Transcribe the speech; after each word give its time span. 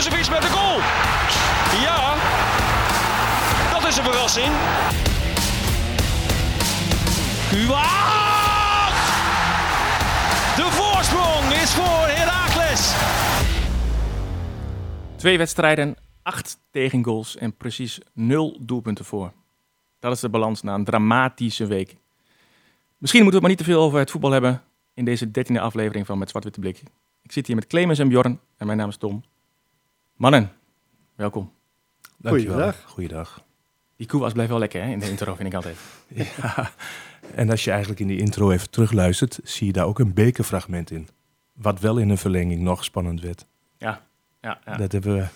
Brozovic 0.00 0.30
met 0.30 0.42
de 0.42 0.48
goal. 0.48 0.76
Ja, 1.82 2.14
dat 3.72 3.88
is 3.88 3.96
een 3.96 4.04
verrassing. 4.04 4.46
Kuat! 7.50 8.94
De 10.56 10.68
voorsprong 10.70 11.52
is 11.62 11.74
voor 11.74 12.06
Heracles. 12.06 12.94
Twee 15.16 15.38
wedstrijden, 15.38 15.96
acht 16.22 16.58
tegengoals 16.70 17.36
en 17.36 17.56
precies 17.56 18.00
nul 18.12 18.58
doelpunten 18.60 19.04
voor. 19.04 19.32
Dat 19.98 20.12
is 20.12 20.20
de 20.20 20.28
balans 20.28 20.62
na 20.62 20.74
een 20.74 20.84
dramatische 20.84 21.66
week. 21.66 21.96
Misschien 22.98 23.22
moeten 23.22 23.22
we 23.22 23.30
het 23.30 23.40
maar 23.40 23.48
niet 23.50 23.58
te 23.58 23.64
veel 23.64 23.82
over 23.82 23.98
het 23.98 24.10
voetbal 24.10 24.30
hebben 24.30 24.62
in 24.94 25.04
deze 25.04 25.30
dertiende 25.30 25.60
aflevering 25.60 26.06
van 26.06 26.18
Met 26.18 26.28
Zwart-Witte 26.28 26.60
Blik. 26.60 26.82
Ik 27.22 27.32
zit 27.32 27.46
hier 27.46 27.56
met 27.56 27.66
Clemens 27.66 27.98
en 27.98 28.08
Bjorn 28.08 28.40
en 28.56 28.66
mijn 28.66 28.78
naam 28.78 28.88
is 28.88 28.96
Tom. 28.96 29.22
Mannen, 30.20 30.52
welkom. 31.14 31.52
Dankjewel. 32.18 32.54
Goeiedag. 32.54 32.82
Goeiedag. 32.86 33.42
Die 33.96 34.06
koe 34.06 34.20
was 34.20 34.32
blijft 34.32 34.50
wel 34.50 34.58
lekker 34.60 34.82
hè, 34.82 34.90
in 34.90 34.98
de 34.98 35.08
intro, 35.10 35.34
vind 35.34 35.48
ik 35.48 35.54
altijd. 35.54 35.76
Ja. 36.42 36.70
En 37.34 37.50
als 37.50 37.64
je 37.64 37.70
eigenlijk 37.70 38.00
in 38.00 38.06
die 38.06 38.18
intro 38.18 38.50
even 38.50 38.70
terugluistert, 38.70 39.38
zie 39.42 39.66
je 39.66 39.72
daar 39.72 39.86
ook 39.86 39.98
een 39.98 40.14
bekerfragment 40.14 40.90
in. 40.90 41.08
Wat 41.52 41.80
wel 41.80 41.98
in 41.98 42.08
een 42.08 42.18
verlenging 42.18 42.60
nog 42.60 42.84
spannend 42.84 43.20
werd. 43.20 43.46
Ja, 43.78 44.02
ja, 44.40 44.60
ja. 44.64 44.76
Dat 44.76 44.92
hebben 44.92 45.16
we 45.16 45.26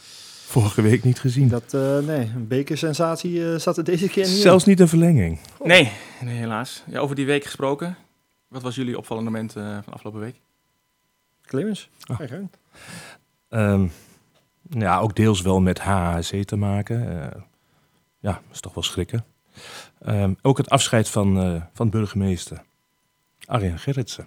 vorige 0.46 0.82
week 0.82 1.04
niet 1.04 1.20
gezien. 1.20 1.48
Dat, 1.48 1.74
eh, 1.74 1.98
nee, 1.98 2.30
een 2.34 2.48
bekersensatie 2.48 3.52
eh, 3.52 3.58
zat 3.58 3.76
er 3.76 3.84
deze 3.84 4.08
keer 4.08 4.24
niet 4.24 4.34
in. 4.34 4.40
Zelfs 4.40 4.64
niet 4.64 4.80
een 4.80 4.88
verlenging. 4.88 5.38
Nee, 5.62 5.92
nee, 6.20 6.36
helaas. 6.36 6.84
Ja, 6.86 6.98
over 6.98 7.16
die 7.16 7.26
week 7.26 7.44
gesproken. 7.44 7.96
Wat 8.48 8.62
was 8.62 8.74
jullie 8.74 8.98
opvallende 8.98 9.30
moment 9.30 9.56
eh, 9.56 9.78
van 9.84 9.92
afgelopen 9.92 10.20
week? 10.20 10.40
Clemens, 11.42 11.88
Oh. 12.06 12.16
ga 12.16 12.22
je 12.22 12.28
gang. 12.28 12.50
Ehm, 13.48 13.86
ja, 14.68 14.98
ook 14.98 15.16
deels 15.16 15.40
wel 15.40 15.60
met 15.60 15.78
HHC 15.78 16.44
te 16.44 16.56
maken. 16.56 17.22
Eh, 17.22 17.40
ja, 18.18 18.32
dat 18.32 18.52
is 18.52 18.60
toch 18.60 18.74
wel 18.74 18.82
schrikken. 18.82 19.24
Ehm, 19.98 20.34
ook 20.42 20.56
het 20.56 20.70
afscheid 20.70 21.08
van, 21.08 21.40
eh, 21.40 21.62
van 21.72 21.90
burgemeester 21.90 22.62
Arjen 23.44 23.78
Gerritsen. 23.78 24.26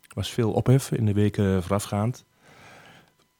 Er 0.00 0.14
was 0.14 0.30
veel 0.30 0.52
ophef 0.52 0.92
in 0.92 1.06
de 1.06 1.12
weken 1.12 1.62
voorafgaand. 1.62 2.24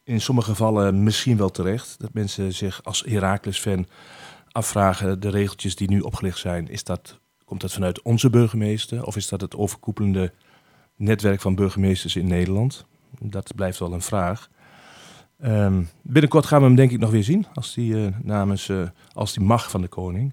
In 0.04 0.20
sommige 0.20 0.50
gevallen 0.50 1.02
misschien 1.02 1.36
wel 1.36 1.50
terecht. 1.50 2.00
Dat 2.00 2.12
mensen 2.12 2.52
zich 2.52 2.84
als 2.84 3.02
Heracles-fan 3.06 3.86
afvragen... 4.52 5.20
de 5.20 5.28
regeltjes 5.28 5.76
die 5.76 5.88
nu 5.88 6.00
opgelicht 6.00 6.38
zijn, 6.38 6.68
is 6.68 6.84
dat, 6.84 7.18
komt 7.44 7.60
dat 7.60 7.72
vanuit 7.72 8.02
onze 8.02 8.30
burgemeester... 8.30 9.04
of 9.04 9.16
is 9.16 9.28
dat 9.28 9.40
het 9.40 9.56
overkoepelende 9.56 10.32
netwerk 10.96 11.40
van 11.40 11.54
burgemeesters 11.54 12.16
in 12.16 12.26
Nederland? 12.26 12.86
Dat 13.18 13.54
blijft 13.54 13.78
wel 13.78 13.92
een 13.92 14.02
vraag. 14.02 14.48
Ehm, 15.39 15.83
binnenkort 16.03 16.47
gaan 16.47 16.61
we 16.61 16.67
hem 16.67 16.75
denk 16.75 16.91
ik 16.91 16.98
nog 16.98 17.11
weer 17.11 17.25
zien 17.25 17.47
als 17.55 17.75
die 17.75 18.05
eh, 18.05 18.12
namens 18.22 18.69
eh, 18.69 18.83
als 19.12 19.33
die 19.33 19.44
mag 19.44 19.70
van 19.70 19.81
de 19.81 19.89
koning 19.89 20.33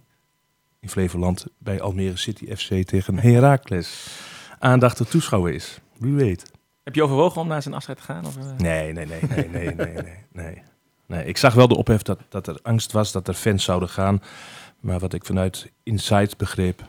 in 0.80 0.90
Flevoland 0.90 1.46
bij 1.58 1.82
Almere 1.82 2.18
City 2.18 2.56
FC 2.56 2.88
tegen 2.88 3.20
Heracles 3.20 4.08
aandacht 4.60 4.98
te 4.98 5.06
toeschouwen 5.06 5.54
is. 5.54 5.80
Wie 5.98 6.14
weet. 6.14 6.52
Heb 6.84 6.96
je 6.96 7.04
overwogen 7.04 7.42
om 7.42 7.48
naar 7.48 7.62
zijn 7.62 7.74
afscheid 7.74 7.98
te 7.98 8.04
gaan? 8.04 8.26
Of, 8.26 8.38
eh? 8.38 8.44
Nee, 8.58 8.94
nee, 8.94 9.06
nee, 9.06 9.20
nee, 9.30 9.50
nee, 9.50 9.76
nee, 9.76 9.94
nee, 9.94 10.16
nee. 10.32 10.62
nee. 11.06 11.26
Ik 11.26 11.38
zag 11.38 11.54
wel 11.54 11.68
de 11.68 11.76
ophef 11.76 12.02
dat, 12.02 12.20
dat 12.30 12.48
er 12.48 12.60
angst 12.62 12.92
was 12.92 13.12
dat 13.12 13.28
er 13.28 13.34
fans 13.34 13.64
zouden 13.64 13.90
gaan. 13.90 14.22
Maar 14.80 15.00
wat 15.00 15.14
ik 15.14 15.26
vanuit 15.26 15.72
Inside 15.84 16.32
begreep, 16.38 16.84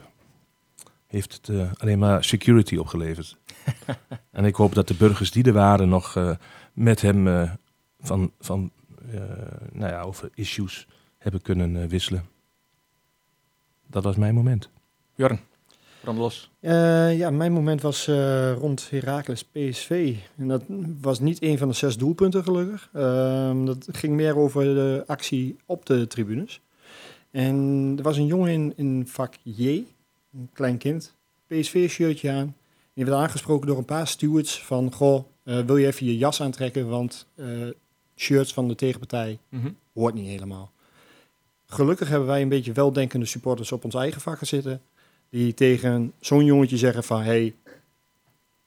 heeft 1.07 1.33
het 1.41 1.79
alleen 1.79 1.99
maar 1.99 2.23
security 2.23 2.77
opgeleverd. 2.77 3.37
en 4.31 4.45
ik 4.45 4.55
hoop 4.55 4.75
dat 4.75 4.87
de 4.87 4.93
burgers 4.93 5.31
die 5.31 5.43
er 5.43 5.53
waren 5.53 5.89
nog 5.89 6.35
met 6.73 7.01
hem 7.01 7.49
van, 7.99 8.31
van 8.39 8.71
eh, 9.11 9.21
nou 9.71 9.91
ja, 9.91 10.01
over 10.01 10.29
issues 10.33 10.87
hebben 11.17 11.41
kunnen 11.41 11.81
eh, 11.81 11.87
wisselen. 11.87 12.25
Dat 13.87 14.03
was 14.03 14.15
mijn 14.15 14.33
moment. 14.33 14.69
Bjorn, 15.15 15.39
brand 16.01 16.17
los. 16.17 16.51
Eh, 16.59 17.17
ja, 17.17 17.29
mijn 17.29 17.51
moment 17.51 17.81
was 17.81 18.07
eh, 18.07 18.53
rond 18.53 18.89
Heracles 18.89 19.43
PSV. 19.43 20.15
En 20.37 20.47
dat 20.47 20.63
was 21.01 21.19
niet 21.19 21.41
een 21.43 21.57
van 21.57 21.67
de 21.67 21.73
zes 21.73 21.97
doelpunten 21.97 22.43
gelukkig. 22.43 22.89
Ehm, 22.93 23.65
dat 23.65 23.87
ging 23.91 24.13
meer 24.13 24.37
over 24.37 24.63
de 24.63 25.03
actie 25.07 25.57
op 25.65 25.85
de 25.85 26.07
tribunes. 26.07 26.61
En 27.31 27.93
er 27.97 28.03
was 28.03 28.17
een 28.17 28.25
jongen 28.25 28.51
in, 28.51 28.73
in 28.75 29.07
vak 29.07 29.33
J, 29.43 29.83
een 30.33 30.49
klein 30.53 30.77
kind, 30.77 31.15
PSV-shirtje 31.47 32.31
aan. 32.31 32.55
Die 32.93 33.05
werd 33.05 33.17
aangesproken 33.17 33.67
door 33.67 33.77
een 33.77 33.85
paar 33.85 34.07
stewards 34.07 34.63
van... 34.63 34.93
Goh, 34.93 35.25
eh, 35.43 35.59
wil 35.59 35.77
je 35.77 35.87
even 35.87 36.05
je 36.05 36.17
jas 36.17 36.41
aantrekken, 36.41 36.89
want 36.89 37.27
eh, 37.35 37.47
shirts 38.17 38.53
van 38.53 38.67
de 38.67 38.75
tegenpartij 38.75 39.39
Mhm. 39.49 39.69
hoort 39.93 40.13
niet 40.13 40.27
helemaal. 40.27 40.71
Gelukkig 41.65 42.09
hebben 42.09 42.27
wij 42.27 42.41
een 42.41 42.49
beetje 42.49 42.71
weldenkende 42.71 43.25
supporters 43.25 43.71
op 43.71 43.83
ons 43.83 43.95
eigen 43.95 44.21
vakken 44.21 44.47
zitten. 44.47 44.81
Die 45.29 45.53
tegen 45.53 46.13
zo'n 46.19 46.45
jongetje 46.45 46.77
zeggen 46.77 47.03
van... 47.03 47.21
Hey, 47.21 47.55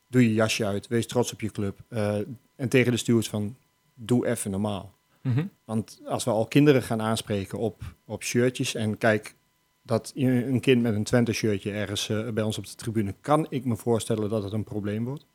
doe 0.07 0.23
je 0.23 0.35
jasje 0.35 0.67
uit, 0.67 0.89
wees 0.89 1.07
trots 1.07 1.33
op 1.33 1.41
je 1.41 1.51
club. 1.51 1.79
Eh, 1.89 2.17
en 2.57 2.69
tegen 2.69 2.93
de 2.93 2.99
stewards 2.99 3.29
van, 3.29 3.57
doe 3.95 4.27
even 4.27 4.51
normaal. 4.51 4.95
Mhm. 5.23 5.45
Want 5.65 6.01
als 6.07 6.25
we 6.25 6.31
al 6.31 6.47
kinderen 6.47 6.83
gaan 6.83 7.03
aanspreken 7.03 7.59
op, 7.59 7.83
op 8.05 8.23
shirtjes... 8.23 8.75
en 8.75 8.99
kijk, 8.99 9.35
dat 9.83 10.13
een 10.15 10.61
kind 10.61 10.83
met 10.83 10.95
een 10.95 11.05
Twente-shirtje 11.05 11.73
ergens 11.73 12.09
eh, 12.09 12.29
bij 12.29 12.43
ons 12.43 12.59
op 12.59 12.67
de 12.67 12.75
tribune... 12.75 13.15
kan 13.21 13.47
ik 13.51 13.65
me 13.65 13.77
voorstellen 13.77 14.29
dat 14.29 14.43
het 14.43 14.53
een 14.53 14.65
probleem 14.65 15.05
wordt. 15.05 15.27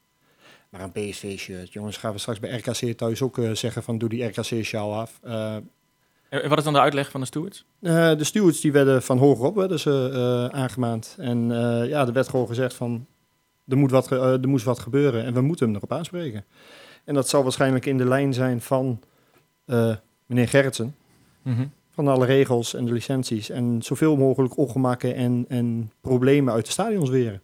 Maar 0.70 0.82
een 0.82 0.92
PSV-shirt, 0.92 1.74
jongens, 1.74 1.98
gaan 1.98 2.12
we 2.14 2.18
straks 2.18 2.40
bij 2.40 2.58
RKC 2.58 2.98
thuis 2.98 3.22
ook 3.22 3.38
eh, 3.38 3.52
zeggen 3.52 3.84
van... 3.84 3.98
doe 3.98 4.10
die 4.10 4.24
RKC-sjaal 4.26 4.94
af. 4.96 5.20
Eh, 5.24 5.56
En 6.30 6.50
wat 6.50 6.58
is 6.58 6.64
dan 6.64 6.74
de 6.74 6.80
uitleg 6.80 7.12
van 7.12 7.20
de 7.20 7.26
stewards? 7.26 7.66
eh, 7.82 8.16
de 8.18 8.24
stewards 8.24 8.62
die 8.62 8.72
werden 8.72 9.04
van 9.04 9.18
hogerop 9.18 9.56
werden 9.56 9.80
ze, 9.80 10.10
eh, 10.52 10.60
aangemaand. 10.60 11.16
En 11.20 11.52
eh, 11.52 11.90
ja, 11.90 12.06
er 12.08 12.14
werd 12.14 12.30
gewoon 12.30 12.48
gezegd 12.48 12.74
van, 12.74 13.06
er, 13.68 13.78
moet 13.78 13.92
wat, 13.92 14.08
ge- 14.08 14.40
er 14.42 14.48
moest 14.50 14.66
wat 14.66 14.80
gebeuren 14.80 15.24
en 15.26 15.34
we 15.34 15.42
moeten 15.42 15.66
hem 15.68 15.76
erop 15.76 15.92
aanspreken. 15.94 16.46
En 17.04 17.14
dat 17.14 17.30
zal 17.30 17.44
waarschijnlijk 17.44 17.86
in 17.86 17.98
de 17.98 18.06
lijn 18.08 18.34
zijn 18.34 18.62
van 18.62 19.00
eh, 19.66 19.96
meneer 20.26 20.48
Gerritsen. 20.48 20.96
Mhm. 21.42 21.66
Van 21.92 22.08
alle 22.08 22.26
regels 22.26 22.74
en 22.74 22.86
de 22.86 22.92
licenties. 22.92 23.50
En 23.50 23.82
zoveel 23.82 24.16
mogelijk 24.18 24.58
ongemakken 24.58 25.16
en, 25.16 25.46
en 25.48 25.92
problemen 26.02 26.54
uit 26.54 26.66
de 26.66 26.72
stadions 26.72 27.10
weren. 27.10 27.42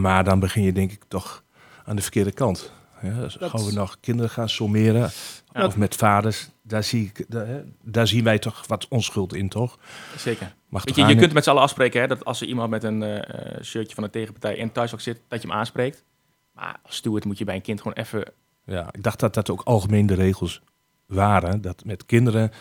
Maar 0.00 0.24
dan 0.24 0.40
begin 0.40 0.62
je 0.62 0.72
denk 0.72 0.92
ik 0.92 1.04
toch 1.08 1.44
aan 1.88 1.96
de 1.96 2.02
verkeerde 2.02 2.32
kant. 2.32 2.72
Ja, 3.02 3.20
dus 3.20 3.34
Dat- 3.34 3.50
gaan 3.50 3.64
we 3.64 3.72
nog 3.72 3.96
kinderen 4.00 4.30
gaan 4.30 4.48
sommeren. 4.48 5.10
Ja. 5.52 5.66
Of 5.66 5.76
met 5.76 5.94
vaders. 5.94 6.48
Daar, 6.62 6.84
zie 6.84 7.04
ik, 7.04 7.24
daar, 7.28 7.62
daar 7.82 8.06
zien 8.06 8.24
wij 8.24 8.38
toch 8.38 8.66
wat 8.66 8.88
onschuld 8.88 9.34
in, 9.34 9.48
toch? 9.48 9.78
Zeker. 10.16 10.54
Mag 10.68 10.84
Weet 10.84 10.94
je, 10.94 11.04
je 11.04 11.16
kunt 11.16 11.32
met 11.32 11.44
z'n 11.44 11.50
allen 11.50 11.62
afspreken 11.62 12.00
hè, 12.00 12.06
dat 12.06 12.24
als 12.24 12.40
er 12.40 12.46
iemand 12.46 12.70
met 12.70 12.84
een 12.84 13.02
eh, 13.02 13.62
shirtje 13.62 13.94
van 13.94 14.04
de 14.04 14.10
tegenpartij 14.10 14.56
in 14.56 14.64
het 14.64 14.74
thuisvak 14.74 15.00
zit, 15.00 15.20
dat 15.28 15.42
je 15.42 15.48
hem 15.48 15.56
aanspreekt. 15.56 16.04
Maar 16.52 16.76
als 16.82 16.96
steward 16.96 17.24
moet 17.24 17.38
je 17.38 17.44
bij 17.44 17.54
een 17.54 17.62
kind 17.62 17.80
gewoon 17.80 17.96
even... 17.96 18.32
Ja, 18.64 18.88
ik 18.92 19.02
dacht 19.02 19.20
dat 19.20 19.34
dat 19.34 19.50
ook 19.50 19.62
algemeen 19.62 20.06
de 20.06 20.14
regels 20.14 20.62
waren. 21.06 21.60
Dat 21.60 21.84
met 21.84 22.06
kinderen, 22.06 22.52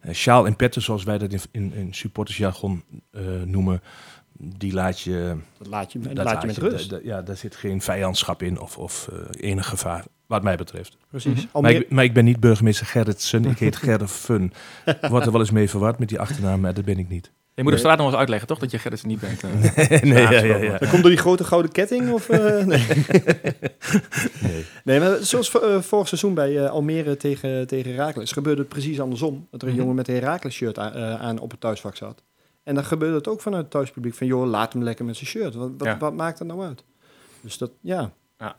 eh, 0.00 0.14
sjaal 0.14 0.46
en 0.46 0.56
petten, 0.56 0.82
zoals 0.82 1.04
wij 1.04 1.18
dat 1.18 1.32
in, 1.32 1.40
in, 1.50 1.72
in 1.74 1.94
supportersjargon 1.94 2.84
eh, 3.10 3.22
noemen, 3.44 3.82
die 4.44 4.72
laat 4.72 5.00
je, 5.00 5.36
Dat 5.58 5.66
laat 5.66 5.92
je, 5.92 5.98
dat 5.98 6.24
laat 6.24 6.40
je 6.40 6.46
met 6.46 6.56
rust. 6.58 6.90
da- 6.90 6.98
ja, 7.02 7.22
daar 7.22 7.36
zit 7.36 7.56
geen 7.56 7.80
vijandschap 7.80 8.42
in 8.42 8.60
of, 8.60 8.78
of 8.78 9.08
eh, 9.12 9.18
enig 9.50 9.68
gevaar, 9.68 10.04
wat 10.26 10.42
mij 10.42 10.56
betreft. 10.56 10.96
Precies. 11.10 11.46
Mhm. 11.52 11.62
Maar 11.62 11.70
ik, 11.72 11.90
maar 11.90 12.04
ik 12.04 12.12
ben 12.14 12.24
niet 12.24 12.40
burgemeester 12.40 12.86
Gerritsen, 12.86 13.44
ik 13.44 13.58
heet 13.58 13.76
Gerrit 13.86 14.10
Fun. 14.10 14.52
Wordt 15.08 15.26
er 15.26 15.32
wel 15.32 15.40
eens 15.40 15.50
mee 15.50 15.70
verward 15.70 15.98
met 15.98 16.08
die 16.08 16.20
achternaam, 16.20 16.60
maar 16.60 16.74
dat 16.74 16.84
ben 16.84 16.98
ik 16.98 17.08
niet. 17.08 17.30
Je 17.54 17.62
moet 17.62 17.72
op 17.72 17.78
Nee. 17.78 17.86
straat 17.88 17.98
nog 17.98 18.06
eens 18.10 18.16
uitleggen, 18.20 18.48
toch? 18.48 18.58
Dat 18.58 18.70
je 18.70 18.78
Gerritsen 18.78 19.08
niet 19.08 19.20
bent. 19.20 19.42
eh. 19.42 20.02
nee, 20.02 20.22
ja, 20.22 20.30
ja, 20.30 20.56
ja. 20.56 20.78
dat 20.78 20.88
komt 20.88 21.00
door 21.02 21.10
die 21.10 21.20
grote 21.20 21.44
gouden 21.44 21.72
ketting? 21.72 22.10
Of, 22.12 22.28
eh, 22.28 22.64
nee. 22.72 22.86
Nee. 24.42 24.64
Nee, 24.84 25.00
maar 25.00 25.16
zoals 25.20 25.50
vo- 25.50 25.80
vorig 25.80 26.08
seizoen 26.08 26.34
bij 26.34 26.68
Almere 26.68 27.16
tegen, 27.16 27.66
tegen 27.66 27.90
Heracles 27.94 28.32
gebeurde 28.32 28.60
het 28.60 28.68
precies 28.70 29.00
andersom. 29.00 29.46
Dat 29.50 29.62
er 29.62 29.66
een 29.68 29.72
Mhm. 29.72 29.82
jongen 29.82 29.96
met 29.96 30.08
een 30.08 30.14
Heracles 30.14 30.54
shirt 30.54 30.78
aan, 30.78 30.92
aan 31.18 31.38
op 31.38 31.50
het 31.50 31.60
thuisvak 31.60 31.96
zat. 31.96 32.22
En 32.62 32.74
dan 32.74 32.84
gebeurde 32.84 33.14
het 33.16 33.28
ook 33.28 33.40
vanuit 33.40 33.62
het 33.62 33.70
thuispubliek 33.70 34.14
van, 34.14 34.26
joh, 34.26 34.46
laat 34.46 34.72
hem 34.72 34.82
lekker 34.82 35.04
met 35.04 35.16
zijn 35.16 35.28
shirt. 35.28 35.54
Wat, 35.54 35.70
wat, 35.78 35.86
Ja. 35.88 35.98
wat 35.98 36.14
maakt 36.14 36.38
het 36.38 36.48
nou 36.48 36.62
uit? 36.64 36.84
Dus 37.40 37.58
dat, 37.58 37.70
ja. 37.80 38.00
Ja. 38.38 38.56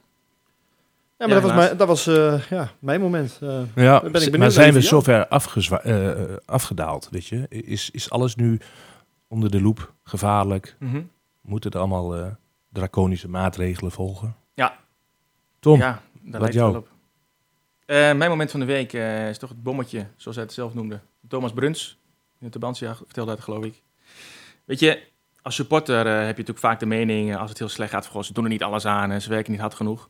Ja, 1.17 1.27
maar 1.27 1.27
Ja, 1.27 1.33
dat 1.33 1.43
was, 1.43 1.53
mijn, 1.53 1.77
dat 1.77 1.87
was 1.87 2.07
eh, 2.07 2.47
ja, 2.49 2.71
mijn 2.79 3.01
moment. 3.01 3.37
eh. 3.41 3.61
Ja, 3.75 4.01
ben 4.09 4.21
ik 4.21 4.37
maar 4.37 4.51
zijn 4.51 4.73
we 4.73 4.81
zover 4.81 5.27
eh, 5.27 6.11
eh, 6.11 6.37
afgedaald, 6.45 7.07
weet 7.11 7.25
je? 7.27 7.45
Is, 7.49 7.89
is 7.91 8.09
alles 8.09 8.35
nu 8.35 8.59
onder 9.27 9.51
de 9.51 9.61
loep 9.61 9.93
gevaarlijk? 10.03 10.75
Mhm. 10.79 11.01
Moeten 11.41 11.71
er 11.71 11.79
allemaal 11.79 12.15
eh, 12.15 12.27
draconische 12.69 13.29
maatregelen 13.29 13.91
volgen? 13.91 14.35
Ja. 14.53 14.77
Tom, 15.59 15.79
Ja, 15.79 16.01
daar 16.21 16.41
het 16.41 16.53
jou? 16.53 16.77
op. 16.77 16.87
Eh, 17.85 17.97
mijn 17.97 18.29
moment 18.29 18.51
van 18.51 18.59
de 18.59 18.65
week 18.65 18.93
eh, 18.93 19.29
is 19.29 19.37
toch 19.37 19.49
het 19.49 19.63
bommetje, 19.63 20.07
zoals 20.15 20.37
hij 20.37 20.45
het 20.45 20.53
zelf 20.55 20.73
noemde. 20.73 20.99
Thomas 21.27 21.53
Bruns, 21.53 21.99
in 22.39 22.43
het 22.43 22.51
Tabansia 22.51 22.95
vertelde 22.95 23.31
dat 23.31 23.39
geloof 23.43 23.63
ik. 23.65 23.81
Weet 24.63 24.79
je, 24.79 25.07
als 25.41 25.55
supporter 25.55 26.05
eh, 26.05 26.13
heb 26.13 26.21
je 26.21 26.27
natuurlijk 26.27 26.59
vaak 26.59 26.79
de 26.79 26.85
mening, 26.85 27.31
eh, 27.31 27.39
als 27.39 27.49
het 27.49 27.59
heel 27.59 27.69
slecht 27.69 27.91
gaat, 27.91 28.25
ze 28.25 28.33
doen 28.33 28.43
er 28.43 28.49
niet 28.49 28.63
alles 28.63 28.85
aan 28.85 29.11
en 29.11 29.21
ze 29.21 29.29
werken 29.29 29.51
niet 29.51 29.61
hard 29.61 29.73
genoeg. 29.73 30.09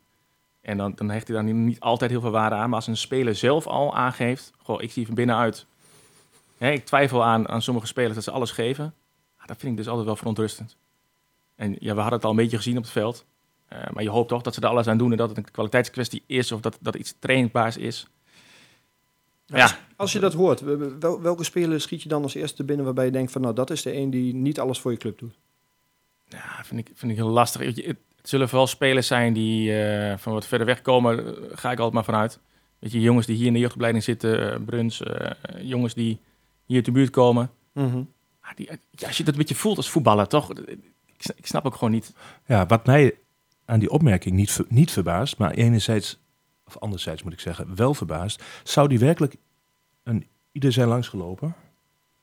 En 0.61 0.77
dan, 0.77 0.91
dan 0.95 1.09
hecht 1.09 1.27
hij 1.27 1.35
daar 1.35 1.53
niet, 1.53 1.79
altijd 1.79 2.11
heel 2.11 2.21
veel 2.21 2.31
waarde 2.31 2.55
aan. 2.55 2.69
Maar 2.69 2.75
als 2.75 2.87
een 2.87 2.97
speler 2.97 3.35
zelf 3.35 3.67
al 3.67 3.95
aangeeft, 3.95 4.51
goh, 4.57 4.81
ik 4.81 4.91
zie 4.91 5.05
van 5.05 5.15
binnenuit. 5.15 5.65
Hè, 6.57 6.71
ik 6.71 6.85
twijfel 6.85 7.23
aan, 7.23 7.49
aan 7.49 7.61
sommige 7.61 7.87
spelers 7.87 8.15
dat 8.15 8.23
ze 8.23 8.31
alles 8.31 8.51
geven. 8.51 8.93
Ah, 9.37 9.47
dat 9.47 9.57
vind 9.57 9.71
ik 9.71 9.77
dus 9.77 9.87
altijd 9.87 10.05
wel 10.05 10.15
verontrustend. 10.15 10.77
En 11.55 11.75
ja, 11.79 11.93
we 11.93 11.99
hadden 11.99 12.13
het 12.13 12.23
al 12.23 12.29
een 12.29 12.35
beetje 12.35 12.57
gezien 12.57 12.77
op 12.77 12.83
het 12.83 12.91
veld. 12.91 13.25
Eh, 13.67 13.79
maar 13.93 14.03
je 14.03 14.09
hoopt 14.09 14.29
toch 14.29 14.41
dat 14.41 14.53
ze 14.53 14.61
er 14.61 14.67
alles 14.67 14.87
aan 14.87 14.97
doen 14.97 15.11
en 15.11 15.17
dat 15.17 15.29
het 15.29 15.37
een 15.37 15.51
kwaliteitskwestie 15.51 16.23
is 16.25 16.51
of 16.51 16.61
dat, 16.61 16.77
dat 16.81 16.95
iets 16.95 17.15
trainbaars 17.19 17.77
is. 17.77 18.07
Ja, 19.45 19.57
Ja. 19.57 19.63
Als, 19.63 19.75
als 19.95 20.11
je 20.11 20.19
dat 20.19 20.33
hoort, 20.33 20.61
wel- 20.99 21.21
welke 21.21 21.43
speler 21.43 21.81
schiet 21.81 22.01
je 22.03 22.09
dan 22.09 22.23
als 22.23 22.33
eerste 22.33 22.63
binnen 22.63 22.85
waarbij 22.85 23.05
je 23.05 23.11
denkt 23.11 23.31
van 23.31 23.41
nou 23.41 23.53
dat 23.55 23.69
is 23.69 23.81
de 23.81 23.95
een 23.95 24.09
die 24.09 24.33
niet 24.33 24.59
alles 24.59 24.79
voor 24.79 24.91
je 24.91 24.97
club 24.97 25.19
doet? 25.19 25.35
Ja, 26.27 26.63
vind 26.63 26.79
ik, 26.79 26.91
vind 26.95 27.11
ik 27.11 27.17
heel 27.17 27.29
lastig. 27.29 27.61
Het, 27.61 27.85
het 27.85 27.97
zullen 28.21 28.49
vooral 28.49 28.67
spelers 28.67 29.07
zijn 29.07 29.33
die 29.33 29.81
eh, 29.83 30.17
van 30.17 30.33
wat 30.33 30.45
verder 30.47 30.67
weg 30.67 30.81
komen, 30.81 31.25
eh, 31.25 31.33
ga 31.51 31.71
ik 31.71 31.77
altijd 31.77 31.93
maar 31.93 32.03
vanuit. 32.03 32.39
Weet 32.79 32.91
je, 32.91 32.99
jongens 33.01 33.25
die 33.25 33.35
hier 33.35 33.47
in 33.47 33.53
de 33.53 33.59
jeugdopleiding 33.59 34.03
zitten, 34.03 34.51
eh, 34.53 34.59
Bruns, 34.65 35.01
eh, 35.01 35.31
jongens 35.61 35.93
die 35.93 36.19
hier 36.65 36.75
uit 36.75 36.85
de 36.85 36.91
buurt 36.91 37.09
komen. 37.09 37.51
Ah, 37.73 38.55
die, 38.55 38.69
ja, 38.91 39.07
als 39.07 39.17
je 39.17 39.23
dat 39.23 39.33
een 39.33 39.39
beetje 39.39 39.55
voelt 39.55 39.77
als 39.77 39.89
voetballer, 39.89 40.27
toch? 40.27 40.51
Ik, 40.53 41.25
ik 41.35 41.45
snap 41.45 41.65
ook 41.65 41.73
gewoon 41.75 41.91
niet. 41.93 42.13
Ja, 42.45 42.65
wat 42.65 42.85
mij 42.85 43.17
aan 43.65 43.79
die 43.79 43.89
opmerking 43.89 44.35
niet, 44.35 44.59
niet 44.67 44.91
verbaast, 44.91 45.37
maar 45.37 45.51
enerzijds, 45.51 46.19
of 46.65 46.77
anderzijds 46.77 47.23
moet 47.23 47.33
ik 47.33 47.39
zeggen, 47.39 47.75
wel 47.75 47.93
verbaast. 47.93 48.43
Zou 48.63 48.87
die 48.87 48.99
werkelijk 48.99 49.35
een 50.03 50.27
ieder 50.51 50.71
zijn 50.71 50.87
langsgelopen? 50.87 51.55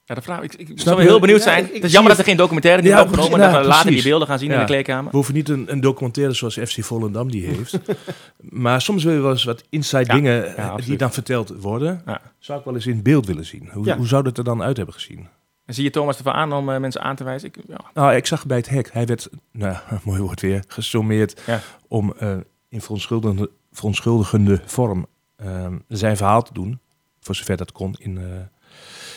Ja, 0.04 0.14
de 0.16 0.22
vraag, 0.22 0.42
ik, 0.42 0.54
ik 0.54 0.80
zou 0.80 1.00
je? 1.00 1.06
heel 1.06 1.20
benieuwd 1.20 1.38
Ja, 1.38 1.44
zijn. 1.44 1.64
ik- 1.64 1.68
ik 1.68 1.74
het 1.74 1.84
is 1.84 1.92
jammer 1.92 2.10
dat 2.10 2.20
er 2.20 2.26
geen 2.26 2.36
documentaire 2.36 2.82
die 2.82 2.90
Ja, 2.90 2.96
is 2.96 3.02
opgenomen, 3.04 3.30
precies, 3.32 3.52
dat 3.52 3.62
we 3.62 3.68
ja, 3.68 3.74
later 3.76 3.90
die 3.90 4.02
beelden 4.02 4.28
gaan 4.28 4.38
zien 4.38 4.48
in 4.48 4.54
Ja. 4.54 4.60
de 4.60 4.66
kleedkamer. 4.66 5.10
We 5.10 5.16
hoeven 5.16 5.34
niet 5.34 5.48
een, 5.48 5.72
een 5.72 5.80
documentaire 5.80 6.34
zoals 6.34 6.54
FC 6.54 6.84
Volendam 6.84 7.30
die 7.30 7.46
heeft. 7.46 7.78
maar 8.64 8.80
soms 8.80 9.04
wil 9.04 9.12
je 9.12 9.20
wel 9.20 9.30
eens 9.30 9.44
wat 9.44 9.64
inside 9.68 10.04
Ja, 10.06 10.14
dingen 10.14 10.44
ja, 10.44 10.54
eh, 10.54 10.76
die 10.86 10.96
dan 10.96 11.12
verteld 11.12 11.48
worden. 11.60 12.02
Ja. 12.06 12.20
Zou 12.38 12.58
ik 12.58 12.64
wel 12.64 12.74
eens 12.74 12.86
in 12.86 13.02
beeld 13.02 13.26
willen 13.26 13.44
zien. 13.46 13.68
Hoe, 13.72 13.84
Ja. 13.86 13.96
hoe 13.96 14.06
zou 14.06 14.22
dat 14.22 14.38
er 14.38 14.44
dan 14.44 14.62
uit 14.62 14.76
hebben 14.76 14.94
gezien? 14.94 15.28
En 15.66 15.74
zie 15.74 15.84
je 15.84 15.90
Thomas 15.90 16.16
ervan 16.16 16.32
aan 16.32 16.52
om 16.52 16.70
eh, 16.70 16.78
mensen 16.80 17.00
aan 17.02 17.16
te 17.16 17.24
wijzen? 17.24 17.48
Ik, 17.48 17.56
ja, 17.68 17.76
Nou, 17.94 18.14
ik 18.14 18.26
zag 18.26 18.46
bij 18.46 18.56
het 18.56 18.68
hek, 18.68 18.90
hij 18.92 19.06
werd, 19.06 19.28
nou, 19.52 19.76
mooi 20.04 20.20
woord 20.20 20.40
weer, 20.40 20.64
gesommeerd 20.68 21.40
Ja. 21.46 21.60
om 21.88 22.14
eh, 22.18 22.36
in 22.68 22.80
verontschuldigende, 22.80 23.50
verontschuldigende 23.72 24.62
vorm 24.64 25.06
ehm, 25.36 25.78
zijn 25.88 26.16
verhaal 26.16 26.42
te 26.42 26.52
doen. 26.52 26.80
Voor 27.20 27.34
zover 27.34 27.56
dat 27.56 27.72
kon 27.72 27.94
in, 27.98 28.18
eh, 28.18 28.24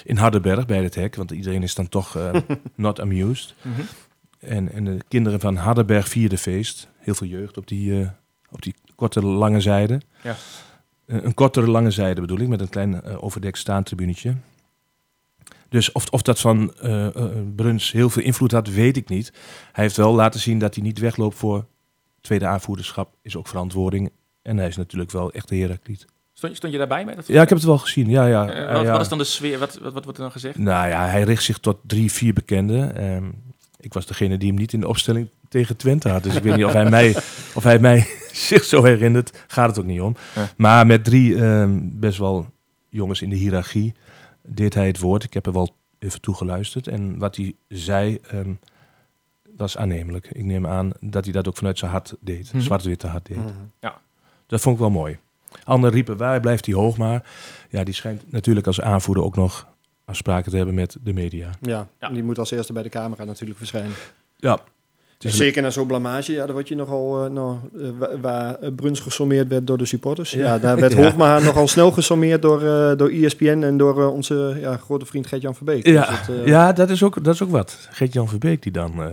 in 0.04 0.18
Hardenberg 0.18 0.66
bij 0.66 0.84
het 0.84 0.96
hek. 0.96 1.16
Want 1.16 1.32
iedereen 1.32 1.64
is 1.64 1.76
dan 1.76 1.90
toch 1.90 2.16
eh, 2.16 2.34
not 2.76 3.00
amused. 3.00 3.56
Mhm. 3.62 3.82
En, 4.40 4.72
en 4.72 4.86
de 4.86 5.00
kinderen 5.08 5.40
van 5.40 5.56
Hardenberg 5.56 6.08
vierden 6.08 6.38
feest. 6.38 6.88
Heel 6.98 7.16
veel 7.16 7.28
jeugd 7.28 7.58
op 7.58 7.68
die, 7.68 8.02
eh, 8.02 8.10
op 8.50 8.62
die 8.62 8.76
korte 8.96 9.26
lange 9.26 9.62
zijde. 9.62 10.02
Ja. 10.24 10.36
Eh, 11.06 11.24
een 11.24 11.34
kortere 11.34 11.68
lange 11.68 11.92
zijde 11.92 12.22
bedoel 12.22 12.40
ik, 12.40 12.48
met 12.48 12.62
een 12.62 12.70
klein 12.70 13.04
overdekt 13.04 13.58
staantribunetje. 13.58 14.36
Dus 15.70 15.92
of, 15.92 16.10
of 16.10 16.22
dat 16.22 16.40
van 16.40 16.74
Bruns 17.56 17.92
heel 17.92 18.10
veel 18.10 18.24
invloed 18.24 18.52
had, 18.52 18.68
weet 18.68 18.98
ik 18.98 19.10
niet. 19.10 19.34
Hij 19.72 19.84
heeft 19.84 19.98
wel 19.98 20.14
laten 20.14 20.40
zien 20.40 20.60
dat 20.60 20.76
hij 20.76 20.84
niet 20.84 21.00
wegloopt 21.00 21.38
voor 21.38 21.66
tweede 22.22 22.46
aanvoerderschap. 22.46 23.16
Is 23.22 23.36
ook 23.36 23.48
verantwoording. 23.48 24.12
En 24.44 24.58
hij 24.58 24.68
is 24.68 24.78
natuurlijk 24.78 25.12
wel 25.12 25.32
echt 25.32 25.48
de 25.48 25.56
Herakliet. 25.56 26.06
Stond, 26.34 26.56
stond 26.56 26.72
je 26.72 26.78
daarbij? 26.78 27.06
Met 27.06 27.16
dat 27.16 27.28
Ja, 27.28 27.42
ik 27.42 27.50
heb 27.50 27.58
het 27.58 27.68
wel 27.68 27.78
gezien. 27.78 28.10
Ja, 28.10 28.26
ja. 28.26 28.50
Eh, 28.50 28.74
wat, 28.74 28.84
ja. 28.84 28.92
wat 28.92 29.02
is 29.02 29.08
dan 29.08 29.18
de 29.18 29.24
sfeer? 29.24 29.60
Wat, 29.60 29.78
wat, 29.78 29.94
wat 29.94 30.04
wordt 30.04 30.18
er 30.18 30.24
dan 30.24 30.32
gezegd? 30.32 30.58
Nou 30.58 30.88
ja, 30.88 31.08
hij 31.08 31.24
richt 31.24 31.44
zich 31.44 31.58
tot 31.58 31.78
drie, 31.82 32.12
vier 32.12 32.34
bekenden. 32.34 32.96
Ehm, 32.96 33.30
ik 33.80 33.94
was 33.94 34.06
degene 34.06 34.38
die 34.38 34.48
hem 34.48 34.58
niet 34.58 34.74
in 34.74 34.80
de 34.80 34.88
opstelling 34.88 35.30
tegen 35.50 35.78
Twente 35.78 36.10
had. 36.10 36.24
Dus 36.24 36.36
ik 36.36 36.44
weet 36.44 36.56
niet 36.56 36.66
of 36.66 36.74
hij 36.74 36.90
mij, 36.90 37.16
of 37.58 37.64
hij 37.64 37.80
mij 37.80 38.08
zich 38.32 38.64
zo 38.64 38.84
herinnert. 38.84 39.44
Gaat 39.48 39.70
het 39.70 39.80
ook 39.80 39.86
niet 39.86 40.02
om. 40.02 40.16
Ja. 40.36 40.50
Maar 40.58 40.86
met 40.86 41.04
drie 41.04 41.36
ehm, 41.36 41.80
best 41.82 42.18
wel 42.18 42.50
jongens 42.90 43.22
in 43.22 43.30
de 43.30 43.36
hiërarchie 43.36 43.94
deed 44.42 44.74
hij 44.74 44.88
het 44.88 45.00
woord. 45.00 45.24
Ik 45.24 45.34
heb 45.34 45.46
er 45.46 45.54
wel 45.54 45.76
even 46.00 46.22
toe 46.22 46.36
geluisterd. 46.36 46.88
En 46.88 47.18
wat 47.18 47.36
hij 47.36 47.56
zei 47.68 48.20
ehm, 48.30 48.54
was 49.58 49.78
aannemelijk. 49.78 50.30
Ik 50.32 50.44
neem 50.44 50.68
aan 50.68 50.92
dat 51.00 51.24
hij 51.24 51.34
dat 51.34 51.48
ook 51.48 51.58
vanuit 51.58 51.78
zijn 51.78 51.92
hart 51.92 52.16
deed. 52.20 52.54
Mhm. 52.54 52.64
Zwart-witte 52.64 53.08
hart 53.08 53.26
deed. 53.26 53.38
Mhm. 53.38 53.94
Dat 54.54 54.62
vond 54.62 54.76
ik 54.76 54.82
wel 54.82 54.90
mooi. 54.92 55.18
Anderen 55.64 55.96
riepen, 55.96 56.18
waar 56.18 56.40
blijft 56.40 56.66
hij 56.66 56.76
hoog 56.76 56.98
maar? 56.98 57.24
Ja, 57.70 57.84
die 57.84 57.94
schijnt 57.94 58.22
natuurlijk 58.32 58.68
als 58.68 58.82
aanvoerder 58.82 59.24
ook 59.24 59.36
nog 59.36 59.68
afspraken 60.06 60.52
te 60.52 60.58
hebben 60.58 60.76
met 60.76 60.98
de 61.04 61.14
media. 61.14 61.50
Ja, 61.62 61.88
Ja. 62.00 62.10
die 62.10 62.24
moet 62.24 62.40
als 62.40 62.52
eerste 62.52 62.74
bij 62.74 62.84
de 62.84 62.90
camera 62.90 63.24
natuurlijk 63.24 63.58
verschijnen. 63.58 63.92
Ja. 64.38 64.60
Zeker 65.18 65.62
na 65.62 65.70
zo'n 65.70 65.88
blamage, 65.88 66.32
ja, 66.32 66.46
dan 66.46 66.54
word 66.56 66.68
je 66.68 66.76
nogal, 66.76 67.26
eh, 67.26 67.32
nou, 67.32 67.58
eh, 67.80 67.90
wa- 67.98 68.20
waar 68.22 68.56
eh, 68.56 68.70
Bruns 68.76 69.00
gesommeerd 69.00 69.48
werd 69.48 69.68
door 69.68 69.78
de 69.78 69.86
supporters. 69.86 70.32
Ja, 70.32 70.40
Ja. 70.40 70.60
daar 70.60 70.76
werd 70.80 70.94
Ja. 70.98 71.04
Hoogma 71.04 71.40
nogal 71.40 71.68
snel 71.68 71.92
gesommeerd 71.92 72.42
door, 72.42 72.62
eh, 72.64 72.98
door 72.98 73.10
ESPN 73.10 73.62
en 73.64 73.78
door 73.78 74.12
onze 74.12 74.58
ja, 74.60 74.78
grote 74.78 75.06
vriend 75.06 75.28
Gert-Jan 75.28 75.56
Verbeek. 75.56 75.88
Ja, 75.88 76.10
Dus 76.10 76.28
het, 76.28 76.46
ja 76.48 76.74
dat, 76.74 76.90
is 76.90 77.04
ook, 77.04 77.24
dat 77.24 77.34
is 77.34 77.42
ook 77.44 77.50
wat. 77.50 77.88
Geert-Jan 77.92 78.28
Verbeek 78.30 78.62
die 78.64 78.72
dan 78.72 79.02
eh, 79.04 79.08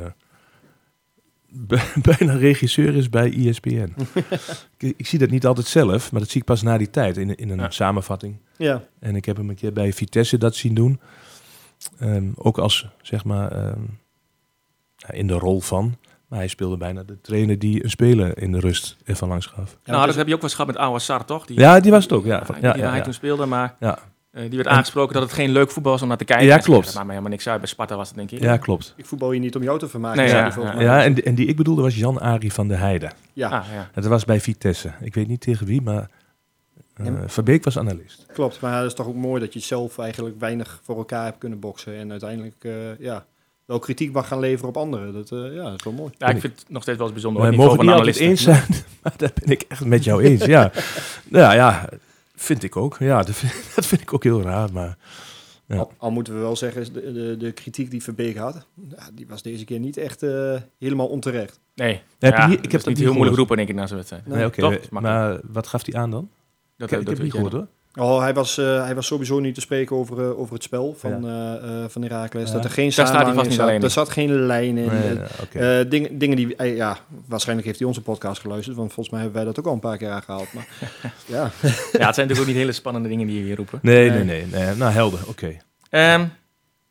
bijna 2.18 2.32
regisseur 2.36 2.96
is 2.96 3.08
bij 3.08 3.46
ESPN. 3.46 3.92
ik, 4.78 4.94
ik 4.96 5.06
zie 5.06 5.18
dat 5.18 5.30
niet 5.30 5.46
altijd 5.46 5.66
zelf, 5.66 6.12
maar 6.12 6.20
dat 6.20 6.30
zie 6.30 6.40
ik 6.40 6.46
pas 6.46 6.62
na 6.62 6.78
die 6.78 6.90
tijd 6.90 7.16
in, 7.16 7.34
in 7.36 7.50
een 7.50 7.58
Ja. 7.58 7.70
samenvatting. 7.70 8.36
ja. 8.56 8.82
En 9.00 9.16
ik 9.16 9.24
heb 9.24 9.36
hem 9.36 9.48
een 9.48 9.54
keer 9.54 9.72
bij 9.72 9.92
Vitesse 9.92 10.38
dat 10.38 10.54
zien 10.54 10.74
doen. 10.74 11.00
Ehm, 11.98 12.28
ook 12.34 12.58
als, 12.58 12.86
zeg 13.02 13.24
maar, 13.24 13.52
ehm, 13.52 13.80
ja, 14.96 15.10
in 15.12 15.26
de 15.26 15.34
rol 15.34 15.60
van. 15.60 15.96
Maar 16.28 16.38
hij 16.38 16.48
speelde 16.48 16.76
bijna 16.76 17.02
de 17.02 17.20
trainer 17.20 17.58
die 17.58 17.84
een 17.84 17.90
speler 17.90 18.38
in 18.42 18.52
de 18.52 18.58
rust 18.60 18.96
even 19.04 19.28
langs 19.28 19.46
gaf. 19.46 19.70
Ja, 19.84 19.90
nou, 19.92 20.00
dat 20.00 20.10
is- 20.10 20.16
heb 20.16 20.26
je 20.26 20.34
ook 20.34 20.40
wel 20.40 20.50
eens 20.50 20.58
gehad 20.58 20.72
met 20.74 20.82
Awassar, 20.82 21.24
toch? 21.24 21.46
Die, 21.46 21.58
Ja, 21.58 21.80
die 21.80 21.90
was 21.90 22.02
het 22.02 22.12
ook, 22.12 22.24
ja. 22.24 22.42
Ja, 22.60 22.72
die 22.72 22.82
ja, 22.82 22.88
hij 22.88 22.96
ja. 22.98 23.02
toen 23.04 23.12
speelde, 23.12 23.46
maar 23.46 23.76
Ja, 23.80 23.98
eh, 24.30 24.40
die 24.40 24.56
werd 24.56 24.66
En- 24.68 24.74
aangesproken 24.74 25.14
dat 25.14 25.22
het 25.22 25.32
geen 25.32 25.50
leuk 25.50 25.70
voetbal 25.70 25.92
was 25.92 26.02
om 26.02 26.08
naar 26.08 26.16
te 26.16 26.24
kijken. 26.24 26.46
Ja, 26.46 26.52
zei, 26.52 26.64
klopt. 26.64 26.84
Dat 26.84 26.94
maakt 26.94 27.06
me 27.06 27.10
helemaal 27.12 27.32
niks 27.32 27.48
uit. 27.48 27.58
Bij 27.60 27.68
Sparta 27.68 27.96
was 27.96 28.08
het, 28.08 28.16
denk 28.16 28.30
ik. 28.30 28.40
ja 28.40 28.56
klopt. 28.56 28.94
Ik 28.96 29.06
voetbal 29.06 29.30
hier 29.30 29.40
niet 29.40 29.56
om 29.56 29.62
jou 29.62 29.78
te 29.78 29.88
vermaken. 29.88 30.18
Nee, 30.22 30.28
ja, 30.28 30.52
ja. 30.56 30.80
Ja, 30.80 31.04
en, 31.04 31.14
die- 31.14 31.24
en 31.24 31.34
die 31.34 31.46
ik 31.46 31.56
bedoelde 31.56 31.82
was 31.82 31.96
Jan-Arie 31.96 32.52
van 32.52 32.68
der 32.68 32.78
Heijden. 32.78 33.12
ja, 33.32 33.48
Ah, 33.48 33.64
ja. 33.72 33.78
En 33.92 34.02
dat 34.02 34.06
was 34.06 34.24
bij 34.24 34.40
Vitesse. 34.40 34.92
Ik 35.00 35.14
weet 35.14 35.28
niet 35.28 35.40
tegen 35.40 35.66
wie, 35.66 35.82
maar 35.82 36.10
eh, 36.94 37.06
Ja. 37.06 37.12
Verbeek 37.26 37.64
was 37.64 37.78
analist. 37.78 38.26
klopt. 38.32 38.60
Maar 38.60 38.76
het 38.78 38.86
is 38.86 38.94
toch 38.94 39.06
ook 39.06 39.14
mooi 39.14 39.40
dat 39.40 39.52
je 39.52 39.60
zelf 39.60 39.98
eigenlijk 39.98 40.40
weinig 40.40 40.80
voor 40.84 40.96
elkaar 40.96 41.24
hebt 41.24 41.38
kunnen 41.38 41.58
boksen. 41.60 41.94
En 41.96 42.10
uiteindelijk 42.10 42.56
eh, 42.60 42.72
ja, 42.98 43.24
wel 43.64 43.78
kritiek 43.78 44.12
mag 44.12 44.28
gaan 44.28 44.38
leveren 44.40 44.68
op 44.68 44.76
anderen. 44.76 45.12
Dat, 45.12 45.30
eh, 45.32 45.54
ja, 45.54 45.62
dat 45.62 45.74
is 45.78 45.84
wel 45.84 45.92
mooi. 45.92 46.12
Ja, 46.18 46.26
ik 46.28 46.40
vind 46.40 46.58
het 46.60 46.68
nog 46.68 46.82
steeds 46.82 46.98
wel 46.98 47.06
eens 47.06 47.14
bijzonder. 47.20 47.42
We 47.50 47.56
mogen 47.56 47.70
niet 47.70 47.76
van 47.78 47.88
altijd 47.94 47.96
analisten. 48.20 48.26
eens 48.26 48.42
zijn, 48.42 48.84
maar 49.02 49.12
daar 49.16 49.30
ben 49.34 49.48
ik 49.50 49.62
echt 49.68 49.84
met 49.84 50.04
jou 50.04 50.22
eens. 50.22 50.44
Ja, 50.44 50.70
ja, 51.40 51.52
ja 51.52 51.88
vind 52.42 52.62
ik 52.62 52.76
ook. 52.76 52.96
Ja, 52.98 53.22
dat 53.22 53.34
vind, 53.34 53.74
dat 53.74 53.86
vind 53.86 54.00
ik 54.00 54.14
ook 54.14 54.22
heel 54.24 54.42
raar. 54.42 54.72
Maar 54.72 54.98
Ja. 55.66 55.76
Al, 55.76 55.92
al 55.96 56.10
moeten 56.10 56.34
we 56.34 56.40
wel 56.40 56.56
zeggen, 56.56 56.92
de, 56.92 57.12
de, 57.12 57.36
de 57.36 57.52
kritiek 57.52 57.90
die 57.90 58.02
Verbeek 58.02 58.36
had, 58.36 58.66
die 59.14 59.26
was 59.26 59.42
deze 59.42 59.64
keer 59.64 59.78
niet 59.78 59.96
echt 59.96 60.22
eh, 60.22 60.56
helemaal 60.78 61.06
onterecht. 61.08 61.60
Nee, 61.74 62.00
Heb 62.18 62.36
ja, 62.36 62.46
niet- 62.46 62.56
ik 62.56 62.62
dat 62.62 62.72
heb 62.72 62.80
is 62.80 62.84
dat 62.86 62.94
niet 62.94 63.02
heel 63.02 63.12
moeilijk 63.12 63.36
roepen, 63.36 63.56
denk 63.56 63.68
ik, 63.68 63.74
na 63.74 63.86
zo'n 63.86 63.96
wedstrijd. 63.96 64.26
Nee, 64.26 64.36
nee, 64.36 64.46
oké. 64.46 64.78
maar 64.90 65.40
wat 65.44 65.66
gaf 65.66 65.86
hij 65.86 66.00
aan 66.00 66.10
dan? 66.10 66.30
Dat, 66.76 66.90
ik 66.92 66.98
ik 67.00 67.06
heb 67.06 67.14
het 67.16 67.22
niet 67.24 67.32
gehoord 67.32 67.52
hoor. 67.52 67.66
Oh, 67.98 68.20
hij, 68.20 68.34
was, 68.34 68.58
eh, 68.58 68.84
hij 68.84 68.94
was 68.94 69.06
sowieso 69.06 69.38
niet 69.40 69.54
te 69.54 69.60
spreken 69.60 69.96
over, 69.96 70.20
eh, 70.20 70.38
over 70.38 70.54
het 70.54 70.62
spel 70.62 70.94
van, 70.98 71.28
eh 71.28 71.84
van 71.88 72.02
Heracles. 72.02 72.48
Ja. 72.48 72.54
Dat 72.54 72.64
er 72.64 72.70
geen 72.70 72.84
Daar 72.84 72.92
staat 72.92 73.06
hij 73.08 73.16
samenhang 73.16 73.46
vast 73.46 73.58
in 73.58 73.66
zat. 73.74 73.82
Er 73.82 73.90
zat 73.90 74.08
geen 74.10 74.30
lijn 74.46 74.78
in. 74.78 74.90
Nee, 75.52 75.88
dingen, 75.88 76.18
dingen 76.18 76.36
die, 76.36 76.64
ja, 76.74 76.96
waarschijnlijk 77.26 77.66
heeft 77.66 77.78
hij 77.78 77.88
onze 77.88 78.02
podcast 78.02 78.40
geluisterd, 78.40 78.76
want 78.76 78.92
volgens 78.92 79.10
mij 79.14 79.20
hebben 79.24 79.38
wij 79.44 79.52
dat 79.52 79.58
ook 79.58 79.66
al 79.66 79.72
een 79.72 79.80
paar 79.80 79.96
keer 79.96 80.10
aangehaald. 80.10 80.52
Maar 80.52 80.66
ja, 81.26 81.36
Ja, 81.36 81.42
het 81.42 81.50
zijn 81.92 82.04
natuurlijk 82.04 82.40
ook 82.40 82.46
niet 82.46 82.56
hele 82.56 82.72
spannende 82.72 83.08
dingen 83.08 83.26
die 83.26 83.36
je 83.38 83.44
hier 83.44 83.56
roepen. 83.56 83.78
nee, 83.82 84.10
nee. 84.10 84.24
nee. 84.24 84.74
Nou, 84.74 84.92
helder. 84.92 85.20
Oké. 85.28 85.56
Ehm, 85.90 86.24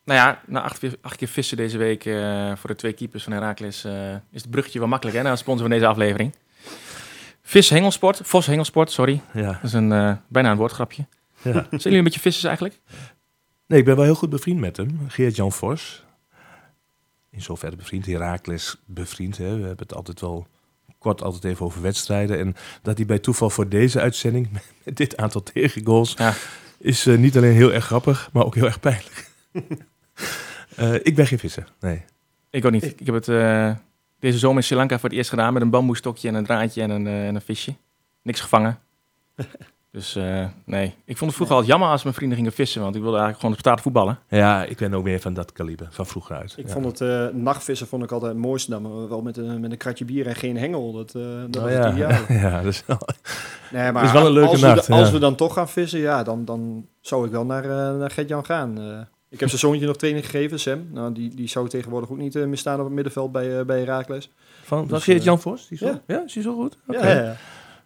nou 0.06 0.20
ja, 0.20 0.40
na 0.48 0.62
acht, 0.62 0.80
keer- 0.80 0.96
acht 1.02 1.16
keer 1.16 1.28
vissen 1.28 1.58
deze 1.58 1.78
week 1.78 2.04
voor 2.56 2.70
de 2.70 2.76
twee 2.76 2.94
keepers 2.94 3.24
van 3.24 3.34
Heracles 3.34 3.84
eh, 3.84 3.94
is 4.32 4.42
het 4.42 4.50
bruggetje 4.52 4.80
wel 4.80 4.88
makkelijk 4.88 5.18
hè, 5.18 5.24
naar 5.24 5.32
de 5.32 5.38
sponsor 5.38 5.68
van 5.68 5.76
deze 5.76 5.88
aflevering. 5.88 6.36
Vis 7.50 7.70
Hengelsport, 7.70 8.20
Vos 8.24 8.46
Hengelsport, 8.46 8.92
sorry. 8.92 9.22
Ja, 9.34 9.52
Dat 9.52 9.64
is 9.64 9.74
een, 9.74 9.92
eh, 9.92 10.16
bijna 10.28 10.52
een 10.52 10.58
woordgrapje. 10.58 11.06
ja. 11.42 11.52
Zijn 11.70 11.80
jullie 11.82 11.98
een 11.98 12.04
beetje 12.04 12.20
vissers 12.20 12.46
eigenlijk? 12.46 12.80
Nee, 13.68 13.80
ik 13.80 13.86
ben 13.86 13.96
wel 13.96 14.04
heel 14.06 14.16
goed 14.16 14.30
bevriend 14.30 14.60
met 14.60 14.78
hem. 14.78 15.00
Geert-Jan 15.08 15.52
Vos. 15.52 16.06
In 17.30 17.42
zoverre 17.42 17.76
bevriend. 17.76 18.06
Herakles 18.06 18.82
bevriend. 18.86 19.38
Hè. 19.38 19.46
We 19.46 19.66
hebben 19.68 19.88
het 19.88 19.94
altijd 19.94 20.22
wel 20.22 20.48
kort 20.98 21.22
altijd 21.22 21.44
even 21.44 21.66
over 21.66 21.82
wedstrijden. 21.82 22.40
En 22.40 22.56
dat 22.82 22.98
hij 22.98 23.06
bij 23.06 23.20
toeval 23.20 23.50
voor 23.50 23.70
deze 23.70 24.00
uitzending 24.00 24.50
met 24.84 24.98
dit 24.98 25.18
aantal 25.18 25.44
tegengoals... 25.44 26.14
Ja. 26.18 26.34
is 26.78 27.06
eh, 27.06 27.18
niet 27.18 27.38
alleen 27.38 27.54
heel 27.54 27.74
erg 27.74 27.86
grappig, 27.86 28.30
maar 28.34 28.46
ook 28.46 28.56
heel 28.56 28.66
erg 28.66 28.80
pijnlijk. 28.80 29.28
Eh, 30.76 30.94
ik 30.94 31.16
ben 31.16 31.28
geen 31.28 31.40
visser, 31.40 31.74
nee. 31.80 32.04
Ik 32.50 32.66
ook 32.66 32.72
niet. 32.72 32.84
Ik 33.00 33.06
heb 33.06 33.16
het 33.16 33.28
eh, 33.28 33.72
deze 34.20 34.38
zomer 34.38 34.58
in 34.58 34.64
Sri 34.64 34.76
Lanka 34.76 35.00
voor 35.00 35.10
het 35.10 35.18
eerst 35.18 35.30
gedaan 35.30 35.54
met 35.54 35.62
een 35.62 35.70
bamboestokje 35.70 36.28
en 36.28 36.36
een 36.36 36.46
draadje 36.46 36.82
en 36.82 36.90
een, 36.90 37.08
eh, 37.08 37.28
en 37.28 37.36
een 37.36 37.42
visje. 37.42 37.76
Niks 38.22 38.40
gevangen. 38.40 38.80
Dus 39.92 40.16
eh, 40.16 40.46
nee, 40.66 40.96
ik 41.06 41.18
vond 41.18 41.20
het 41.20 41.34
vroeger 41.34 41.56
altijd 41.56 41.72
jammer 41.72 41.90
als 41.90 42.04
mijn 42.04 42.16
vrienden 42.16 42.38
gingen 42.38 42.52
vissen, 42.52 42.82
want 42.82 42.96
ik 42.96 43.02
wilde 43.02 43.18
eigenlijk 43.18 43.40
gewoon 43.40 43.56
op 43.56 43.62
straat 43.62 43.82
voetballen. 43.82 44.20
Ja, 44.28 44.64
ik 44.64 44.78
ben 44.78 44.94
ook 44.94 45.04
meer 45.04 45.20
van 45.20 45.34
dat 45.34 45.52
kaliber, 45.52 45.88
van 45.92 46.06
vroeger 46.06 46.36
uit. 46.36 46.54
Ik 46.58 46.68
ja. 46.68 46.72
vond 46.72 46.86
het 46.86 47.02
eh, 47.02 47.28
nachtvissen 47.34 47.88
vond 47.88 48.04
ik 48.04 48.12
altijd 48.12 48.32
het 48.32 48.42
mooiste 48.42 48.72
dan, 48.72 48.82
maar 48.82 49.10
wel 49.10 49.22
met 49.22 49.38
een, 49.38 49.60
met 49.60 49.72
een 49.72 49.78
kratje 49.78 50.06
bier 50.06 50.28
en 50.28 50.36
geen 50.36 50.58
hengel. 50.58 50.92
Dat, 50.92 51.16
eh 51.16 51.22
dat 51.50 51.56
Oh, 51.56 51.64
was 51.64 51.72
ja. 51.72 51.86
het 51.86 51.94
ideaal. 51.94 52.22
ja, 52.52 52.62
dus, 52.62 52.84
Nee, 53.72 53.92
maar 53.92 54.04
is 54.04 54.12
wel 54.12 54.26
een 54.26 54.32
leuke 54.32 54.50
als, 54.50 54.62
nacht, 54.62 54.88
we, 54.88 54.94
als 54.94 55.08
ja. 55.08 55.14
we 55.14 55.20
dan 55.20 55.36
toch 55.36 55.54
gaan 55.54 55.70
vissen, 55.70 56.00
ja, 56.00 56.24
dan, 56.24 56.46
dan 56.46 56.88
zou 57.02 57.26
ik 57.26 57.32
wel 57.32 57.46
naar, 57.46 57.64
eh 57.64 57.98
naar 57.98 58.12
Gert-Jan 58.12 58.46
gaan. 58.46 58.78
Eh, 59.30 59.36
ik 59.36 59.40
heb 59.40 59.50
zijn 59.50 59.62
zoontje 59.62 59.86
nog 59.86 59.98
training 59.98 60.26
gegeven, 60.26 60.60
Sam. 60.60 60.88
Nou, 60.92 61.14
die, 61.14 61.36
die 61.36 61.48
zou 61.48 61.70
tegenwoordig 61.70 62.10
ook 62.10 62.18
niet 62.18 62.36
eh, 62.36 62.46
meer 62.46 62.58
staan 62.58 62.80
op 62.80 62.86
het 62.86 62.94
middenveld 62.94 63.32
bij, 63.32 63.60
eh 63.60 63.66
bij 63.66 63.80
Herakles. 63.80 64.30
van, 64.64 64.88
Dus, 64.88 65.04
Geert 65.04 65.20
eh, 65.20 65.26
Jan 65.26 65.40
Vos? 65.42 65.68
Die 65.68 65.78
zo, 65.78 65.86
ja. 65.86 66.02
ja. 66.08 66.24
is 66.26 66.34
die 66.34 66.44
zo 66.44 66.56
goed? 66.56 66.78
Oké. 66.88 67.08
Ja, 67.12 67.22
ja. 67.24 67.36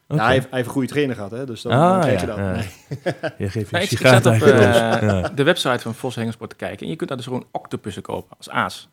Ja, 0.07 0.23
hij, 0.23 0.33
heeft, 0.33 0.43
hij 0.45 0.55
heeft 0.55 0.65
een 0.67 0.73
goede 0.73 0.87
trainer 0.87 1.15
gehad, 1.15 1.31
hè, 1.31 1.45
dus 1.45 1.61
dan, 1.61 1.71
Ah, 1.71 1.89
dan 1.91 1.99
krijg 2.01 2.21
ja, 2.21 2.27
je 2.27 2.27
dat. 2.27 2.37
ja. 2.37 2.51
Nee. 2.51 3.31
Je 3.47 3.49
geeft 3.49 3.69
je 3.69 3.75
Nee, 3.77 3.87
ik, 3.87 3.97
zat 3.97 4.25
op 4.25 4.33
eh, 4.33 5.25
de 5.35 5.43
website 5.43 5.79
van 5.79 5.93
Vos 5.95 6.15
Hengelsport 6.15 6.49
te 6.49 6.55
kijken 6.55 6.79
en 6.85 6.87
je 6.91 6.95
kunt 6.95 7.09
daar 7.09 7.17
dus 7.17 7.27
gewoon 7.27 7.45
octopussen 7.51 8.01
kopen 8.01 8.37
als 8.37 8.49
aas. 8.49 8.89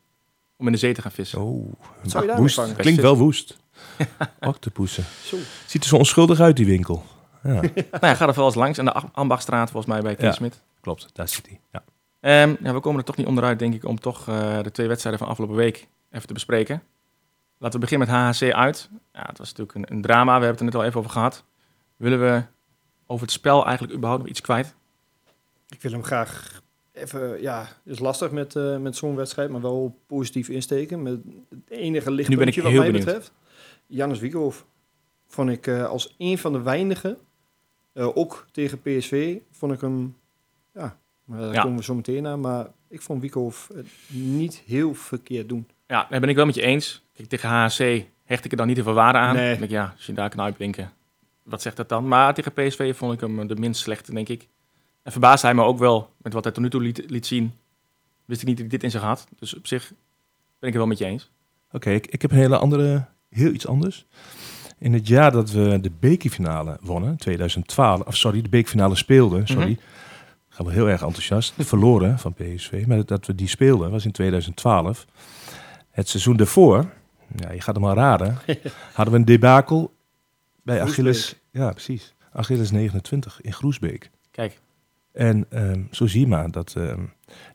Om 0.56 0.66
in 0.66 0.72
de 0.72 0.78
zee 0.78 0.94
te 0.94 1.02
gaan 1.02 1.10
vissen. 1.10 1.40
Oh, 1.40 1.72
Wat 2.02 2.10
zou 2.10 2.24
je 2.24 2.30
daar 2.30 2.38
woest. 2.40 2.54
vangen? 2.54 2.76
Klinkt 2.76 3.00
wel 3.00 3.16
woest. 3.16 3.56
Octopussen. 4.40 5.04
Zo. 5.24 5.36
Ziet 5.66 5.82
er 5.82 5.88
zo 5.88 5.96
onschuldig 5.96 6.40
uit, 6.40 6.56
die 6.56 6.66
winkel. 6.66 7.02
Ja, 7.42 7.50
Nou 7.60 7.62
ja, 8.00 8.14
ga 8.14 8.28
er 8.28 8.34
wel 8.34 8.44
eens 8.46 8.54
langs 8.54 8.78
aan 8.78 8.84
de 8.84 8.92
Ach- 8.92 9.08
Ambachtstraat 9.12 9.70
volgens 9.70 9.92
mij 9.92 10.02
bij 10.02 10.14
Kees 10.14 10.24
Ja. 10.24 10.32
Smit. 10.32 10.60
klopt. 10.80 11.08
Daar 11.12 11.28
zit 11.28 11.46
hij. 11.46 11.60
Ja. 11.72 11.82
Ehm, 12.20 12.54
ja, 12.62 12.72
we 12.74 12.80
komen 12.80 12.98
er 12.98 13.06
toch 13.06 13.16
niet 13.16 13.26
onderuit, 13.26 13.58
denk 13.58 13.74
ik, 13.74 13.84
om 13.84 14.00
toch 14.00 14.28
eh, 14.28 14.62
de 14.62 14.70
twee 14.70 14.86
wedstrijden 14.86 15.20
van 15.20 15.30
afgelopen 15.30 15.56
week 15.56 15.88
even 16.10 16.26
te 16.26 16.32
bespreken. 16.32 16.82
Laten 17.58 17.80
we 17.80 17.86
beginnen 17.86 18.08
met 18.08 18.16
HHC 18.16 18.52
uit. 18.52 18.88
Ja, 19.12 19.24
het 19.26 19.38
was 19.38 19.52
natuurlijk 19.54 19.74
een, 19.74 19.96
een 19.96 20.02
drama, 20.02 20.38
we 20.38 20.44
hebben 20.44 20.50
het 20.50 20.58
er 20.58 20.64
net 20.64 20.74
al 20.74 20.84
even 20.84 20.98
over 20.98 21.10
gehad. 21.10 21.44
Willen 21.96 22.20
we 22.20 22.42
over 23.06 23.22
het 23.22 23.34
spel 23.34 23.64
eigenlijk 23.64 23.94
überhaupt 23.94 24.22
nog 24.22 24.30
iets 24.30 24.40
kwijt? 24.40 24.74
Ik 25.68 25.82
wil 25.82 25.92
hem 25.92 26.04
graag 26.04 26.62
even, 26.92 27.40
ja, 27.40 27.60
het 27.60 27.92
is 27.92 27.98
lastig 27.98 28.30
met, 28.30 28.56
eh, 28.56 28.76
met 28.76 28.96
zo'n 28.96 29.16
wedstrijd, 29.16 29.50
maar 29.50 29.60
wel 29.60 29.98
positief 30.06 30.48
insteken. 30.48 31.02
Met 31.02 31.20
het 31.48 31.70
enige 31.70 32.10
lichtpuntje 32.10 32.62
wat 32.62 32.72
mij 32.72 32.80
benieuwd. 32.80 33.04
betreft. 33.04 33.32
Janus 33.86 34.18
Wiekerhoff 34.18 34.66
vond 35.26 35.50
ik 35.50 35.66
eh, 35.66 35.86
als 35.86 36.14
een 36.18 36.38
van 36.38 36.52
de 36.52 36.62
weinigen, 36.62 37.18
ook 37.94 38.46
tegen 38.52 38.80
PSV, 38.80 39.38
vond 39.50 39.72
ik 39.72 39.80
hem, 39.80 40.16
ja, 40.74 40.98
daar 41.38 41.52
Ja. 41.52 41.62
komen 41.62 41.76
we 41.78 41.84
zo 41.84 41.94
meteen 41.94 42.22
naar, 42.22 42.38
maar 42.38 42.66
ik 42.88 43.02
vond 43.02 43.20
Wiekerhoff 43.20 43.68
het 43.74 43.86
niet 44.08 44.62
heel 44.66 44.94
verkeerd 44.94 45.48
doen. 45.48 45.66
Ja, 45.86 46.06
daar 46.10 46.20
ben 46.20 46.28
ik 46.28 46.36
wel 46.36 46.46
met 46.46 46.54
je 46.54 46.62
eens. 46.62 47.02
Kijk, 47.14 47.28
tegen 47.28 47.48
HHC 47.48 48.04
hecht 48.24 48.44
ik 48.44 48.50
er 48.50 48.56
dan 48.56 48.66
niet 48.66 48.76
heel 48.76 48.84
veel 48.84 48.94
waarde 48.94 49.18
aan. 49.18 49.34
Nee. 49.34 49.48
Dan 49.50 49.58
denk 49.58 49.70
ik, 49.70 49.76
ja, 49.76 49.92
als 49.96 50.06
je 50.06 50.12
daar 50.12 50.30
kan 50.30 50.40
uitblinken, 50.40 50.92
wat 51.42 51.62
zegt 51.62 51.76
dat 51.76 51.88
dan? 51.88 52.08
Maar 52.08 52.34
tegen 52.34 52.52
PSV 52.52 52.96
vond 52.96 53.12
ik 53.12 53.20
hem 53.20 53.46
de 53.46 53.56
minst 53.56 53.80
slechte, 53.80 54.12
denk 54.14 54.28
ik. 54.28 54.48
En 55.02 55.12
verbaasde 55.12 55.46
hij 55.46 55.56
me 55.56 55.62
ook 55.62 55.78
wel 55.78 56.12
met 56.16 56.32
wat 56.32 56.44
hij 56.44 56.52
tot 56.52 56.62
nu 56.62 56.70
toe 56.70 56.80
liet, 56.82 57.04
liet 57.10 57.26
zien. 57.26 57.52
Wist 58.24 58.40
ik 58.40 58.46
niet 58.48 58.56
dat 58.56 58.66
hij 58.66 58.76
dit 58.78 58.82
in 58.82 58.90
zich 58.90 59.02
had. 59.02 59.26
Dus 59.38 59.56
op 59.56 59.66
zich 59.66 59.88
ben 60.58 60.68
ik 60.68 60.74
het 60.74 60.74
wel 60.76 60.86
met 60.86 60.98
je 60.98 61.04
eens. 61.04 61.30
Oké, 61.72 61.90
ik, 61.90 62.06
ik 62.06 62.22
heb 62.22 62.30
een 62.30 62.36
hele 62.36 62.56
andere, 62.58 63.04
heel 63.28 63.52
iets 63.52 63.66
anders. 63.66 64.06
In 64.78 64.92
het 64.92 65.06
jaar 65.08 65.30
dat 65.32 65.50
we 65.50 65.78
de 65.80 65.90
bekerfinale 66.00 66.78
wonnen, 66.80 67.16
2012, 67.16 68.00
of 68.00 68.16
sorry, 68.16 68.42
de 68.42 68.48
bekerfinale 68.48 68.94
speelden, 68.96 69.46
sorry. 69.46 69.70
Mhm. 69.70 69.80
Gaan 70.60 70.68
we 70.68 70.74
heel 70.74 70.88
erg 70.88 71.02
enthousiast. 71.02 71.54
Verloren 71.58 72.18
van 72.18 72.34
PSV, 72.34 72.84
maar 72.86 73.04
dat 73.04 73.26
we 73.26 73.34
die 73.34 73.48
speelden 73.48 73.90
was 73.90 74.04
in 74.04 74.12
2012. 74.12 75.06
Het 75.90 76.08
seizoen 76.08 76.36
daarvoor, 76.36 76.90
ja, 77.36 77.52
je 77.52 77.60
gaat 77.60 77.74
hem 77.74 77.84
maar 77.84 77.96
raden, 77.96 78.38
hadden 78.94 79.14
we 79.14 79.20
een 79.20 79.24
debakel 79.24 79.94
bij 80.62 80.76
Groesbeek. 80.76 80.98
Achilles. 80.98 81.36
Ja, 81.50 81.70
precies. 81.70 82.14
Achilles 82.32 82.70
29 82.70 83.40
in 83.40 83.52
Groesbeek. 83.52 84.10
Kijk, 84.30 84.60
En 85.12 85.46
ehm, 85.50 85.82
zo 85.90 86.06
zie 86.06 86.20
je 86.20 86.26
maar 86.26 86.50
dat. 86.50 86.74
ehm, 86.76 87.04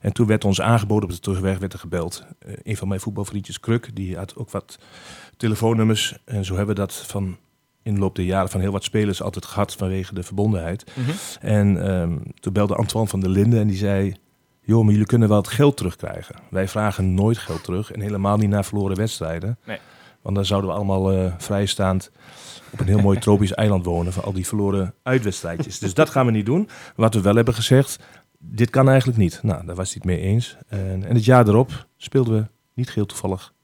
en 0.00 0.12
toen 0.12 0.26
werd 0.26 0.44
ons 0.44 0.60
aangeboden 0.60 1.08
op 1.08 1.14
de 1.14 1.20
terugweg, 1.20 1.58
werd 1.58 1.72
er 1.72 1.78
gebeld. 1.78 2.24
Eh, 2.38 2.54
een 2.62 2.76
van 2.76 2.88
mijn 2.88 3.00
voetbalvriendjes, 3.00 3.60
Kruk, 3.60 3.96
die 3.96 4.16
had 4.16 4.36
ook 4.36 4.50
wat 4.50 4.78
telefoonnummers. 5.36 6.18
En 6.24 6.44
zo 6.44 6.56
hebben 6.56 6.74
we 6.74 6.80
dat 6.80 6.94
van 6.94 7.36
in 7.86 7.94
de 7.94 8.00
loop 8.00 8.14
der 8.14 8.24
jaren 8.24 8.48
van 8.48 8.60
heel 8.60 8.72
wat 8.72 8.84
spelers 8.84 9.22
altijd 9.22 9.44
gehad 9.44 9.74
vanwege 9.74 10.14
de 10.14 10.22
verbondenheid. 10.22 10.84
En 11.40 11.82
ehm, 11.88 12.16
toen 12.40 12.52
belde 12.52 12.74
Antoine 12.74 13.08
van 13.08 13.20
der 13.20 13.30
Linden 13.30 13.60
en 13.60 13.66
die 13.66 13.76
zei: 13.76 14.16
Joh, 14.60 14.82
maar 14.82 14.92
jullie 14.92 15.06
kunnen 15.06 15.28
wel 15.28 15.36
het 15.36 15.48
geld 15.48 15.76
terugkrijgen. 15.76 16.34
Wij 16.50 16.68
vragen 16.68 17.14
nooit 17.14 17.38
geld 17.38 17.64
terug 17.64 17.92
en 17.92 18.00
helemaal 18.00 18.36
niet 18.36 18.48
naar 18.48 18.64
verloren 18.64 18.96
wedstrijden. 18.96 19.58
Nee. 19.64 19.78
Want 20.22 20.36
dan 20.36 20.44
zouden 20.44 20.70
we 20.70 20.76
allemaal 20.76 21.12
eh, 21.12 21.32
vrijstaand 21.38 22.10
op 22.70 22.80
een 22.80 22.86
heel 22.86 23.00
mooi 23.00 23.18
tropisch 23.26 23.54
eiland 23.54 23.84
wonen 23.84 24.12
van 24.12 24.24
al 24.24 24.32
die 24.32 24.46
verloren 24.46 24.94
uitwedstrijdjes. 25.02 25.78
dus 25.78 25.94
dat 25.94 26.10
gaan 26.10 26.26
we 26.26 26.32
niet 26.32 26.46
doen. 26.46 26.68
Wat 26.96 27.14
we 27.14 27.20
wel 27.20 27.36
hebben 27.36 27.54
gezegd, 27.54 27.98
dit 28.38 28.70
kan 28.70 28.88
eigenlijk 28.88 29.18
niet. 29.18 29.40
Nou, 29.42 29.66
daar 29.66 29.76
was 29.76 29.94
hij 29.94 30.02
het 30.04 30.04
mee 30.04 30.20
eens. 30.20 30.56
En, 30.68 31.04
en 31.04 31.14
het 31.14 31.24
jaar 31.24 31.48
erop 31.48 31.86
speelden 31.96 32.34
we 32.34 32.48
niet 32.74 32.88
geheel 32.88 33.06
toevallig 33.06 33.54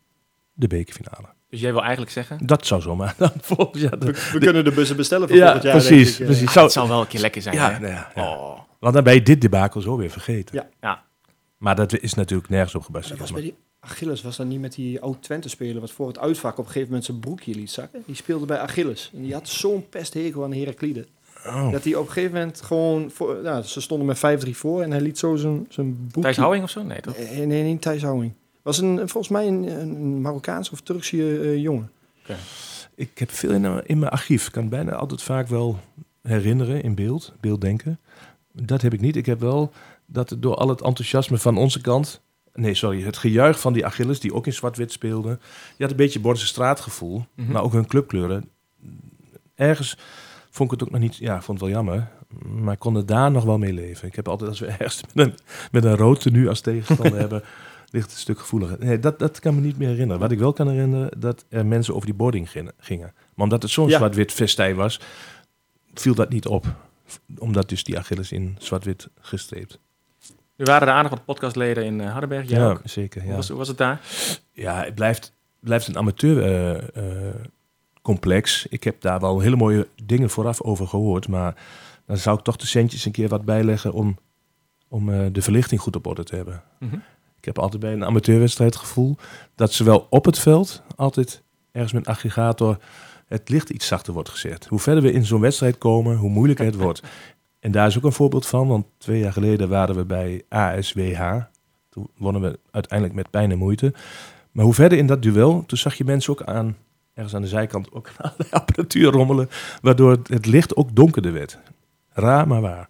de 0.52 0.66
bekerfinale. 0.66 1.28
Dus 1.52 1.60
jij 1.60 1.72
wil 1.72 1.80
eigenlijk 1.82 2.10
zeggen... 2.12 2.38
Dat 2.46 2.66
zou 2.66 2.80
zomaar 2.80 3.14
dan 3.18 3.30
volgens. 3.40 3.82
We, 3.82 3.98
we 4.32 4.38
kunnen 4.38 4.64
de 4.64 4.72
bussen 4.72 4.96
bestellen 4.96 5.28
voor 5.28 5.36
Ja, 5.36 5.44
volgend 5.44 5.62
jaar, 5.62 5.72
precies. 5.76 5.88
denk 6.06 6.08
ik, 6.14 6.20
eh. 6.20 6.26
precies. 6.26 6.52
Zou, 6.52 6.64
Het 6.64 6.74
zou 6.74 6.88
wel 6.88 7.00
een 7.00 7.06
keer 7.06 7.20
lekker 7.20 7.42
zijn, 7.42 7.54
ja, 7.54 7.72
hè? 7.72 7.78
nou 7.78 7.92
ja, 7.92 8.12
ja. 8.14 8.22
Oh. 8.22 8.58
Want 8.78 8.94
dan 8.94 9.04
ben 9.04 9.14
je 9.14 9.22
dit 9.22 9.40
debakel 9.40 9.80
zo 9.80 9.96
weer 9.96 10.10
vergeten. 10.10 10.56
Ja. 10.56 10.68
Ja. 10.80 11.02
Maar 11.56 11.76
dat 11.76 11.98
is 12.00 12.14
natuurlijk 12.14 12.48
nergens 12.50 12.74
op 12.74 12.80
Dat 12.80 12.86
gebaseerd. 12.90 13.18
was 13.18 13.32
bij 13.32 13.42
die 13.42 13.54
Achilles 13.80 14.22
was 14.22 14.36
dan 14.36 14.48
niet 14.48 14.60
met 14.60 14.74
die 14.74 15.00
oud-Twente 15.00 15.48
speler 15.48 15.80
wat 15.80 15.90
voor 15.90 16.06
het 16.06 16.18
uitvak 16.18 16.52
op 16.52 16.58
een 16.58 16.64
gegeven 16.64 16.86
moment 16.88 17.04
zijn 17.04 17.18
broekje 17.18 17.54
liet 17.54 17.70
zakken. 17.70 18.02
Die 18.06 18.14
speelde 18.14 18.46
bij 18.46 18.58
Achilles. 18.58 19.10
En 19.14 19.22
die 19.22 19.32
had 19.32 19.48
zo'n 19.48 19.88
pesthekel 19.88 20.44
aan 20.44 20.52
Heraklide. 20.52 21.06
Oh. 21.46 21.72
Dat 21.72 21.84
hij 21.84 21.94
op 21.94 22.06
een 22.06 22.12
gegeven 22.12 22.38
moment 22.38 22.60
gewoon... 22.62 23.10
Voor, 23.10 23.38
nou, 23.42 23.62
ze 23.62 23.80
stonden 23.80 24.06
met 24.06 24.46
5-3 24.46 24.50
voor 24.50 24.82
en 24.82 24.90
hij 24.90 25.00
liet 25.00 25.18
zo 25.18 25.36
zijn, 25.36 25.66
zijn 25.68 25.96
broekje... 25.96 26.20
Thijs 26.20 26.36
Houwing 26.36 26.64
of 26.64 26.70
zo? 26.70 26.82
Nee, 26.82 27.00
toch? 27.00 27.14
Eh, 27.14 27.46
Nee, 27.46 27.62
niet 27.62 27.82
Thijs 27.82 28.02
Houwing. 28.02 28.32
Was 28.62 28.78
een, 28.78 28.96
volgens 28.96 29.28
mij 29.28 29.46
een, 29.46 29.80
een 29.80 30.20
Marokkaans 30.20 30.70
of 30.70 30.80
Turkse 30.80 31.40
eh, 31.40 31.56
jongen. 31.56 31.90
Ik 32.94 33.18
heb 33.18 33.30
veel 33.30 33.50
in, 33.50 33.86
in 33.86 33.98
mijn 33.98 34.10
archief. 34.12 34.46
Ik 34.46 34.52
kan 34.52 34.68
bijna 34.68 34.92
altijd 34.92 35.22
vaak 35.22 35.48
wel 35.48 35.78
herinneren 36.22 36.82
in 36.82 36.94
beeld, 36.94 37.32
beelddenken. 37.40 38.00
Dat 38.52 38.82
heb 38.82 38.92
ik 38.92 39.00
niet. 39.00 39.16
Ik 39.16 39.26
heb 39.26 39.40
wel 39.40 39.72
dat 40.06 40.36
door 40.38 40.54
al 40.54 40.68
het 40.68 40.80
enthousiasme 40.82 41.38
van 41.38 41.56
onze 41.56 41.80
kant... 41.80 42.20
Nee, 42.54 42.74
sorry, 42.74 43.02
het 43.02 43.16
gejuich 43.16 43.60
van 43.60 43.72
die 43.72 43.86
Achilles, 43.86 44.20
die 44.20 44.34
ook 44.34 44.46
in 44.46 44.52
zwart-wit 44.52 44.92
speelden. 44.92 45.36
Die 45.38 45.76
had 45.78 45.90
een 45.90 45.96
beetje 45.96 46.20
Bordse 46.20 46.46
straatgevoel, 46.46 47.24
Mhm. 47.34 47.52
maar 47.52 47.62
ook 47.62 47.72
hun 47.72 47.86
clubkleuren. 47.86 48.48
Ergens 49.54 49.98
vond 50.50 50.72
ik 50.72 50.78
het 50.80 50.88
ook 50.88 50.94
nog 50.94 51.02
niet... 51.02 51.16
Ja, 51.16 51.42
vond 51.42 51.60
het 51.60 51.68
wel 51.68 51.76
jammer. 51.76 52.08
Maar 52.48 52.72
ik 52.72 52.78
kon 52.78 52.96
er 52.96 53.06
daar 53.06 53.30
nog 53.30 53.44
wel 53.44 53.58
mee 53.58 53.72
leven. 53.72 54.08
Ik 54.08 54.14
heb 54.16 54.28
altijd, 54.28 54.50
als 54.50 54.60
we 54.60 54.66
ergens 54.78 55.02
met 55.14 55.26
een, 55.26 55.34
met 55.70 55.84
een 55.84 55.96
rood 55.96 56.20
tenue 56.20 56.48
als 56.48 56.60
tegenstander 56.60 57.18
hebben... 57.26 57.42
ligt 57.92 58.04
het 58.06 58.14
een 58.14 58.20
stuk 58.20 58.38
gevoeliger. 58.38 58.76
Nee, 58.80 58.98
dat, 58.98 59.18
dat 59.18 59.38
kan 59.40 59.54
me 59.54 59.60
niet 59.60 59.78
meer 59.78 59.88
herinneren. 59.88 60.20
Wat 60.22 60.30
ik 60.30 60.38
wel 60.38 60.52
kan 60.52 60.68
herinneren, 60.68 61.20
dat 61.20 61.44
er 61.48 61.66
mensen 61.66 61.94
over 61.94 62.06
die 62.06 62.16
boarding 62.16 62.50
gingen-. 62.78 63.12
Maar 63.34 63.44
omdat 63.44 63.62
het 63.62 63.70
zo'n 63.70 63.88
Ja. 63.88 63.96
zwart-wit 63.96 64.32
festijn 64.32 64.76
was, 64.76 65.00
viel 65.94 66.14
dat 66.14 66.28
niet 66.30 66.46
op. 66.46 66.66
Omdat 67.38 67.68
dus 67.68 67.84
die 67.84 67.98
Achilles 67.98 68.32
in 68.32 68.56
zwart-wit 68.58 69.08
gestreept. 69.20 69.78
We 70.56 70.64
waren 70.64 70.88
er 70.88 70.94
aardig 70.94 71.10
wat 71.10 71.24
podcastleden 71.24 71.84
in 71.84 71.98
uh, 72.00 72.10
Hardenberg. 72.10 72.48
Jij 72.48 72.66
ook? 72.66 72.80
zeker. 72.84 73.20
Hoe, 73.22 73.30
Ja, 73.30 73.36
was, 73.36 73.48
hoe 73.48 73.58
was 73.58 73.68
het 73.68 73.78
daar? 73.78 74.00
ja 74.52 74.84
het 74.84 74.94
blijft, 74.94 75.34
blijft 75.60 75.86
een 75.88 75.96
amateur 75.96 76.42
eh, 76.42 77.28
eh, 77.28 77.34
complex. 78.02 78.66
Ik 78.66 78.84
heb 78.84 79.00
daar 79.00 79.20
wel 79.20 79.40
hele 79.40 79.56
mooie 79.56 79.88
dingen 80.04 80.30
vooraf 80.30 80.60
over 80.62 80.86
gehoord. 80.86 81.28
Maar 81.28 81.54
dan 82.06 82.16
zou 82.16 82.38
ik 82.38 82.44
toch 82.44 82.56
de 82.56 82.66
centjes 82.66 83.04
een 83.04 83.12
keer 83.12 83.28
wat 83.28 83.44
bijleggen 83.44 83.92
om, 83.92 84.18
om 84.88 85.12
eh, 85.12 85.26
de 85.32 85.42
verlichting 85.42 85.80
goed 85.80 85.96
op 85.96 86.06
orde 86.06 86.24
te 86.24 86.36
hebben. 86.36 86.62
Mhm. 86.78 86.96
Ik 87.42 87.48
heb 87.48 87.58
altijd 87.58 87.80
bij 87.80 87.92
een 87.92 88.04
amateurwedstrijd 88.04 88.74
het 88.74 88.82
gevoel 88.82 89.16
dat 89.54 89.72
zowel 89.72 90.06
op 90.10 90.24
het 90.24 90.38
veld 90.38 90.82
altijd 90.96 91.42
ergens 91.72 91.92
met 91.92 92.06
een 92.06 92.12
aggregator 92.12 92.78
het 93.26 93.48
licht 93.48 93.70
iets 93.70 93.86
zachter 93.86 94.12
wordt 94.12 94.28
gezet. 94.28 94.66
Hoe 94.66 94.78
verder 94.78 95.02
we 95.02 95.12
in 95.12 95.24
zo'n 95.24 95.40
wedstrijd 95.40 95.78
komen, 95.78 96.16
hoe 96.16 96.30
moeilijker 96.30 96.64
het 96.64 96.74
wordt. 96.74 97.02
En 97.60 97.72
daar 97.72 97.86
is 97.86 97.96
ook 97.96 98.04
een 98.04 98.12
voorbeeld 98.12 98.46
van, 98.46 98.68
want 98.68 98.86
twee 98.98 99.18
jaar 99.18 99.32
geleden 99.32 99.68
waren 99.68 99.96
we 99.96 100.04
bij 100.04 100.42
ASWH. 100.48 101.40
Toen 101.88 102.08
wonnen 102.16 102.42
we 102.42 102.58
uiteindelijk 102.70 103.18
met 103.18 103.30
pijn 103.30 103.50
en 103.50 103.58
moeite. 103.58 103.94
Maar 104.52 104.64
hoe 104.64 104.74
verder 104.74 104.98
in 104.98 105.06
dat 105.06 105.22
duel, 105.22 105.64
toen 105.66 105.78
zag 105.78 105.94
je 105.94 106.04
mensen 106.04 106.32
ook 106.32 106.42
aan, 106.42 106.76
ergens 107.14 107.34
aan 107.34 107.42
de 107.42 107.48
zijkant, 107.48 107.92
ook 107.92 108.10
aan 108.18 108.34
de 108.36 108.46
apparatuur 108.50 109.10
rommelen, 109.10 109.48
waardoor 109.80 110.10
het 110.10 110.46
licht 110.46 110.76
ook 110.76 110.96
donkerder 110.96 111.32
werd. 111.32 111.58
Raar, 112.08 112.48
maar 112.48 112.60
waar. 112.60 112.88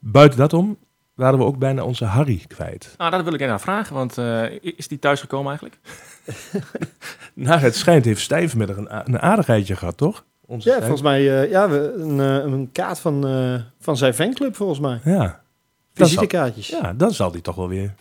Buiten 0.00 0.38
dat 0.38 0.52
om 0.52 0.78
waren 1.18 1.38
we 1.38 1.44
ook 1.44 1.58
bijna 1.58 1.82
onze 1.84 2.04
Harry 2.04 2.42
kwijt. 2.46 2.94
Nou, 2.96 3.10
dat 3.10 3.22
wil 3.24 3.32
ik 3.34 3.40
even 3.40 3.60
vragen, 3.60 3.94
want 3.94 4.18
eh, 4.18 4.44
is 4.62 4.88
die 4.88 4.98
thuis 4.98 5.20
gekomen 5.20 5.46
eigenlijk? 5.48 5.78
Nou, 7.34 7.60
het 7.60 7.76
schijnt 7.76 8.04
heeft 8.04 8.20
Stijvenmiddag 8.20 8.76
een, 8.76 8.88
een 9.04 9.18
aardigheidje 9.20 9.76
gehad, 9.76 9.96
toch? 9.96 10.24
Onze 10.46 10.68
Ja, 10.68 10.74
Stijf- 10.74 10.88
volgens 10.88 11.08
mij 11.08 11.20
uh, 11.22 11.50
ja, 11.50 11.68
we, 11.68 11.92
een, 11.96 12.18
uh, 12.18 12.52
een 12.52 12.68
kaart 12.72 13.00
van, 13.00 13.26
uh, 13.34 13.60
van 13.80 13.96
zijn 13.96 14.14
fanclub, 14.14 14.56
volgens 14.56 14.80
mij. 14.80 15.00
Ja. 15.04 15.40
Zal, 15.92 16.06
Visitekaartjes. 16.06 16.68
ja, 16.68 16.92
dan 16.92 17.12
zal 17.12 17.30
die 17.30 17.40
toch 17.42 17.54
wel 17.56 17.68
weer 17.68 17.94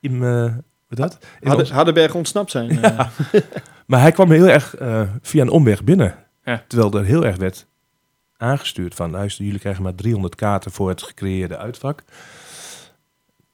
in, 0.00 0.12
uh, 0.14 0.42
wat 0.88 0.98
dat? 0.98 1.18
In 1.40 1.46
Harde, 1.46 1.62
ons- 1.62 1.72
Hardenberg 1.72 2.14
ontsnapt 2.14 2.50
zijn. 2.50 2.70
eh. 2.70 2.80
Ja. 2.96 3.10
maar 3.86 4.00
hij 4.00 4.12
kwam 4.12 4.30
heel 4.30 4.48
erg 4.48 4.76
eh, 4.76 5.02
via 5.22 5.42
een 5.42 5.50
omweg 5.50 5.84
binnen. 5.84 6.14
Ja. 6.44 6.62
Terwijl 6.68 6.92
er 6.92 7.04
heel 7.04 7.24
erg 7.24 7.36
werd 7.36 7.66
aangestuurd 8.36 8.94
van... 8.94 9.10
luister, 9.10 9.44
jullie 9.44 9.60
krijgen 9.60 9.82
maar 9.82 9.94
300 9.94 10.34
kaarten 10.34 10.70
voor 10.72 10.88
het 10.88 11.02
gecreëerde 11.02 11.56
uitvak. 11.58 12.02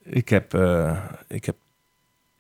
Ik 0.03 0.29
heb, 0.29 0.55
eh, 0.55 1.05
ik 1.29 1.45
heb 1.45 1.57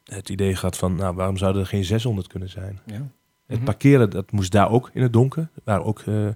het 0.04 0.28
idee 0.28 0.56
gehad 0.56 0.76
van, 0.76 0.94
nou, 0.94 1.14
waarom 1.14 1.36
zouden 1.36 1.62
er 1.62 1.68
geen 1.68 1.84
600 1.84 2.26
kunnen 2.26 2.48
zijn? 2.48 2.80
Ja. 2.86 3.06
Het 3.46 3.56
Mhm. 3.56 3.64
parkeren, 3.64 4.10
dat 4.10 4.30
moest 4.32 4.52
daar 4.52 4.70
ook 4.70 4.90
in 4.92 5.02
het 5.02 5.12
donker. 5.12 5.42
Er 5.54 5.60
waren 5.64 5.84
ook 5.84 6.00
eh 6.00 6.28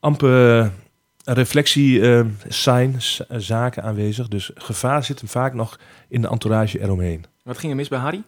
amper 0.00 0.60
eh, 0.60 0.68
reflectie 1.24 2.10
eh, 2.10 2.26
zaken 3.28 3.82
aanwezig. 3.82 4.28
Dus 4.28 4.50
gevaar 4.54 5.04
zit 5.04 5.18
hem 5.20 5.28
vaak 5.28 5.54
nog 5.54 5.78
in 6.08 6.20
de 6.20 6.28
entourage 6.28 6.80
eromheen. 6.80 7.24
Wat 7.42 7.58
ging 7.58 7.70
er 7.72 7.76
mis 7.78 7.88
bij 7.88 7.98
Harry? 7.98 8.22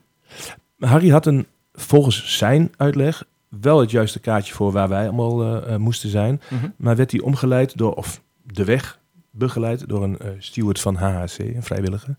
Harry 0.78 1.08
had 1.10 1.26
een, 1.26 1.46
volgens 1.72 2.38
zijn 2.38 2.72
uitleg, 2.76 3.24
wel 3.48 3.80
het 3.80 3.90
juiste 3.90 4.20
kaartje 4.20 4.54
voor 4.54 4.72
waar 4.72 4.88
wij 4.88 5.08
allemaal 5.08 5.78
moesten 5.78 6.10
zijn. 6.10 6.40
Maar 6.76 6.96
werd 6.96 7.10
hij 7.10 7.20
omgeleid 7.20 7.76
door, 7.76 7.94
of 7.94 8.20
de 8.42 8.64
weg 8.64 8.98
begeleid 9.30 9.88
door 9.88 10.02
een 10.02 10.18
eh, 10.18 10.28
steward 10.38 10.80
van 10.80 10.94
HHC, 10.94 11.38
een 11.38 11.62
vrijwilliger. 11.62 12.16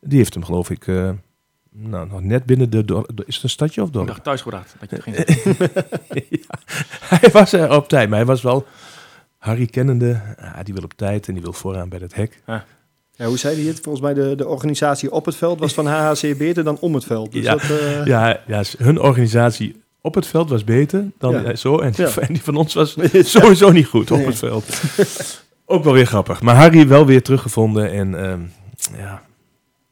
Die 0.00 0.18
heeft 0.18 0.34
hem 0.34 0.44
geloof 0.44 0.70
ik, 0.70 0.86
eh, 0.86 1.10
nou, 1.72 2.08
nog 2.08 2.20
net 2.22 2.44
binnen 2.44 2.70
de, 2.70 2.84
dor- 2.84 3.08
is 3.26 3.34
het 3.34 3.44
een 3.44 3.50
stadje 3.50 3.80
of 3.82 3.86
Ik 3.86 3.92
dorp? 3.94 4.06
dacht 4.06 4.24
thuisgebracht 4.24 4.74
dat 4.80 4.90
je 4.90 4.96
het 4.96 5.04
ging. 5.06 6.28
ja, 6.30 6.58
hij 7.00 7.30
was 7.30 7.52
er 7.52 7.70
op 7.76 7.88
tijd, 7.88 8.08
maar 8.08 8.18
hij 8.18 8.26
was 8.26 8.42
wel 8.42 8.66
Harry 9.38 9.66
kennende. 9.66 10.20
Ah, 10.38 10.58
die 10.64 10.74
wil 10.74 10.82
op 10.82 10.92
tijd 10.96 11.28
en 11.28 11.32
die 11.34 11.42
wil 11.42 11.52
vooraan 11.52 11.88
bij 11.88 11.98
het 11.98 12.14
hek. 12.14 12.42
Ja, 13.16 13.26
hoe 13.26 13.38
zei 13.38 13.56
hij 13.56 13.64
het? 13.64 13.80
Volgens 13.80 14.04
mij 14.04 14.14
de, 14.14 14.34
de 14.34 14.46
organisatie 14.46 15.12
op 15.12 15.24
het 15.24 15.36
veld 15.36 15.58
was 15.58 15.74
van 15.74 15.86
HHC 15.86 16.38
beter 16.38 16.64
dan 16.64 16.78
om 16.78 16.94
het 16.94 17.04
veld. 17.04 17.32
Dus 17.32 17.44
Ja. 17.44 17.52
dat, 17.52 17.62
eh, 17.62 18.06
Ja, 18.06 18.40
ja, 18.46 18.62
hun 18.78 19.00
organisatie 19.00 19.82
op 20.00 20.14
het 20.14 20.26
veld 20.26 20.50
was 20.50 20.64
beter 20.64 21.10
dan 21.18 21.42
Ja. 21.42 21.54
zo. 21.54 21.78
En, 21.78 21.92
Ja. 21.96 22.08
en 22.16 22.32
die 22.32 22.42
van 22.42 22.56
ons 22.56 22.74
was 22.74 22.96
sowieso 23.12 23.70
niet 23.70 23.86
goed 23.86 24.10
op 24.10 24.16
Nee. 24.16 24.26
het 24.26 24.36
veld. 24.38 24.66
Ook 25.70 25.84
wel 25.84 25.92
weer 25.92 26.06
grappig. 26.06 26.40
Maar 26.42 26.56
Harry 26.56 26.88
wel 26.88 27.06
weer 27.06 27.22
teruggevonden. 27.22 27.90
En 27.90 28.14
ehm, 28.24 28.40
ja, 28.96 29.22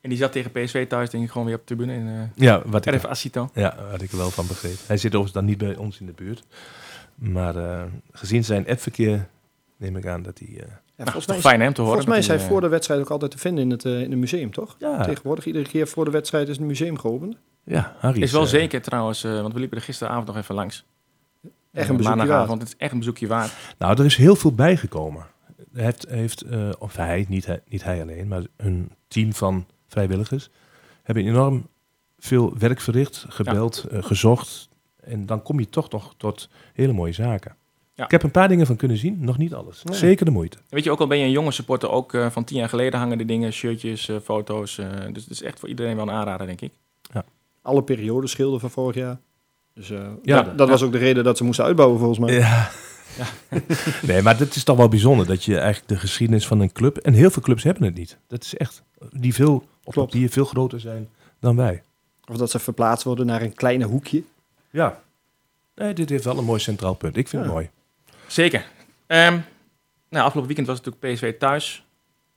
En 0.00 0.08
die 0.08 0.18
zat 0.18 0.32
tegen 0.32 0.50
PSV 0.52 0.86
thuis, 0.86 1.10
denk 1.10 1.24
ik, 1.24 1.30
gewoon 1.30 1.46
weer 1.46 1.56
op 1.56 1.66
de 1.66 1.74
tribune 1.74 1.94
in 1.98 2.06
uh, 2.06 2.20
ja, 2.34 2.62
wat 2.66 2.86
ik, 2.86 2.94
RF 2.94 3.04
Asito. 3.04 3.48
ja, 3.54 3.76
wat 3.90 4.02
ik 4.02 4.10
er 4.10 4.16
wel 4.16 4.30
van 4.30 4.46
begreep. 4.46 4.76
Hij 4.86 4.96
zit 4.96 5.14
overigens 5.14 5.32
dan 5.32 5.44
niet 5.44 5.58
bij 5.58 5.76
ons 5.76 6.00
in 6.00 6.06
de 6.06 6.12
buurt. 6.12 6.42
Maar 7.14 7.56
eh, 7.56 7.82
gezien 8.12 8.44
zijn 8.44 8.68
appverkeer 8.68 9.28
neem 9.76 9.96
ik 9.96 10.06
aan 10.06 10.22
dat 10.22 10.38
hij... 10.38 10.48
eh, 10.48 10.54
ja, 10.56 10.64
Nou, 10.96 11.10
volgens 11.10 11.24
toch 11.26 11.34
mij, 11.34 11.44
fijn 11.44 11.60
hè, 11.60 11.66
om 11.66 11.72
te 11.74 11.80
horen. 11.80 11.94
volgens 12.02 12.26
mij 12.26 12.36
is 12.36 12.42
hij 12.42 12.48
voor 12.48 12.60
de 12.60 12.68
wedstrijd 12.68 13.00
ook 13.00 13.10
altijd 13.10 13.30
te 13.30 13.38
vinden 13.38 13.64
in 13.64 13.70
het, 13.70 13.84
in 13.84 14.10
het 14.10 14.18
museum, 14.18 14.52
toch? 14.52 14.76
ja, 14.78 15.02
Tegenwoordig, 15.04 15.46
iedere 15.46 15.68
keer 15.68 15.88
voor 15.88 16.04
de 16.04 16.10
wedstrijd 16.10 16.48
is 16.48 16.56
het 16.56 16.66
museum 16.66 16.98
geopend. 16.98 17.36
ja, 17.64 17.96
Harry 17.98 18.22
Is 18.22 18.32
wel 18.32 18.46
zeker 18.46 18.82
trouwens, 18.82 19.24
eh, 19.24 19.40
want 19.40 19.52
we 19.52 19.58
liepen 19.60 19.78
er 19.78 19.84
gisteravond 19.84 20.26
nog 20.26 20.36
even 20.36 20.54
langs. 20.54 20.84
Echt 21.72 21.88
een 21.88 21.96
bezoekje 21.96 22.16
maandagavond. 22.18 22.60
Het 22.60 22.68
is 22.68 22.76
echt 22.78 22.92
een 22.92 22.98
bezoekje 22.98 23.26
waard. 23.26 23.52
Nou, 23.78 23.98
er 23.98 24.04
is 24.04 24.16
heel 24.16 24.36
veel 24.36 24.52
bijgekomen. 24.54 25.26
Heeft, 25.76 26.06
heeft 26.08 26.42
eh, 26.42 26.70
of 26.78 26.96
hij, 26.96 27.26
niet 27.28 27.46
hij, 27.46 27.60
niet 27.68 27.84
hij 27.84 28.02
alleen, 28.02 28.28
maar 28.28 28.42
een 28.56 28.90
team 29.08 29.32
van 29.32 29.66
vrijwilligers 29.88 30.50
hebben 31.02 31.26
enorm 31.26 31.66
veel 32.18 32.58
werk 32.58 32.80
verricht, 32.80 33.24
gebeld, 33.28 33.84
eh, 33.90 34.02
gezocht. 34.02 34.68
En 35.00 35.26
dan 35.26 35.42
kom 35.42 35.58
je 35.60 35.68
toch 35.68 35.90
nog 35.90 36.14
tot 36.16 36.48
hele 36.72 36.92
mooie 36.92 37.12
zaken. 37.12 37.54
Ja. 37.94 38.04
Ik 38.04 38.10
heb 38.10 38.22
een 38.22 38.30
paar 38.30 38.48
dingen 38.48 38.66
van 38.66 38.76
kunnen 38.76 38.96
zien, 38.96 39.16
nog 39.20 39.38
niet 39.38 39.54
alles. 39.54 39.82
Nee. 39.82 39.98
Zeker 39.98 40.24
de 40.24 40.30
moeite. 40.30 40.58
Weet 40.68 40.84
je, 40.84 40.90
ook 40.90 41.00
al 41.00 41.06
ben 41.06 41.18
je 41.18 41.24
een 41.24 41.30
jonge 41.30 41.50
supporter, 41.50 41.90
ook 41.90 42.14
eh, 42.14 42.30
van 42.30 42.44
tien 42.44 42.56
jaar 42.58 42.68
geleden 42.68 42.98
hangen 42.98 43.18
de 43.18 43.24
dingen, 43.24 43.52
shirtjes, 43.52 44.10
foto's. 44.24 44.78
eh, 44.78 44.86
dus 45.12 45.22
het 45.22 45.32
is 45.32 45.42
echt 45.42 45.58
voor 45.60 45.68
iedereen 45.68 45.96
wel 45.96 46.08
een 46.08 46.14
aanrader, 46.14 46.46
denk 46.46 46.60
ik. 46.60 46.72
Alle 47.62 47.82
perioden 47.82 48.28
schilden 48.28 48.60
van 48.60 48.70
vorig 48.70 48.94
jaar. 48.96 49.18
Dus 49.74 49.90
eh, 49.90 50.08
Ja. 50.22 50.42
dat, 50.42 50.58
dat 50.58 50.68
was 50.68 50.82
ook 50.82 50.92
de 50.92 50.98
reden 50.98 51.24
dat 51.24 51.36
ze 51.36 51.44
moesten 51.44 51.64
uitbouwen, 51.64 51.98
volgens 51.98 52.18
mij. 52.18 52.34
Ja. 52.34 52.70
nee, 54.06 54.22
maar 54.22 54.36
dat 54.36 54.54
is 54.54 54.64
toch 54.64 54.76
wel 54.76 54.88
bijzonder 54.88 55.26
dat 55.26 55.44
je 55.44 55.58
eigenlijk 55.58 55.88
de 55.88 55.96
geschiedenis 55.98 56.46
van 56.46 56.60
een 56.60 56.72
club, 56.72 56.96
en 56.96 57.12
heel 57.12 57.30
veel 57.30 57.42
clubs 57.42 57.62
hebben 57.62 57.82
het 57.84 57.94
niet. 57.94 58.16
Dat 58.26 58.44
is 58.44 58.56
echt, 58.56 58.82
die 59.10 59.34
veel, 59.34 59.54
op 59.84 59.92
Klopt. 59.92 60.10
papier 60.10 60.28
veel 60.30 60.44
groter 60.44 60.80
zijn 60.80 61.08
dan 61.40 61.56
wij. 61.56 61.82
Of 62.30 62.36
dat 62.36 62.50
ze 62.50 62.58
verplaatst 62.58 63.04
worden 63.04 63.26
naar 63.26 63.42
een 63.42 63.54
kleine 63.54 63.84
hoekje. 63.84 64.22
Ja. 64.70 65.00
Nee, 65.74 65.92
dit 65.94 66.08
heeft 66.08 66.24
wel 66.24 66.38
een 66.38 66.44
mooi 66.44 66.60
centraal 66.60 66.94
punt. 66.94 67.16
Ik 67.16 67.28
vind 67.28 67.42
Ja. 67.42 67.48
het 67.48 67.56
mooi. 67.56 67.70
Zeker. 68.26 68.66
Ehm, 69.06 69.32
nou, 70.08 70.24
afgelopen 70.24 70.46
weekend 70.46 70.66
was 70.66 70.76
het 70.76 70.86
natuurlijk 70.86 71.14
PSV 71.14 71.38
thuis. 71.38 71.84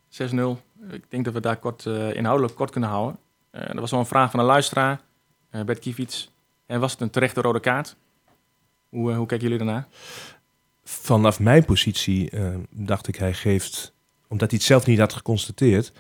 6-0. 0.10 0.62
Ik 0.92 1.04
denk 1.10 1.26
dat 1.26 1.34
we 1.34 1.40
daar 1.40 1.58
kort, 1.58 1.86
eh, 1.86 2.14
inhoudelijk 2.16 2.56
kort 2.56 2.72
kunnen 2.72 2.90
houden. 2.90 3.18
Eh 3.52 3.70
er 3.70 3.80
was 3.80 3.92
wel 3.92 4.00
een 4.00 4.06
vraag 4.06 4.32
van 4.32 4.40
een 4.40 4.46
luisteraar, 4.46 5.02
eh 5.50 5.62
Bert 5.62 5.80
Kievits. 5.80 6.32
En 6.66 6.80
was 6.80 6.92
het 6.92 7.02
een 7.02 7.10
terechte 7.10 7.42
rode 7.42 7.60
kaart? 7.60 7.96
Hoe, 8.90 9.14
hoe 9.14 9.26
kijken 9.26 9.48
jullie 9.50 9.66
daarna? 9.66 9.88
Vanaf 10.90 11.40
mijn 11.40 11.66
positie 11.66 12.30
eh, 12.30 12.56
dacht 12.70 13.08
ik, 13.08 13.16
hij 13.16 13.34
geeft, 13.34 13.94
omdat 14.28 14.50
hij 14.50 14.58
het 14.60 14.68
zelf 14.68 14.86
niet 14.86 15.00
had 15.00 15.14
geconstateerd, 15.14 15.92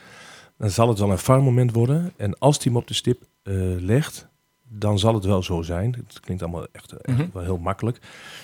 dan 0.58 0.70
zal 0.70 0.88
het 0.88 1.00
wel 1.00 1.12
een 1.12 1.18
VAR-moment 1.18 1.74
worden. 1.74 2.14
En 2.18 2.40
als 2.40 2.56
hij 2.56 2.66
hem 2.66 2.76
op 2.78 2.88
de 2.88 2.94
stip 2.94 3.24
eh, 3.44 3.54
legt, 3.80 4.28
dan 4.68 5.00
zal 5.00 5.14
het 5.14 5.24
wel 5.24 5.44
zo 5.44 5.62
zijn. 5.62 5.94
Het 6.08 6.20
klinkt 6.20 6.44
allemaal 6.44 6.68
echt, 6.72 6.92
echt 6.92 7.18
Mhm. 7.18 7.28
wel 7.34 7.44
heel 7.44 7.58
makkelijk. 7.58 8.00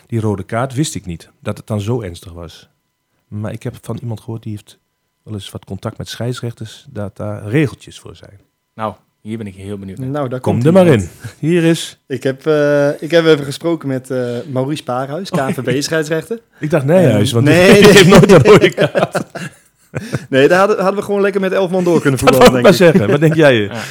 Die 0.08 0.20
rode 0.20 0.44
kaart 0.44 0.74
wist 0.74 0.96
ik 0.96 1.06
niet, 1.06 1.30
dat 1.40 1.58
het 1.58 1.68
dan 1.68 1.82
zo 1.82 2.02
ernstig 2.02 2.32
was. 2.34 2.70
Maar 3.28 3.52
ik 3.52 3.64
heb 3.64 3.78
van 3.82 3.98
iemand 4.02 4.20
gehoord, 4.20 4.44
die 4.44 4.52
heeft 4.52 4.80
wel 5.24 5.34
eens 5.34 5.52
wat 5.52 5.66
contact 5.66 5.98
met 5.98 6.08
scheidsrechters, 6.10 6.86
dat 6.90 7.18
daar 7.18 7.48
regeltjes 7.48 8.00
voor 8.00 8.16
zijn. 8.16 8.40
Nou, 8.74 8.96
hier 9.26 9.38
ben 9.38 9.48
ik 9.48 9.56
heel 9.56 9.78
benieuwd 9.78 9.98
naar. 9.98 10.08
Nou, 10.10 10.30
daar 10.30 10.40
Kom 10.40 10.54
komt 10.54 10.66
er 10.66 10.74
maar 10.74 10.88
in. 10.88 11.10
Hier 11.40 11.64
is, 11.64 12.00
Ik 12.08 12.24
heb, 12.24 12.46
eh, 12.48 13.02
ik 13.02 13.12
heb 13.12 13.26
even 13.26 13.46
gesproken 13.46 13.88
met 13.88 14.10
eh, 14.10 14.28
Maurice 14.52 14.84
Paarhuis, 14.84 15.30
KNVB-scheidsrechter. 15.30 16.40
ik 16.60 16.70
dacht 16.70 16.86
Nijhuis, 16.86 17.32
want 17.32 17.46
Nee, 17.46 17.74
die 17.74 17.82
nee. 17.84 17.92
heeft 17.92 18.08
nooit 18.08 18.32
een 18.32 18.44
rode 18.44 18.70
kaart. 18.74 19.18
Nee, 20.30 20.48
daar 20.48 20.60
hadden, 20.60 20.78
hadden 20.78 20.96
we 20.96 21.02
gewoon 21.06 21.22
lekker 21.22 21.42
met 21.42 21.52
elf 21.52 21.72
man 21.72 21.84
door 21.84 22.02
kunnen 22.02 22.20
voetballen, 22.20 22.46
ik 22.46 22.52
denk 22.52 22.64
maar 22.64 22.72
ik. 22.72 22.78
zeggen. 22.78 23.08
Wat 23.12 23.20
denk 23.20 23.34
jij? 23.36 23.56
Ja. 23.56 23.82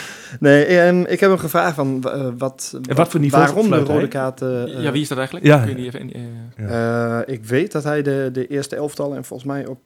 Nee, 0.41 0.65
ehm, 0.65 1.01
ik 1.01 1.21
heb 1.21 1.31
hem 1.31 1.39
gevraagd 1.39 1.75
van 1.75 2.03
eh, 2.13 2.27
wat, 2.39 2.79
En 2.89 2.97
wat 2.97 3.09
voor 3.09 3.21
niveau 3.21 3.45
waarom 3.45 3.71
de 3.71 3.77
rode 3.93 4.09
kaart... 4.09 4.43
eh, 4.43 4.83
ja, 4.83 4.93
wie 4.93 5.03
is 5.03 5.09
dat 5.09 5.17
eigenlijk? 5.19 5.47
ja. 5.47 5.59
Kun 5.59 5.69
je 5.69 5.75
die 5.77 5.87
even, 5.87 6.01
in- 6.01 6.13
eh, 6.57 7.19
eh, 7.19 7.23
ik 7.27 7.45
weet 7.45 7.73
dat 7.73 7.85
hij 7.85 8.03
de, 8.03 8.29
de 8.33 8.47
eerste 8.47 8.77
elftal 8.77 9.15
en 9.15 9.25
volgens 9.25 9.49
mij 9.49 9.67
op... 9.67 9.79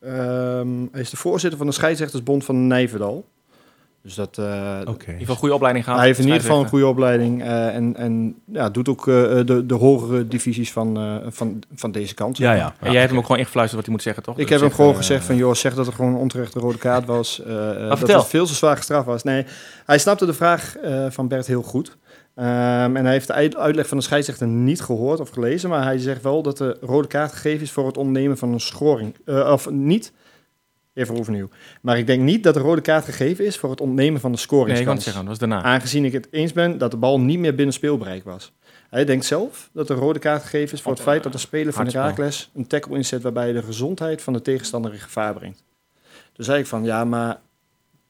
ehm, 0.00 0.68
hij 0.92 1.00
is 1.00 1.10
de 1.10 1.16
voorzitter 1.16 1.58
van 1.58 1.66
de 1.66 1.72
scheidsrechtersbond 1.72 2.44
van 2.44 2.66
Nijverdal. 2.66 3.24
Dus 4.06 4.14
dat... 4.14 4.38
eh, 4.38 4.44
Oké. 4.80 4.90
in 4.90 4.90
ieder 5.06 5.18
geval 5.18 5.36
goede 5.36 5.54
opleiding 5.54 5.84
gehad. 5.84 5.98
Hij 5.98 6.08
heeft 6.08 6.18
in 6.18 6.24
ieder 6.26 6.40
geval 6.40 6.60
een 6.60 6.68
goede 6.68 6.86
opleiding 6.86 7.42
eh, 7.42 7.74
en, 7.74 7.96
en 7.96 8.34
ja, 8.52 8.70
doet 8.70 8.88
ook 8.88 9.08
eh, 9.08 9.14
de, 9.44 9.62
de 9.66 9.74
hogere 9.74 10.28
divisies 10.28 10.72
van, 10.72 10.96
eh, 10.96 11.14
van, 11.28 11.58
van 11.74 11.90
deze 11.92 12.14
kant. 12.14 12.36
Ja, 12.36 12.52
ja. 12.52 12.74
En 12.80 12.90
jij 12.90 12.98
hebt 12.98 13.10
hem 13.10 13.18
ook 13.18 13.26
gewoon 13.26 13.40
ingefluisterd 13.40 13.76
wat 13.76 13.84
hij 13.84 13.94
moet 13.94 14.02
zeggen, 14.04 14.22
toch? 14.22 14.34
Ik 14.38 14.40
Dus 14.40 14.50
heb 14.50 14.60
hem 14.60 14.70
gewoon 14.76 14.96
gezegd 14.96 15.24
van, 15.24 15.36
joh, 15.36 15.54
zeg 15.54 15.74
dat 15.74 15.86
er 15.86 15.92
gewoon 15.92 16.12
een 16.14 16.20
onterechte 16.20 16.58
rode 16.58 16.78
kaart 16.78 17.04
was. 17.06 17.42
eh, 17.42 17.70
eh, 17.70 17.88
dat 17.88 18.08
het 18.08 18.26
veel 18.26 18.46
te 18.46 18.54
zwaar 18.54 18.76
gestraft 18.76 19.06
was. 19.06 19.22
Nee, 19.22 19.44
hij 19.86 19.98
snapte 19.98 20.26
de 20.26 20.34
vraag 20.34 20.76
eh, 20.76 21.06
van 21.10 21.28
Bert 21.28 21.46
heel 21.46 21.62
goed. 21.62 21.96
Ehm, 22.34 22.96
en 22.96 23.04
hij 23.04 23.12
heeft 23.12 23.26
de 23.26 23.32
uit- 23.32 23.56
uitleg 23.56 23.86
van 23.88 23.96
de 23.98 24.02
scheidsrechter 24.04 24.46
niet 24.46 24.80
gehoord 24.80 25.20
of 25.20 25.28
gelezen. 25.30 25.70
Maar 25.70 25.82
hij 25.82 25.98
zegt 25.98 26.22
wel 26.22 26.42
dat 26.42 26.58
de 26.58 26.76
rode 26.80 27.08
kaart 27.08 27.32
gegeven 27.32 27.62
is 27.62 27.70
voor 27.70 27.86
het 27.86 27.96
ontnemen 27.96 28.38
van 28.38 28.52
een 28.52 28.60
schoring. 28.60 29.14
Eh, 29.24 29.50
of 29.52 29.70
niet. 29.70 30.12
Even 30.96 31.16
overnieuw. 31.16 31.48
Maar 31.80 31.98
ik 31.98 32.06
denk 32.06 32.22
niet 32.22 32.42
dat 32.42 32.54
de 32.54 32.60
rode 32.60 32.80
kaart 32.80 33.04
gegeven 33.04 33.44
is 33.44 33.58
voor 33.58 33.70
het 33.70 33.80
ontnemen 33.80 34.20
van 34.20 34.32
de 34.32 34.38
Nee, 34.48 34.78
ik 34.78 34.84
kan 34.84 34.94
het 34.94 35.02
zeggen, 35.02 35.22
dat 35.22 35.30
was 35.30 35.38
daarna. 35.38 35.62
Aangezien 35.62 36.04
ik 36.04 36.12
het 36.12 36.28
eens 36.30 36.52
ben 36.52 36.78
dat 36.78 36.90
de 36.90 36.96
bal 36.96 37.20
niet 37.20 37.38
meer 37.38 37.54
binnen 37.54 37.74
speelbereik 37.74 38.24
was. 38.24 38.52
Hij 38.90 39.04
denkt 39.04 39.24
zelf 39.24 39.70
dat 39.72 39.86
de 39.86 39.94
rode 39.94 40.18
kaart 40.18 40.42
gegeven 40.42 40.74
is 40.74 40.82
voor 40.82 40.92
het 40.92 41.00
feit 41.00 41.22
dat 41.22 41.32
de 41.32 41.38
speler 41.38 41.72
van. 41.72 41.86
Herakles 41.86 42.50
een 42.54 42.66
tackle 42.66 42.96
inzet 42.96 43.22
waarbij 43.22 43.52
de 43.52 43.62
gezondheid 43.62 44.22
van 44.22 44.32
de 44.32 44.42
tegenstander 44.42 44.92
in 44.92 44.98
gevaar 44.98 45.34
brengt. 45.34 45.64
Toen 46.32 46.44
zei 46.44 46.58
ik 46.58 46.66
van 46.66 46.84
ja, 46.84 47.04
maar 47.04 47.40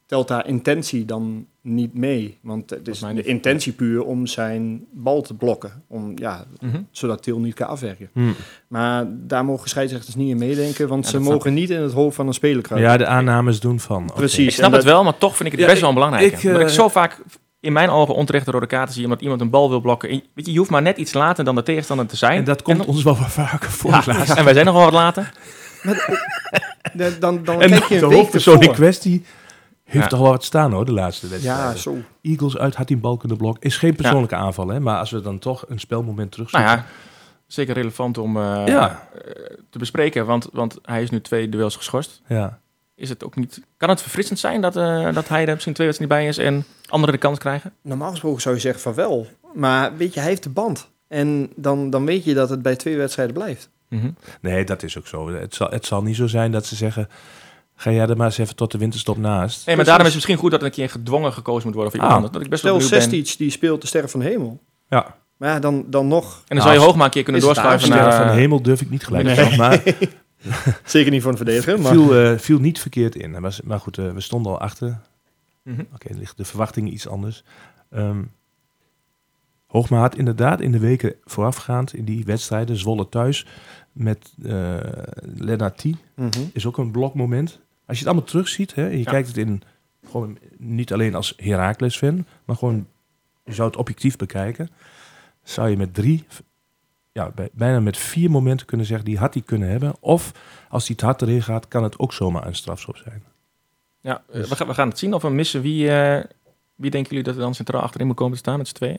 telt 0.07 0.29
daar 0.29 0.47
intentie 0.47 1.05
dan 1.05 1.47
niet 1.61 1.95
mee? 1.95 2.39
Want 2.43 2.71
het 2.71 2.89
is 2.89 2.99
de 2.99 3.23
intentie 3.23 3.73
puur 3.73 4.05
om 4.05 4.27
zijn 4.27 4.85
bal 4.93 5.23
te 5.23 5.35
blokken, 5.35 5.83
om, 5.89 6.13
ja, 6.15 6.45
Mhm. 6.61 6.81
zodat 6.91 7.23
Til 7.23 7.39
niet 7.41 7.55
kan 7.55 7.69
afwerken. 7.69 8.11
Hm. 8.13 8.21
Maar 8.69 9.05
daar 9.09 9.45
mogen 9.45 9.69
scheidsrechters 9.69 10.15
niet 10.15 10.31
in 10.31 10.39
meedenken, 10.39 10.89
want 10.89 11.05
Ja, 11.05 11.11
ze 11.11 11.19
mogen 11.21 11.55
niet 11.55 11.71
in 11.71 11.81
het 11.81 11.93
hoofd 11.93 12.17
van 12.17 12.27
een 12.27 12.35
speler 12.35 12.63
kruipen. 12.63 12.91
Ja, 12.91 12.97
de 12.97 13.07
aannames 13.07 13.61
doen 13.61 13.81
van. 13.81 14.11
Precies. 14.15 14.47
Ik 14.47 14.53
snap 14.55 14.73
het 14.73 14.85
wel, 14.85 15.05
maar 15.05 15.19
toch 15.19 15.37
vind 15.37 15.45
ik 15.53 15.53
het 15.55 15.61
Ja, 15.65 15.67
best 15.71 15.81
wel 15.81 15.93
belangrijk. 15.93 16.33
ik, 16.33 16.45
omdat 16.45 16.61
ik 16.61 16.67
eh, 16.67 16.73
zo 16.73 16.89
vaak 16.89 17.19
in 17.61 17.73
mijn 17.73 17.89
ogen 17.91 18.15
onterechte 18.15 18.51
rode 18.51 18.67
kaarten 18.67 18.95
zie, 18.95 19.05
omdat 19.05 19.21
iemand 19.21 19.41
een 19.41 19.51
bal 19.51 19.69
wil 19.69 19.81
blokken. 19.81 20.09
En, 20.09 20.23
weet 20.35 20.47
je, 20.47 20.53
je 20.53 20.59
hoeft 20.59 20.71
maar 20.71 20.83
net 20.83 20.97
iets 20.97 21.13
later 21.13 21.45
dan 21.45 21.55
de 21.55 21.63
tegenstander 21.63 22.07
te 22.07 22.17
zijn. 22.17 22.39
En 22.39 22.45
dat 22.45 22.63
komt 22.63 22.81
en, 22.81 22.87
ons 22.87 23.03
wel 23.03 23.17
wat 23.17 23.31
vaker 23.31 23.71
voor. 23.71 23.91
ja, 23.91 24.37
en 24.37 24.45
wij 24.45 24.53
zijn 24.53 24.67
nog 24.67 24.75
wel 24.75 24.85
wat 24.85 24.93
later. 24.93 25.33
Dan, 26.95 27.13
dan, 27.21 27.45
dan 27.45 27.59
kijk 27.59 27.85
je 27.85 27.89
de 27.89 27.95
een 27.95 28.09
week 28.09 28.19
hoofdpersoon 28.19 28.55
in 28.55 28.61
ervoor. 28.61 28.75
kwestie 28.75 29.25
heeft 29.87 30.05
Ja. 30.05 30.11
toch 30.11 30.21
wel 30.21 30.31
wat 30.31 30.45
staan 30.45 30.73
hoor, 30.73 30.85
de 30.85 30.93
laatste 30.93 31.29
wedstrijd. 31.29 31.59
Ja, 31.59 31.75
zo. 31.75 31.97
Eagles 32.23 32.57
uit 32.59 32.75
had 32.75 32.87
die 32.87 32.97
een 32.97 33.03
bal 33.03 33.17
kunnen 33.17 33.37
blokken. 33.39 33.63
Is 33.63 33.77
geen 33.77 33.95
persoonlijke 33.97 34.35
aanval, 34.35 34.69
hè? 34.69 34.81
maar 34.81 34.99
als 34.99 35.11
we 35.11 35.21
dan 35.21 35.39
toch 35.39 35.65
een 35.69 35.81
spelmoment 35.81 36.17
Nou 36.19 36.31
terugzoeken. 36.31 36.71
ja, 36.71 36.85
zeker 37.47 37.75
relevant 37.75 38.19
om 38.19 38.37
eh, 38.37 38.63
Ja. 38.67 39.09
eh, 39.15 39.21
te 39.71 39.79
bespreken, 39.79 40.27
want, 40.27 40.49
want 40.53 40.79
hij 40.83 41.03
is 41.03 41.11
nu 41.11 41.21
twee 41.21 41.49
duels 41.49 41.77
geschorst. 41.77 42.23
ja. 42.29 42.59
Is 42.95 43.09
het 43.09 43.25
ook 43.25 43.37
niet, 43.37 43.61
kan 43.77 43.89
het 43.89 44.03
verfrissend 44.03 44.39
zijn 44.39 44.61
dat, 44.61 44.77
eh, 44.77 45.13
dat 45.15 45.29
hij 45.29 45.47
er 45.47 45.53
misschien 45.53 45.75
twee 45.75 45.87
wedstrijden 45.87 46.01
niet 46.01 46.09
bij 46.09 46.27
is 46.29 46.39
en 46.39 46.65
anderen 46.89 47.15
de 47.15 47.21
kans 47.21 47.39
krijgen? 47.39 47.73
Normaal 47.83 48.11
gesproken 48.11 48.41
zou 48.43 48.55
je 48.55 48.61
zeggen 48.61 48.81
van 48.83 48.95
wel. 48.95 49.27
Maar 49.55 49.97
weet 49.97 50.15
je, 50.15 50.21
hij 50.21 50.29
heeft 50.29 50.43
de 50.43 50.49
band. 50.51 50.89
En 51.09 51.51
dan, 51.57 51.91
dan 51.91 52.05
weet 52.05 52.25
je 52.25 52.35
dat 52.35 52.49
het 52.51 52.63
bij 52.63 52.77
twee 52.77 52.97
wedstrijden 52.97 53.35
blijft. 53.35 53.71
Mhm. 53.89 54.11
Nee, 54.41 54.65
dat 54.65 54.83
is 54.83 54.99
ook 54.99 55.07
zo. 55.07 55.29
Het 55.29 55.55
zal, 55.55 55.69
het 55.71 55.87
zal 55.87 56.03
niet 56.03 56.17
zo 56.17 56.27
zijn 56.27 56.53
dat 56.53 56.67
ze 56.67 56.75
zeggen... 56.77 57.09
ga 57.77 57.91
jij 57.91 58.07
er 58.09 58.17
maar 58.17 58.27
eens 58.27 58.39
even 58.39 58.57
tot 58.57 58.73
de 58.73 58.79
winterstop 58.79 59.17
naast. 59.17 59.67
Nee, 59.67 59.77
maar 59.77 59.85
daarom 59.85 60.07
is 60.07 60.13
het 60.13 60.23
misschien 60.23 60.43
goed 60.43 60.51
dat 60.51 60.61
er 60.61 60.67
een 60.67 60.73
keer 60.73 60.91
gedwongen 60.91 61.33
gekozen 61.33 61.65
moet 61.67 61.75
worden 61.75 61.93
voor 61.93 62.03
iemand 62.03 62.27
Ah. 62.27 62.33
Dat 62.33 62.43
ik 62.43 62.49
best 62.51 62.63
wel. 62.63 62.81
Sestic 62.81 63.35
die 63.39 63.51
speelt 63.51 63.81
de 63.81 63.87
Sterren 63.87 64.11
van 64.11 64.21
de 64.21 64.27
Hemel. 64.27 64.61
Ja, 64.89 65.15
Maar 65.37 65.49
ja, 65.49 65.59
dan, 65.59 65.85
dan 65.89 66.09
nog... 66.09 66.25
En 66.47 66.57
dan 66.57 66.59
zou 66.59 66.71
je 66.71 66.75
Nou, 66.75 66.89
Hoogma 66.91 67.05
een 67.05 67.11
keer 67.11 67.23
kunnen 67.23 67.43
doorschuiven 67.43 67.87
Sterren 67.87 68.09
naar... 68.09 68.17
van 68.17 68.27
de 68.27 68.41
hemel 68.41 68.63
durf 68.63 68.81
ik 68.81 68.91
niet 68.91 69.05
gelijk 69.05 69.25
Nee. 69.25 69.57
Maar 69.57 69.83
Zeker 70.85 71.11
niet 71.11 71.23
voor 71.23 71.31
een 71.31 71.37
verdediger, 71.37 71.81
maar... 71.81 71.93
viel, 71.93 72.15
eh, 72.17 72.39
viel 72.39 72.59
niet 72.59 72.81
verkeerd 72.81 73.15
in. 73.17 73.41
Was- 73.41 73.61
Maar 73.63 73.81
goed, 73.81 73.99
eh, 73.99 74.11
we 74.13 74.21
stonden 74.21 74.53
al 74.53 74.61
achter. 74.61 74.99
mhm. 75.63 75.81
Oké, 75.95 76.15
ligt 76.15 76.37
de 76.37 76.45
verwachting 76.45 76.91
iets 76.93 77.09
anders. 77.09 77.45
Ehm 77.91 78.19
Hoogma 79.67 79.99
had 79.99 80.17
inderdaad 80.17 80.61
in 80.61 80.73
de 80.73 80.79
weken 80.79 81.15
voorafgaand 81.25 81.95
in 81.95 82.05
die 82.05 82.25
wedstrijden, 82.25 82.77
Zwolle 82.77 83.09
thuis, 83.09 83.47
met 83.93 84.33
eh 84.45 84.75
Lennart 85.37 85.79
T, 85.79 85.85
Mhm. 86.15 86.29
is 86.53 86.67
ook 86.67 86.79
een 86.79 86.91
blokmoment. 86.91 87.61
Als 87.87 87.99
je 87.99 88.05
het 88.05 88.13
allemaal 88.13 88.29
terugziet, 88.31 88.75
hè, 88.75 88.85
en 88.85 88.91
je 88.99 89.05
Ja. 89.05 89.11
kijkt 89.11 89.29
het 89.29 89.37
in, 89.37 89.63
gewoon 90.11 90.39
niet 90.57 90.93
alleen 90.93 91.15
als 91.15 91.35
Heracles-fan, 91.37 92.27
maar 92.45 92.57
gewoon, 92.57 92.87
je 93.45 93.55
zou 93.55 93.69
het 93.69 93.77
objectief 93.79 94.17
bekijken, 94.17 94.71
zou 95.43 95.69
je 95.69 95.77
met 95.77 95.95
drie, 95.95 96.25
ja, 97.13 97.31
bij- 97.35 97.49
bijna 97.53 97.81
met 97.81 97.97
vier 97.97 98.31
momenten 98.31 98.67
kunnen 98.67 98.87
zeggen, 98.87 99.05
die 99.05 99.19
had 99.19 99.35
hij 99.35 99.43
kunnen 99.43 99.69
hebben. 99.69 99.95
Of 100.01 100.33
als 100.69 100.87
hij 100.87 100.97
te 100.97 101.05
hard 101.05 101.23
erin 101.23 101.43
gaat, 101.43 101.69
kan 101.69 101.83
het 101.83 101.99
ook 101.99 102.13
zomaar 102.13 102.47
een 102.47 102.55
strafschop 102.55 102.97
zijn. 102.97 103.23
Ja, 104.01 104.23
eh, 104.33 104.43
we, 104.45 104.57
gaan, 104.57 104.67
we 104.67 104.75
gaan 104.75 104.89
het 104.89 104.99
zien 104.99 105.15
of 105.15 105.23
we 105.23 105.31
missen. 105.31 105.61
Wie, 105.61 105.91
eh, 105.91 106.25
wie 106.75 106.91
denken 106.91 107.11
jullie 107.11 107.25
dat 107.25 107.35
er 107.35 107.41
dan 107.41 107.55
centraal 107.55 107.83
achterin 107.83 108.07
moet 108.07 108.17
komen 108.17 108.33
te 108.33 108.39
staan 108.39 108.59
met 108.59 108.69
z'n 108.69 108.75
tweeën? 108.75 108.99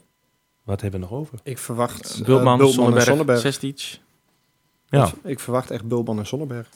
Wat 0.63 0.81
hebben 0.81 0.99
we 0.99 1.05
nog 1.05 1.15
over? 1.15 1.39
Ik 1.43 1.57
verwacht 1.57 2.19
eh, 2.19 2.25
Bultman, 2.25 2.59
en. 2.97 3.39
Sestic. 3.39 3.99
Ja, 4.89 5.11
Ik 5.23 5.39
verwacht 5.39 5.71
echt 5.71 5.87
Bultman 5.87 6.17
en 6.19 6.25
Sonnenberg. 6.25 6.69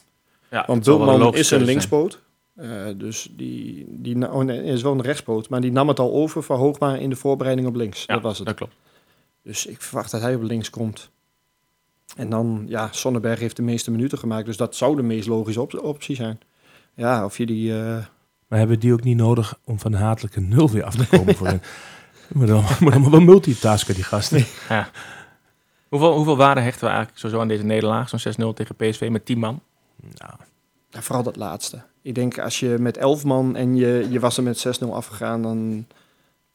Ja, 0.52 0.64
Want 0.68 0.84
Bultman 0.84 1.34
is 1.34 1.52
een 1.52 1.64
linkspoot. 1.64 2.22
Eh, 2.56 2.70
dus 2.96 3.28
die, 3.32 3.86
die 3.90 4.32
oh 4.32 4.44
nee, 4.44 4.64
is 4.64 4.82
wel 4.82 4.92
een 4.92 5.02
rechtspoot. 5.02 5.50
Maar 5.50 5.62
die 5.62 5.72
nam 5.72 5.88
het 5.88 6.00
al 6.00 6.14
over 6.14 6.44
van 6.44 6.58
Hoogma 6.58 6.96
in 6.96 7.10
de 7.10 7.16
voorbereiding 7.16 7.68
op 7.68 7.76
links. 7.76 8.06
dat 8.06 8.22
was 8.22 8.38
het. 8.38 8.48
Dat 8.48 8.56
klopt. 8.56 8.74
Dus 9.44 9.66
ik 9.66 9.82
verwacht 9.82 10.12
dat 10.12 10.22
hij 10.22 10.36
op 10.36 10.42
links 10.42 10.70
komt. 10.70 11.10
En 12.16 12.30
dan, 12.30 12.66
ja, 12.68 12.88
Sonnenberg 12.92 13.40
heeft 13.40 13.56
de 13.56 13.62
meeste 13.62 13.92
minuten 13.92 14.18
gemaakt. 14.18 14.46
Dus 14.46 14.58
dat 14.58 14.76
zou 14.76 14.96
de 14.96 15.02
meest 15.02 15.28
logische 15.28 15.62
op- 15.62 15.80
optie 15.84 16.16
zijn. 16.16 16.40
Ja, 16.96 17.26
of 17.26 17.38
je 17.38 17.46
die... 17.46 17.74
eh, 17.74 17.84
maar 18.48 18.60
hebben 18.60 18.76
we 18.76 18.82
die 18.82 18.94
ook 18.94 19.04
niet 19.04 19.18
nodig 19.18 19.60
om 19.66 19.80
van 19.80 19.92
de 19.92 19.98
hatelijke 19.98 20.40
nul 20.40 20.70
weer 20.70 20.84
af 20.84 20.96
te 20.96 21.08
komen 21.08 21.36
voor 21.36 21.48
een... 21.48 21.62
Maar 22.34 22.48
dan, 22.48 22.64
maar 22.80 22.92
dan 22.92 23.12
wel 23.12 23.20
multitasken, 23.22 23.96
die 23.96 24.04
gasten. 24.04 24.46
Ja. 24.70 24.90
Hoeveel, 25.90 26.16
hoeveel 26.16 26.38
waarde 26.38 26.62
hechten 26.62 26.82
we 26.82 26.88
eigenlijk 26.88 27.18
sowieso 27.20 27.42
aan 27.42 27.48
deze 27.48 27.64
nederlaag? 27.64 28.10
Zo'n 28.10 28.52
6-0 28.52 28.54
tegen 28.54 28.76
PSV 28.76 29.08
met 29.12 29.26
10 29.26 29.40
man. 29.40 29.62
Nou, 30.02 30.34
Ja, 30.90 31.02
vooral 31.02 31.24
dat 31.24 31.36
laatste. 31.36 31.82
Ik 32.02 32.16
denk 32.16 32.40
als 32.40 32.60
je 32.60 32.76
met 32.80 32.98
elf 32.98 33.24
man 33.24 33.56
en 33.56 33.76
je, 33.76 34.08
je 34.10 34.20
was 34.20 34.38
er 34.38 34.44
met 34.44 34.66
6-0 34.84 34.88
afgegaan, 34.90 35.42
dan, 35.42 35.86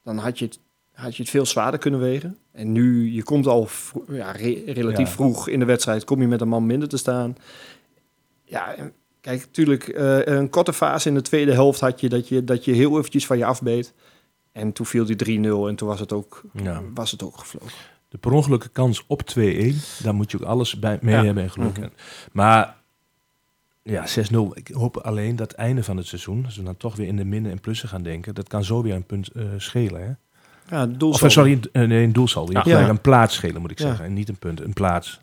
dan 0.03 0.19
had, 0.19 0.39
je 0.39 0.45
het, 0.45 0.59
had 0.93 1.17
je 1.17 1.23
het 1.23 1.31
veel 1.31 1.47
zwaarder 1.47 1.81
kunnen 1.81 2.01
wegen. 2.01 2.39
En 2.53 2.73
nu, 2.73 3.13
je 3.13 3.23
komt 3.23 3.47
al 3.47 3.67
vro- 3.67 4.05
ja, 4.09 4.31
re- 4.31 4.63
relatief 4.67 5.09
Ja. 5.09 5.13
vroeg 5.15 5.49
in 5.49 5.59
de 5.59 5.65
wedstrijd, 5.65 6.05
kom 6.05 6.21
je 6.21 6.27
met 6.27 6.41
een 6.41 6.49
man 6.49 6.67
minder 6.67 6.89
te 6.89 6.97
staan. 6.97 7.37
Ja, 8.45 8.75
kijk, 9.21 9.41
natuurlijk, 9.41 9.89
eh, 9.89 10.25
een 10.25 10.51
korte 10.51 10.73
fase 10.73 11.09
in 11.09 11.15
de 11.15 11.23
tweede 11.23 11.53
helft 11.53 11.81
had 11.81 12.01
je 12.01 12.09
dat 12.09 12.29
je, 12.29 12.45
dat 12.45 12.65
je 12.65 12.73
heel 12.73 12.99
eventjes 12.99 13.27
van 13.27 13.39
je 13.39 13.45
afbeet. 13.45 13.93
En 14.53 14.73
toen 14.73 14.87
viel 14.87 15.05
die 15.05 15.17
3-0 15.17 15.69
en 15.69 15.77
toen 15.77 15.89
was 15.89 16.01
het 16.01 16.13
ook, 16.13 16.43
Ja. 16.53 16.83
was 16.95 17.11
het 17.11 17.23
ook 17.23 17.37
gevlogen. 17.39 17.73
de 18.09 18.19
per 18.19 18.33
ongelukke 18.33 18.69
kans 18.69 19.05
op 19.07 19.23
2-1, 19.23 19.75
daar 20.03 20.15
moet 20.15 20.31
je 20.31 20.37
ook 20.37 20.47
alles 20.47 20.79
bij 20.79 20.99
mee 21.03 21.15
Ja. 21.15 21.25
hebben 21.25 21.43
en 21.43 21.51
geluk 21.51 21.73
Mhm. 21.73 21.83
in. 21.83 21.93
Maar 22.33 22.76
ja, 23.87 24.05
6-0. 24.07 24.37
Ik 24.55 24.69
hoop 24.69 24.97
alleen 24.97 25.37
dat 25.37 25.51
het 25.51 25.61
einde 25.61 25.83
van 25.83 25.97
het 25.97 26.07
seizoen, 26.07 26.45
als 26.45 26.57
we 26.57 26.63
dan 26.63 26.77
toch 26.77 26.97
weer 26.97 27.07
in 27.07 27.17
de 27.17 27.25
minnen 27.25 27.51
en 27.51 27.61
plussen 27.61 27.89
gaan 27.89 28.03
denken, 28.03 28.35
dat 28.35 28.49
kan 28.49 28.65
zo 28.65 28.83
weer 28.83 28.95
een 28.95 29.07
punt 29.07 29.29
eh, 29.29 29.45
schelen. 29.57 30.01
Hè? 30.01 30.13
Ja, 30.77 30.89
Of 30.99 31.23
eh, 31.23 31.29
sorry, 31.29 31.61
een, 31.73 31.89
nee, 31.89 32.05
een 32.05 32.13
doelsaldo. 32.13 32.61
Ja. 32.65 32.89
een 32.89 33.01
plaats 33.01 33.35
schelen 33.35 33.61
moet 33.61 33.71
ik 33.71 33.79
zeggen. 33.79 34.05
En 34.05 34.13
niet 34.13 34.29
een 34.29 34.39
punt, 34.39 34.61
een 34.61 34.73
plaats. 34.73 35.21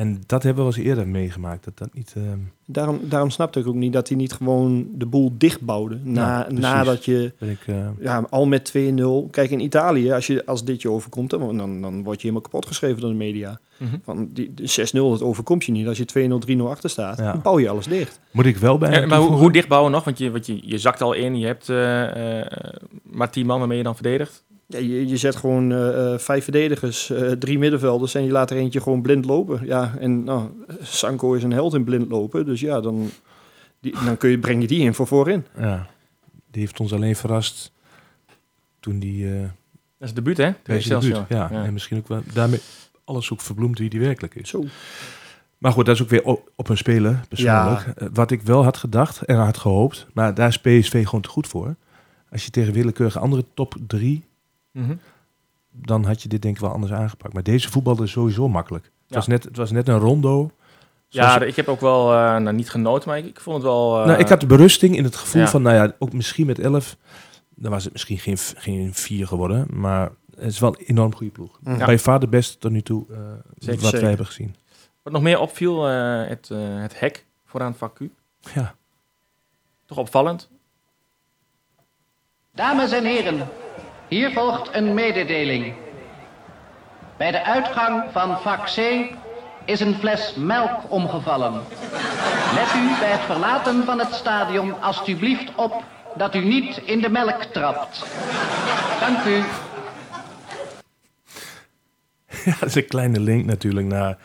En 0.00 0.22
dat 0.26 0.42
hebben 0.42 0.64
we 0.64 0.70
wel 0.70 0.78
eens 0.78 0.88
eerder 0.88 1.08
meegemaakt. 1.08 1.64
Dat 1.64 1.78
dat 1.78 1.88
niet... 1.94 2.12
ehm, 2.16 2.38
Daarom, 2.66 2.98
daarom 3.02 3.30
snapte 3.30 3.60
ik 3.60 3.66
ook 3.66 3.74
niet 3.74 3.92
dat 3.92 4.08
hij 4.08 4.16
niet 4.16 4.32
gewoon 4.32 4.86
de 4.94 5.06
boel 5.06 5.32
dichtbouwde. 5.38 5.98
Na, 6.02 6.46
Ja, 6.48 6.52
nadat 6.58 7.04
je 7.04 7.32
ik, 7.38 7.58
eh, 7.66 7.88
ja, 8.00 8.26
al 8.30 8.46
met 8.46 8.72
2-0. 8.76 9.28
Kijk, 9.30 9.50
in 9.50 9.60
Italië, 9.60 10.12
als, 10.12 10.26
je, 10.26 10.46
als 10.46 10.64
dit 10.64 10.82
je 10.82 10.90
overkomt, 10.90 11.30
dan, 11.30 11.56
dan, 11.56 11.80
dan 11.80 12.02
word 12.02 12.16
je 12.16 12.20
helemaal 12.22 12.40
kapot 12.42 12.66
geschreven 12.66 13.00
door 13.00 13.10
de 13.10 13.16
media. 13.16 13.60
Mhm. 13.76 13.96
Van 14.04 14.28
die, 14.32 14.54
de 14.54 14.66
6-0, 14.68 14.92
dat 15.10 15.22
overkomt 15.22 15.64
je 15.64 15.72
niet. 15.72 15.86
Als 15.86 15.98
je 15.98 16.04
2-0, 16.04 16.38
3-0 16.38 16.70
achter 16.70 16.90
staat, 16.90 17.18
Ja. 17.18 17.32
dan 17.32 17.42
bouw 17.42 17.58
je 17.58 17.68
alles 17.68 17.86
dicht. 17.86 18.20
moet 18.30 18.46
ik 18.46 18.56
wel 18.56 18.78
bij 18.78 19.00
Ja, 19.00 19.06
maar 19.06 19.18
hoe, 19.18 19.30
hoe 19.30 19.52
dicht 19.52 19.68
bouwen 19.68 19.92
nog? 19.92 20.04
Want 20.04 20.18
je, 20.18 20.30
want 20.30 20.46
je, 20.46 20.58
je 20.62 20.78
zakt 20.78 21.02
al 21.02 21.12
in. 21.12 21.38
Je 21.38 21.46
hebt 21.46 21.68
eh, 21.68 22.40
eh, 22.40 22.46
maar 23.02 23.30
10 23.30 23.46
man 23.46 23.58
waarmee 23.58 23.78
je 23.78 23.84
dan 23.84 23.94
verdedigt. 23.94 24.44
Ja, 24.70 24.78
je, 24.78 25.08
je 25.08 25.16
zet 25.16 25.36
gewoon 25.36 25.72
eh, 25.72 26.12
eh, 26.12 26.18
vijf 26.18 26.44
verdedigers, 26.44 27.10
eh, 27.10 27.30
drie 27.30 27.58
middenvelders 27.58 28.14
en 28.14 28.24
je 28.24 28.30
laat 28.30 28.50
er 28.50 28.56
eentje 28.56 28.80
gewoon 28.80 29.02
blind 29.02 29.24
lopen. 29.24 29.60
Ja, 29.66 29.94
en 29.98 30.24
nou, 30.24 30.50
Sanko 30.82 31.32
is 31.34 31.42
een 31.42 31.52
held 31.52 31.74
in 31.74 31.84
blind 31.84 32.08
lopen, 32.10 32.44
dus 32.44 32.60
ja, 32.60 32.80
dan, 32.80 33.10
die, 33.80 33.94
dan 34.04 34.16
kun 34.16 34.30
je, 34.30 34.38
breng 34.38 34.60
je 34.60 34.66
die 34.68 34.80
in 34.80 34.94
voor 34.94 35.06
voorin. 35.06 35.44
Ja, 35.58 35.86
die 36.50 36.60
heeft 36.60 36.80
ons 36.80 36.92
alleen 36.92 37.16
verrast 37.16 37.72
toen 38.80 38.98
die... 38.98 39.26
eh, 39.34 39.40
Dat 39.40 39.48
is 39.98 40.06
het 40.06 40.14
debuut, 40.14 40.36
hè? 40.36 40.42
zijn 40.42 40.54
debuut, 40.64 40.76
Excelsior. 40.76 41.24
ja, 41.28 41.50
en 41.50 41.72
misschien 41.72 41.98
ook 41.98 42.08
wel 42.08 42.22
daarmee 42.32 42.60
alles 43.04 43.32
ook 43.32 43.40
verbloemd 43.40 43.78
wie 43.78 43.90
die 43.90 44.00
werkelijk 44.00 44.34
is. 44.34 44.48
Zo. 44.48 44.64
Maar 45.58 45.72
goed, 45.72 45.86
dat 45.86 45.94
is 45.94 46.02
ook 46.02 46.08
weer 46.08 46.24
op, 46.24 46.50
op 46.56 46.68
een 46.68 46.76
speler, 46.76 47.20
persoonlijk. 47.28 47.84
Wat 48.12 48.30
ik 48.30 48.42
wel 48.42 48.64
had 48.64 48.76
gedacht 48.76 49.22
en 49.22 49.36
had 49.36 49.58
gehoopt, 49.58 50.06
maar 50.12 50.34
daar 50.34 50.48
is 50.48 50.58
PSV 50.58 51.04
gewoon 51.04 51.20
te 51.20 51.28
goed 51.28 51.46
voor. 51.48 51.74
Als 52.30 52.44
je 52.44 52.50
tegen 52.50 52.72
willekeurige 52.72 53.18
andere 53.18 53.44
top 53.54 53.74
drie, 53.86 54.24
Mhm. 54.72 54.94
dan 55.70 56.04
had 56.04 56.22
je 56.22 56.28
dit 56.28 56.42
denk 56.42 56.54
ik 56.54 56.60
wel 56.60 56.70
anders 56.72 56.92
aangepakt. 56.92 57.32
Maar 57.34 57.42
deze 57.42 57.70
voetbal 57.70 58.02
is 58.02 58.10
sowieso 58.10 58.48
makkelijk. 58.48 58.84
Het, 58.84 58.92
Ja. 59.06 59.16
was, 59.16 59.26
net, 59.26 59.44
het 59.44 59.56
was 59.56 59.70
net 59.70 59.88
een 59.88 59.98
rondo. 59.98 60.50
Ja, 61.08 61.40
ik 61.40 61.56
heb 61.56 61.68
ook 61.68 61.80
wel, 61.80 62.12
eh, 62.12 62.36
nou, 62.36 62.52
niet 62.52 62.70
genoten, 62.70 63.08
maar 63.08 63.18
ik, 63.18 63.24
ik 63.26 63.40
vond 63.40 63.56
het 63.56 63.64
wel... 63.64 64.00
eh, 64.00 64.06
nou, 64.06 64.18
ik 64.18 64.28
had 64.28 64.40
de 64.40 64.46
berusting 64.46 64.96
in 64.96 65.04
het 65.04 65.16
gevoel 65.16 65.42
ja. 65.42 65.48
van, 65.48 65.62
nou 65.62 65.74
ja, 65.76 65.92
ook 65.98 66.12
misschien 66.12 66.46
met 66.46 66.58
elf, 66.58 66.96
dan 67.54 67.70
was 67.70 67.84
het 67.84 67.92
misschien 67.92 68.18
geen, 68.18 68.38
geen 68.38 68.94
vier 68.94 69.26
geworden, 69.26 69.66
maar 69.72 70.10
het 70.34 70.44
is 70.52 70.58
wel 70.58 70.74
een 70.78 70.84
enorm 70.86 71.14
goede 71.14 71.32
ploeg. 71.32 71.58
Ja. 71.64 71.84
Bij 71.84 71.98
vader 71.98 72.28
best 72.28 72.60
tot 72.60 72.70
nu 72.70 72.82
toe, 72.82 73.04
eh, 73.10 73.16
Zeker, 73.58 73.74
wat 73.74 73.84
zeker. 73.84 73.98
wij 74.00 74.08
hebben 74.08 74.26
gezien. 74.26 74.54
Wat 75.02 75.12
nog 75.12 75.22
meer 75.22 75.38
opviel, 75.38 75.88
eh, 75.88 76.26
het, 76.28 76.48
het 76.80 77.00
hek 77.00 77.24
vooraan 77.46 77.74
vak 77.74 77.94
Q. 77.94 78.00
Ja, 78.54 78.74
Toch 79.86 79.98
opvallend. 79.98 80.48
Dames 82.54 82.92
en 82.92 83.04
heren, 83.04 83.48
hier 84.10 84.32
volgt 84.32 84.74
een 84.74 84.94
mededeling. 84.94 85.74
Bij 87.16 87.30
de 87.30 87.44
uitgang 87.44 88.04
van 88.12 88.40
vak 88.40 88.64
C 88.64 88.78
is 89.64 89.80
een 89.80 89.94
fles 89.94 90.34
melk 90.36 90.90
omgevallen. 90.92 91.52
Let 92.54 92.74
u 92.74 92.98
bij 92.98 93.10
het 93.10 93.20
verlaten 93.20 93.84
van 93.84 93.98
het 93.98 94.12
stadion 94.12 94.82
alstublieft 94.82 95.54
op 95.54 95.84
dat 96.16 96.34
u 96.34 96.44
niet 96.44 96.76
in 96.76 97.00
de 97.00 97.08
melk 97.08 97.42
trapt. 97.42 98.06
Dank 99.00 99.24
u. 99.24 99.42
Ja, 102.44 102.56
dat 102.60 102.68
is 102.68 102.74
een 102.74 102.86
kleine 102.86 103.20
link 103.20 103.44
natuurlijk 103.44 103.86
naar, 103.86 104.18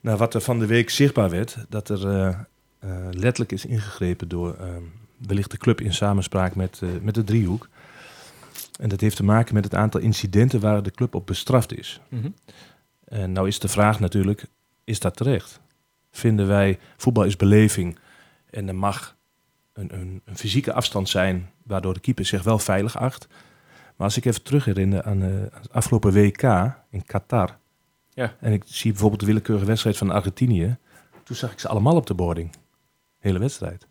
naar 0.00 0.16
wat 0.16 0.34
er 0.34 0.40
van 0.40 0.58
de 0.58 0.66
week 0.66 0.90
zichtbaar 0.90 1.30
werd. 1.30 1.56
Dat 1.68 1.88
er 1.88 2.06
eh, 2.06 2.38
letterlijk 3.10 3.52
is 3.52 3.64
ingegrepen 3.64 4.28
door 4.28 4.54
eh, 4.54 4.66
wellicht 5.26 5.50
de 5.50 5.56
club 5.56 5.80
in 5.80 5.94
samenspraak 5.94 6.54
met, 6.54 6.80
eh, 6.82 6.88
met 7.00 7.14
de 7.14 7.24
driehoek. 7.24 7.68
En 8.80 8.88
dat 8.88 9.00
heeft 9.00 9.16
te 9.16 9.24
maken 9.24 9.54
met 9.54 9.64
het 9.64 9.74
aantal 9.74 10.00
incidenten 10.00 10.60
waar 10.60 10.82
de 10.82 10.90
club 10.90 11.14
op 11.14 11.26
bestraft 11.26 11.78
is. 11.78 12.00
Mhm. 12.08 12.30
En 13.04 13.32
nou 13.32 13.46
is 13.46 13.58
de 13.58 13.68
vraag 13.68 14.00
natuurlijk, 14.00 14.46
is 14.84 15.00
dat 15.00 15.16
terecht? 15.16 15.60
Vinden 16.10 16.46
wij, 16.46 16.78
voetbal 16.96 17.24
is 17.24 17.36
beleving 17.36 17.98
en 18.50 18.68
er 18.68 18.74
mag 18.74 19.16
een, 19.72 19.94
een, 19.94 20.22
een 20.24 20.36
fysieke 20.36 20.72
afstand 20.72 21.08
zijn 21.08 21.50
waardoor 21.62 21.94
de 21.94 22.00
keeper 22.00 22.24
zich 22.24 22.42
wel 22.42 22.58
veilig 22.58 22.96
acht. 22.96 23.28
Maar 23.96 24.06
als 24.06 24.16
ik 24.16 24.24
even 24.24 24.42
terug 24.42 24.64
herinner 24.64 25.02
aan, 25.02 25.22
eh, 25.22 25.28
aan 25.28 25.62
het 25.62 25.72
afgelopen 25.72 26.12
WK 26.12 26.42
in 26.90 27.04
Qatar. 27.04 27.58
Ja. 28.10 28.36
En 28.40 28.52
ik 28.52 28.62
zie 28.66 28.90
bijvoorbeeld 28.90 29.20
de 29.20 29.26
willekeurige 29.26 29.66
wedstrijd 29.66 29.96
van 29.96 30.10
Argentinië. 30.10 30.76
Toen 31.22 31.36
zag 31.36 31.52
ik 31.52 31.58
ze 31.58 31.68
allemaal 31.68 31.96
op 31.96 32.06
de 32.06 32.14
boarding. 32.14 32.50
Hele 33.18 33.38
wedstrijd. 33.38 33.86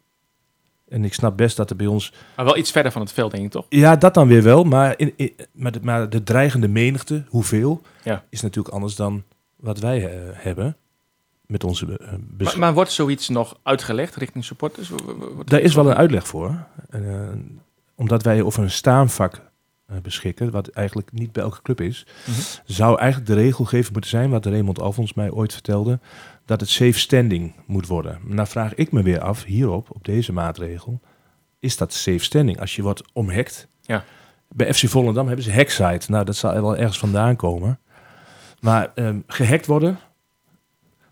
En 0.92 1.06
ik 1.06 1.14
snap 1.14 1.38
best 1.38 1.58
dat 1.58 1.70
er 1.70 1.76
bij 1.76 1.86
ons... 1.88 2.14
Maar 2.36 2.46
wel 2.46 2.58
iets 2.58 2.72
verder 2.72 2.92
van 2.92 3.02
het 3.02 3.12
veld, 3.12 3.32
denk 3.32 3.44
ik 3.46 3.52
toch? 3.52 3.66
Ja, 3.70 3.96
dat 3.96 4.14
dan 4.14 4.28
weer 4.28 4.44
wel. 4.44 4.64
Maar, 4.64 4.94
in, 4.98 5.14
in- 5.16 5.34
maar, 5.54 5.72
de, 5.72 5.80
maar 5.82 6.10
de 6.10 6.24
dreigende 6.24 6.68
menigte, 6.68 7.24
hoeveel, 7.28 7.82
Ja. 8.04 8.24
is 8.30 8.42
natuurlijk 8.42 8.74
anders 8.74 8.96
dan 8.96 9.24
wat 9.56 9.80
wij 9.80 10.06
eh, 10.06 10.20
hebben. 10.34 10.76
Met 11.46 11.64
onze 11.64 11.98
eh, 11.98 12.08
Maar, 12.38 12.60
maar 12.60 12.74
wordt 12.74 12.92
zoiets 12.92 13.30
nog 13.30 13.58
uitgelegd 13.64 14.16
richting 14.16 14.46
supporters? 14.46 14.90
Wordt- 14.90 15.50
Daar 15.50 15.60
is 15.60 15.76
wel 15.76 15.90
een 15.90 15.96
uitleg 15.96 16.28
voor. 16.28 16.56
Eh, 16.90 17.02
omdat 17.96 18.24
wij 18.24 18.42
over 18.42 18.64
een 18.64 18.72
staanvak 18.72 19.42
beschikken, 20.02 20.52
wat 20.52 20.68
eigenlijk 20.68 21.12
niet 21.12 21.32
bij 21.32 21.44
elke 21.44 21.62
club 21.62 21.82
is, 21.82 22.06
Mhm. 22.28 22.40
zou 22.66 23.00
eigenlijk 23.00 23.30
de 23.32 23.36
regelgeving 23.42 23.92
moeten 23.92 24.10
zijn, 24.10 24.30
wat 24.30 24.46
Raymond 24.46 24.82
Alfons 24.82 25.14
mij 25.14 25.32
ooit 25.32 25.54
vertelde, 25.54 26.00
dat 26.46 26.60
het 26.60 26.70
safe 26.70 27.00
standing 27.00 27.54
moet 27.66 27.88
worden. 27.88 28.20
Nou 28.26 28.48
vraag 28.48 28.74
ik 28.76 28.92
me 28.92 29.04
weer 29.04 29.20
af, 29.22 29.44
hierop, 29.44 29.88
op 29.92 30.06
deze 30.06 30.34
maatregel, 30.34 31.00
is 31.60 31.78
dat 31.78 31.94
safe 31.94 32.20
standing? 32.24 32.60
Als 32.60 32.76
je 32.76 32.82
wordt 32.82 33.04
omhekt. 33.14 33.68
Ja. 33.82 34.04
Bij 34.50 34.74
FC 34.74 34.88
Volendam 34.90 35.28
hebben 35.28 35.46
ze 35.46 35.54
hacksite. 35.54 36.12
Nou, 36.12 36.26
dat 36.26 36.36
zal 36.36 36.54
wel 36.54 36.78
ergens 36.78 37.00
vandaan 37.00 37.36
komen. 37.36 37.80
Maar 38.60 38.92
ehm, 38.96 39.20
gehackt 39.28 39.66
worden, 39.66 40.00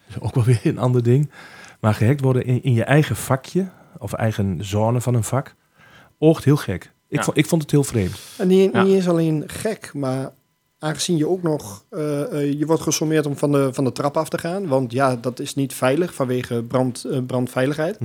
is 0.07 0.19
ook 0.19 0.35
wel 0.35 0.43
weer 0.51 0.59
een 0.63 0.77
ander 0.79 1.03
ding. 1.03 1.31
Maar 1.79 1.93
gehackt 1.93 2.21
worden 2.21 2.45
in, 2.45 2.63
in 2.63 2.73
je 2.73 2.83
eigen 2.83 3.15
vakje, 3.15 3.69
of 3.97 4.13
eigen 4.13 4.65
zone 4.65 5.01
van 5.01 5.13
een 5.13 5.23
vak, 5.23 5.55
oogt 6.17 6.43
heel 6.43 6.57
gek. 6.57 6.91
Ik, 7.09 7.17
Ja. 7.17 7.23
vond, 7.23 7.37
ik 7.37 7.45
vond 7.45 7.61
het 7.61 7.71
heel 7.71 7.83
vreemd. 7.83 8.19
En 8.37 8.47
niet, 8.47 8.73
Ja. 8.73 8.83
niet 8.83 8.93
eens 8.93 9.07
alleen 9.07 9.43
gek, 9.47 9.91
maar 9.93 10.31
aangezien 10.79 11.17
je 11.17 11.27
ook 11.27 11.41
nog... 11.41 11.83
eh, 11.89 12.21
eh, 12.33 12.59
je 12.59 12.65
wordt 12.65 12.81
gesommeerd 12.81 13.25
om 13.25 13.37
van 13.37 13.51
de, 13.51 13.69
van 13.73 13.83
de 13.83 13.91
trap 13.91 14.17
af 14.17 14.29
te 14.29 14.37
gaan. 14.37 14.67
Want 14.67 14.91
ja, 14.91 15.15
dat 15.15 15.39
is 15.39 15.55
niet 15.55 15.73
veilig 15.73 16.13
vanwege 16.13 16.63
brand, 16.63 17.03
eh, 17.03 17.19
brandveiligheid. 17.27 17.97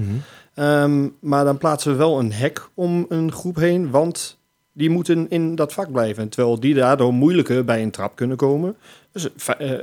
Ehm, 0.55 1.09
maar 1.21 1.45
dan 1.45 1.59
plaatsen 1.59 1.91
we 1.93 1.97
wel 1.99 2.19
een 2.19 2.33
hek 2.33 2.69
om 2.75 3.07
een 3.09 3.33
groep 3.33 3.57
heen, 3.57 3.91
want 3.91 4.39
die 4.73 4.91
moeten 4.91 5.31
in 5.31 5.55
dat 5.55 5.73
vak 5.73 5.93
blijven. 5.93 6.29
Terwijl 6.29 6.61
die 6.61 6.75
daardoor 6.75 7.13
moeilijker 7.15 7.65
bij 7.65 7.83
een 7.83 7.91
trap 7.91 8.17
kunnen 8.17 8.37
komen. 8.37 8.77
Dus 9.13 9.29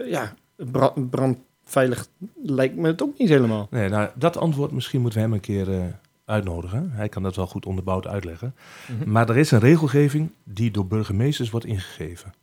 ja, 0.07 0.33
bra- 0.55 0.93
brandveilig 1.09 2.07
lijkt 2.43 2.75
me 2.75 2.87
het 2.87 3.03
ook 3.03 3.17
niet 3.17 3.29
helemaal. 3.29 3.67
Nee, 3.71 3.89
nou, 3.89 4.09
dat 4.15 4.37
antwoord 4.37 4.71
misschien 4.71 5.01
moeten 5.01 5.19
we 5.19 5.25
hem 5.25 5.33
een 5.33 5.39
keer 5.39 5.69
eh, 5.73 5.83
uitnodigen. 6.31 6.91
Hij 6.91 7.09
kan 7.09 7.23
dat 7.23 7.35
wel 7.35 7.47
goed 7.47 7.65
onderbouwd 7.65 8.07
uitleggen. 8.07 8.55
Mhm. 8.99 9.11
Maar 9.11 9.29
er 9.29 9.37
is 9.37 9.51
een 9.51 9.59
regelgeving 9.59 10.31
die 10.43 10.71
door 10.71 10.87
burgemeesters 10.87 11.49
wordt 11.49 11.65
ingegeven. 11.65 12.33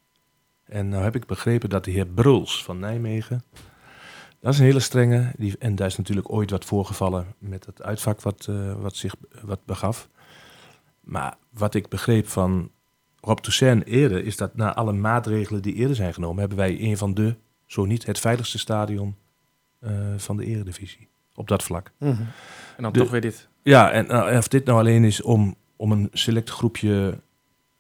En 0.64 0.88
nou 0.88 1.03
heb 1.05 1.14
ik 1.14 1.27
begrepen 1.27 1.70
dat 1.70 1.85
de 1.85 1.90
heer 1.90 2.07
Bruls 2.07 2.64
van 2.64 2.79
Nijmegen... 2.79 3.42
Dat 4.40 4.53
is 4.53 4.59
een 4.59 4.64
hele 4.64 4.81
strenge. 4.81 5.33
Die, 5.37 5.59
en 5.59 5.74
daar 5.74 5.87
is 5.87 5.96
natuurlijk 5.96 6.33
ooit 6.33 6.51
wat 6.51 6.64
voorgevallen 6.64 7.27
met 7.38 7.66
het 7.66 7.83
uitvak 7.83 8.20
wat, 8.20 8.46
eh, 8.51 8.72
wat 8.81 8.96
zich 8.96 9.14
wat 9.42 9.64
begaf. 9.64 10.09
Maar 11.01 11.37
wat 11.51 11.74
ik 11.74 11.88
begreep 11.88 12.29
van 12.29 12.70
Rob 13.20 13.38
Toussaint 13.38 13.87
eerder... 13.87 14.24
is 14.24 14.37
dat 14.37 14.57
na 14.57 14.74
alle 14.74 14.92
maatregelen 14.92 15.62
die 15.62 15.74
eerder 15.74 15.96
zijn 15.96 16.14
genomen... 16.14 16.38
hebben 16.38 16.59
wij 16.59 16.81
een 16.81 16.96
van 16.96 17.14
de, 17.14 17.37
zo 17.66 17.85
niet 17.85 18.07
het 18.07 18.18
veiligste 18.18 18.59
stadion 18.59 19.16
eh, 19.79 19.90
van 20.16 20.37
de 20.37 20.44
eredivisie. 20.44 21.09
Op 21.35 21.48
dat 21.48 21.62
vlak. 21.62 21.92
En 22.77 22.83
dan 22.83 22.92
De- 22.92 22.98
toch 22.98 23.11
weer 23.11 23.20
dit. 23.20 23.47
Ja, 23.68 23.90
en 23.90 24.09
eh, 24.09 24.37
of 24.38 24.48
dit 24.48 24.64
nou 24.64 24.78
alleen 24.78 25.04
is 25.04 25.22
om, 25.22 25.54
om 25.76 25.92
een 25.92 26.09
select 26.12 26.50
groepje 26.50 27.18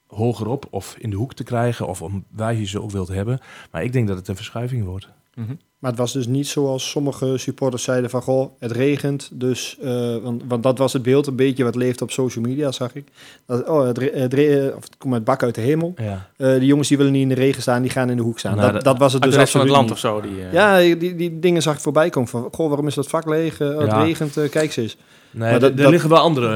hogerop 0.06 0.66
of 0.70 0.96
in 0.98 1.10
de 1.10 1.16
hoek 1.16 1.34
te 1.34 1.44
krijgen, 1.44 1.86
of 1.88 2.02
om 2.02 2.24
waar 2.30 2.54
je 2.54 2.66
ze 2.66 2.82
ook 2.82 2.90
wilt 2.90 3.08
hebben. 3.08 3.40
Maar 3.70 3.82
ik 3.84 3.92
denk 3.92 4.08
dat 4.08 4.16
het 4.16 4.28
een 4.28 4.36
verschuiving 4.36 4.84
wordt. 4.84 5.08
Mhm. 5.34 5.54
Maar 5.78 5.90
het 5.90 6.00
was 6.00 6.12
dus 6.12 6.26
niet 6.26 6.46
zoals 6.46 6.90
sommige 6.90 7.38
supporters 7.38 7.82
zeiden 7.82 8.10
van... 8.10 8.22
goh, 8.22 8.50
het 8.58 8.70
regent, 8.72 9.30
dus... 9.32 9.78
eh, 9.82 10.16
want, 10.16 10.42
want 10.48 10.62
dat 10.62 10.78
was 10.78 10.92
het 10.92 11.02
beeld 11.02 11.26
een 11.26 11.36
beetje 11.36 11.64
wat 11.64 11.74
leeft 11.74 12.02
op 12.02 12.10
social 12.10 12.44
media, 12.44 12.72
zag 12.72 12.94
ik. 12.94 13.08
Dat, 13.46 13.68
oh, 13.68 13.86
het, 13.86 13.98
re- 13.98 14.10
het, 14.20 14.34
re- 14.34 14.72
of 14.76 14.82
het 14.84 14.96
komt 14.98 15.12
met 15.12 15.24
bak 15.24 15.42
uit 15.42 15.54
de 15.54 15.60
hemel. 15.60 15.94
Ja. 15.96 16.28
Eh 16.36 16.52
die 16.58 16.66
jongens 16.66 16.88
die 16.88 16.96
willen 16.96 17.12
niet 17.12 17.22
in 17.22 17.28
de 17.28 17.34
regen 17.34 17.62
staan, 17.62 17.82
die 17.82 17.90
gaan 17.90 18.10
in 18.10 18.16
de 18.16 18.22
hoek 18.22 18.38
staan. 18.38 18.56
Nou, 18.56 18.64
dat, 18.64 18.74
dat- 18.74 18.84
dat 18.84 18.98
was 18.98 19.12
het 19.12 19.22
dus 19.22 19.32
de 19.32 19.38
rest 19.38 19.52
van 19.52 19.60
het 19.60 19.70
land 19.70 19.90
absoluut 19.90 20.16
of 20.16 20.24
zo. 20.24 20.34
Die, 20.34 20.44
Ja, 20.52 20.78
die, 20.78 21.16
die 21.16 21.38
dingen 21.38 21.62
zag 21.62 21.74
ik 21.74 21.80
voorbij 21.80 22.10
komen 22.10 22.28
van... 22.28 22.48
goh, 22.52 22.66
waarom 22.68 22.86
is 22.86 22.94
dat 22.94 23.08
vak 23.08 23.26
leeg? 23.28 23.58
Het 23.58 23.86
Ja. 23.90 24.02
regent, 24.02 24.48
kijk 24.50 24.72
ze 24.72 24.80
eens. 24.82 24.96
Nee, 25.38 25.46
Maar 25.46 25.54
er- 25.54 25.60
dat- 25.60 25.70
er 25.70 25.76
dat- 25.76 25.90
liggen 25.90 26.10
wel 26.10 26.18
andere. 26.18 26.48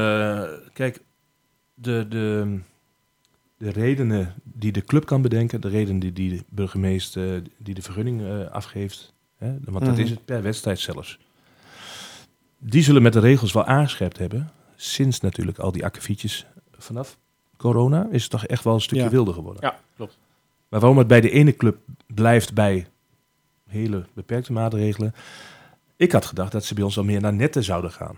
eh, 0.63 0.69
kijk, 0.73 1.01
de, 1.73 2.05
de, 2.09 2.57
de 3.57 3.69
redenen 3.69 4.33
die 4.43 4.71
de 4.71 4.81
club 4.83 5.05
kan 5.05 5.21
bedenken, 5.21 5.61
de 5.61 5.67
redenen 5.69 5.99
die, 5.99 6.13
die 6.13 6.29
de 6.37 6.43
burgemeester 6.49 7.41
die 7.57 7.73
de 7.73 7.81
vergunning 7.81 8.21
eh, 8.21 8.51
afgeeft, 8.51 9.13
hè, 9.37 9.47
want 9.65 9.85
dat 9.85 9.93
Mhm. 9.93 10.01
is 10.01 10.09
het 10.09 10.25
per 10.25 10.41
wedstrijd 10.41 10.79
zelfs. 10.79 11.19
Die 12.57 12.83
zullen 12.83 13.01
met 13.01 13.13
de 13.13 13.19
regels 13.19 13.51
wel 13.53 13.65
aangescherpt 13.65 14.17
hebben. 14.17 14.51
Sinds 14.75 15.19
natuurlijk 15.19 15.57
al 15.59 15.71
die 15.71 15.85
akkefietjes 15.85 16.45
vanaf 16.77 17.17
corona 17.57 18.07
is 18.11 18.21
het 18.21 18.31
toch 18.31 18.45
echt 18.45 18.63
wel 18.63 18.73
een 18.73 18.81
stukje 18.81 19.03
Ja. 19.03 19.09
wilder 19.09 19.33
geworden. 19.33 19.61
Ja, 19.63 19.79
klopt. 19.95 20.17
Maar 20.69 20.79
waarom 20.79 20.97
het 20.97 21.07
bij 21.07 21.21
de 21.21 21.29
ene 21.31 21.55
club 21.55 21.77
blijft 22.13 22.53
bij 22.53 22.87
hele 23.69 24.05
beperkte 24.13 24.51
maatregelen. 24.53 25.13
Ik 25.95 26.11
had 26.11 26.25
gedacht 26.25 26.51
dat 26.51 26.65
ze 26.65 26.73
bij 26.73 26.83
ons 26.83 26.97
al 26.97 27.03
meer 27.03 27.21
naar 27.21 27.33
netten 27.33 27.63
zouden 27.63 27.91
gaan. 27.91 28.17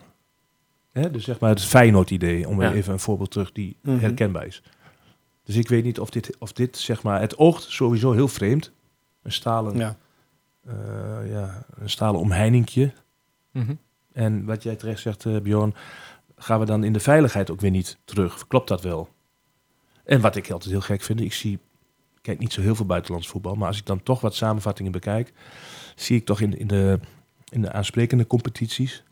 Hè, 1.01 1.11
dus 1.11 1.23
zeg 1.23 1.39
maar 1.39 1.49
het 1.49 1.61
Feyenoord-idee, 1.65 2.47
om 2.47 2.61
Ja. 2.61 2.73
even 2.73 2.93
een 2.93 2.99
voorbeeld 2.99 3.31
terug 3.31 3.51
die 3.51 3.77
Mhm. 3.81 3.99
herkenbaar 3.99 4.45
is. 4.45 4.61
Dus 5.43 5.55
ik 5.55 5.67
weet 5.67 5.83
niet 5.83 5.99
of 5.99 6.09
dit, 6.09 6.37
of 6.39 6.51
dit, 6.53 6.77
zeg 6.77 7.03
maar, 7.03 7.21
het 7.21 7.37
oogt 7.37 7.63
sowieso 7.63 8.11
heel 8.11 8.27
vreemd. 8.27 8.71
Een 9.21 9.31
stalen, 9.31 9.77
Ja. 9.77 9.97
eh, 10.67 10.73
ja, 11.31 11.65
een 11.79 11.89
stalen 11.89 12.19
omheiningje. 12.19 12.93
Mhm. 13.51 13.73
En 14.13 14.45
wat 14.45 14.63
jij 14.63 14.75
terecht 14.75 15.01
zegt, 15.01 15.25
eh, 15.25 15.37
Bjorn, 15.39 15.73
gaan 16.35 16.59
we 16.59 16.65
dan 16.65 16.83
in 16.83 16.93
de 16.93 16.99
veiligheid 16.99 17.49
ook 17.51 17.61
weer 17.61 17.71
niet 17.71 17.97
terug? 18.05 18.47
Klopt 18.47 18.67
dat 18.67 18.81
wel? 18.81 19.09
En 20.03 20.21
wat 20.21 20.35
ik 20.35 20.49
altijd 20.51 20.71
heel 20.71 20.81
gek 20.81 21.01
vind, 21.01 21.21
ik 21.21 21.33
zie, 21.33 21.53
ik 21.53 22.21
kijk 22.21 22.39
niet 22.39 22.53
zo 22.53 22.61
heel 22.61 22.75
veel 22.75 22.85
buitenlands 22.85 23.27
voetbal, 23.27 23.55
maar 23.55 23.67
als 23.67 23.77
ik 23.77 23.85
dan 23.85 24.03
toch 24.03 24.21
wat 24.21 24.35
samenvattingen 24.35 24.91
bekijk, 24.91 25.33
zie 25.95 26.17
ik 26.17 26.25
toch 26.25 26.41
in, 26.41 26.57
in, 26.59 26.67
de, 26.67 26.99
in 27.49 27.61
de 27.61 27.71
aansprekende 27.71 28.27
competities, 28.27 29.03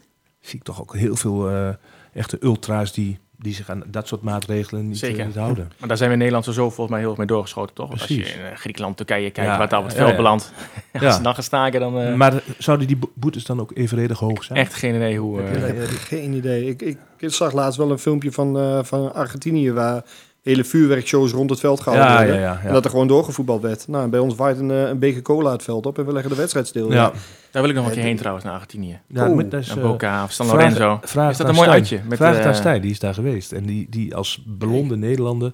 zie 0.44 0.60
ik 0.60 0.64
toch 0.66 0.82
ook 0.82 0.96
heel 0.96 1.16
veel 1.16 1.50
eh, 1.50 1.70
echte 2.14 2.38
ultra's 2.42 2.94
die, 2.94 3.20
die 3.38 3.54
zich 3.54 3.70
aan 3.70 3.84
dat 3.88 4.08
soort 4.08 4.22
maatregelen 4.22 4.88
niet, 4.88 4.98
Zeker. 4.98 5.20
eh, 5.20 5.26
niet 5.26 5.36
houden. 5.36 5.72
Maar 5.80 5.88
daar 5.88 5.98
zijn 5.98 6.10
we 6.10 6.16
in 6.16 6.22
Nederland 6.22 6.46
zo 6.56 6.70
volgens 6.70 6.90
mij 6.90 7.00
heel 7.00 7.10
erg 7.10 7.18
mee 7.18 7.28
doorgeschoten, 7.28 7.76
toch? 7.76 7.92
Als 7.92 8.04
je 8.06 8.16
in 8.16 8.24
eh, 8.24 8.56
Griekenland, 8.58 8.98
Turkije 8.98 9.30
kijkt, 9.32 9.52
Ja, 9.52 9.58
wat 9.58 9.70
daar 9.70 9.80
op 9.80 9.86
het 9.86 9.94
ja, 9.94 10.00
veld 10.00 10.12
ja. 10.12 10.18
belandt. 10.18 10.52
Als 10.94 11.02
Ja. 11.04 11.12
ze 11.12 11.22
dan 11.22 11.34
gaan 11.34 11.44
staken, 11.44 11.80
dan 11.80 12.00
eh, 12.00 12.14
Maar 12.16 12.44
zouden 12.58 12.88
die 12.88 12.98
bo- 12.98 13.12
boetes 13.14 13.46
dan 13.46 13.60
ook 13.60 13.72
evenredig 13.76 14.20
hoog 14.20 14.44
zijn? 14.44 14.60
echt 14.60 14.74
geen 14.74 14.96
idee 14.96 15.18
hoe... 15.18 15.42
Eh, 15.42 15.68
Ik 15.70 15.76
heb 15.78 15.88
geen 15.90 16.34
idee. 16.34 16.66
Ik, 16.68 16.82
ik, 16.82 16.98
ik 17.18 17.30
zag 17.34 17.52
laatst 17.54 17.78
wel 17.78 17.92
een 17.92 18.00
filmpje 18.00 18.32
van, 18.32 18.58
eh, 18.60 18.80
van 18.84 19.14
Argentinië... 19.14 19.72
waar 19.72 20.04
hele 20.42 20.64
vuurwerkshows 20.64 21.32
rond 21.32 21.50
het 21.50 21.60
veld 21.60 21.82
gehouden 21.82 22.12
Ja, 22.12 22.20
ja, 22.22 22.26
werden. 22.28 22.42
ja. 22.44 22.52
ja. 22.62 22.68
En 22.68 22.74
dat 22.74 22.84
er 22.84 22.90
gewoon 22.92 23.08
doorgevoetbald 23.08 23.62
werd. 23.62 23.88
Nou, 23.88 24.04
en 24.04 24.10
bij 24.10 24.20
ons 24.20 24.36
waait 24.36 24.60
een, 24.60 24.70
een 24.70 25.00
beker 25.00 25.22
cola 25.22 25.52
het 25.52 25.64
veld 25.64 25.86
op 25.86 25.98
en 25.98 26.06
we 26.06 26.12
leggen 26.14 26.32
de 26.32 26.38
wedstrijd 26.38 26.68
stil. 26.68 26.92
ja. 26.92 27.12
Daar 27.54 27.62
wil 27.62 27.72
ik 27.72 27.76
nog 27.78 27.86
een 27.86 27.92
keer 27.92 28.02
Eh, 28.02 28.08
heen 28.08 28.18
trouwens, 28.18 28.46
naar 28.46 28.54
Argentinië. 28.54 29.00
Ja, 29.08 29.28
Oeh, 29.28 29.36
met- 29.36 29.52
Naar 29.52 29.80
Boca 29.82 30.24
of 30.24 30.32
San 30.32 30.46
vraag- 30.48 30.60
Lorenzo. 30.60 31.00
vraag 31.04 31.32
Is 31.32 31.38
dat 31.38 31.48
een 31.48 31.56
mooi 31.56 31.68
Stijn. 31.68 31.82
uitje? 31.82 32.00
Met, 32.10 32.18
Vraag 32.18 32.32
het 32.34 32.42
eh, 32.42 32.48
aan 32.48 32.56
Stijn, 32.56 32.82
die 32.82 32.92
is 32.92 33.00
daar 33.00 33.14
geweest. 33.14 33.52
En 33.52 33.64
die, 33.66 33.88
die 33.90 34.16
als 34.16 34.44
blonde 34.58 34.98
Nederlander, 34.98 35.52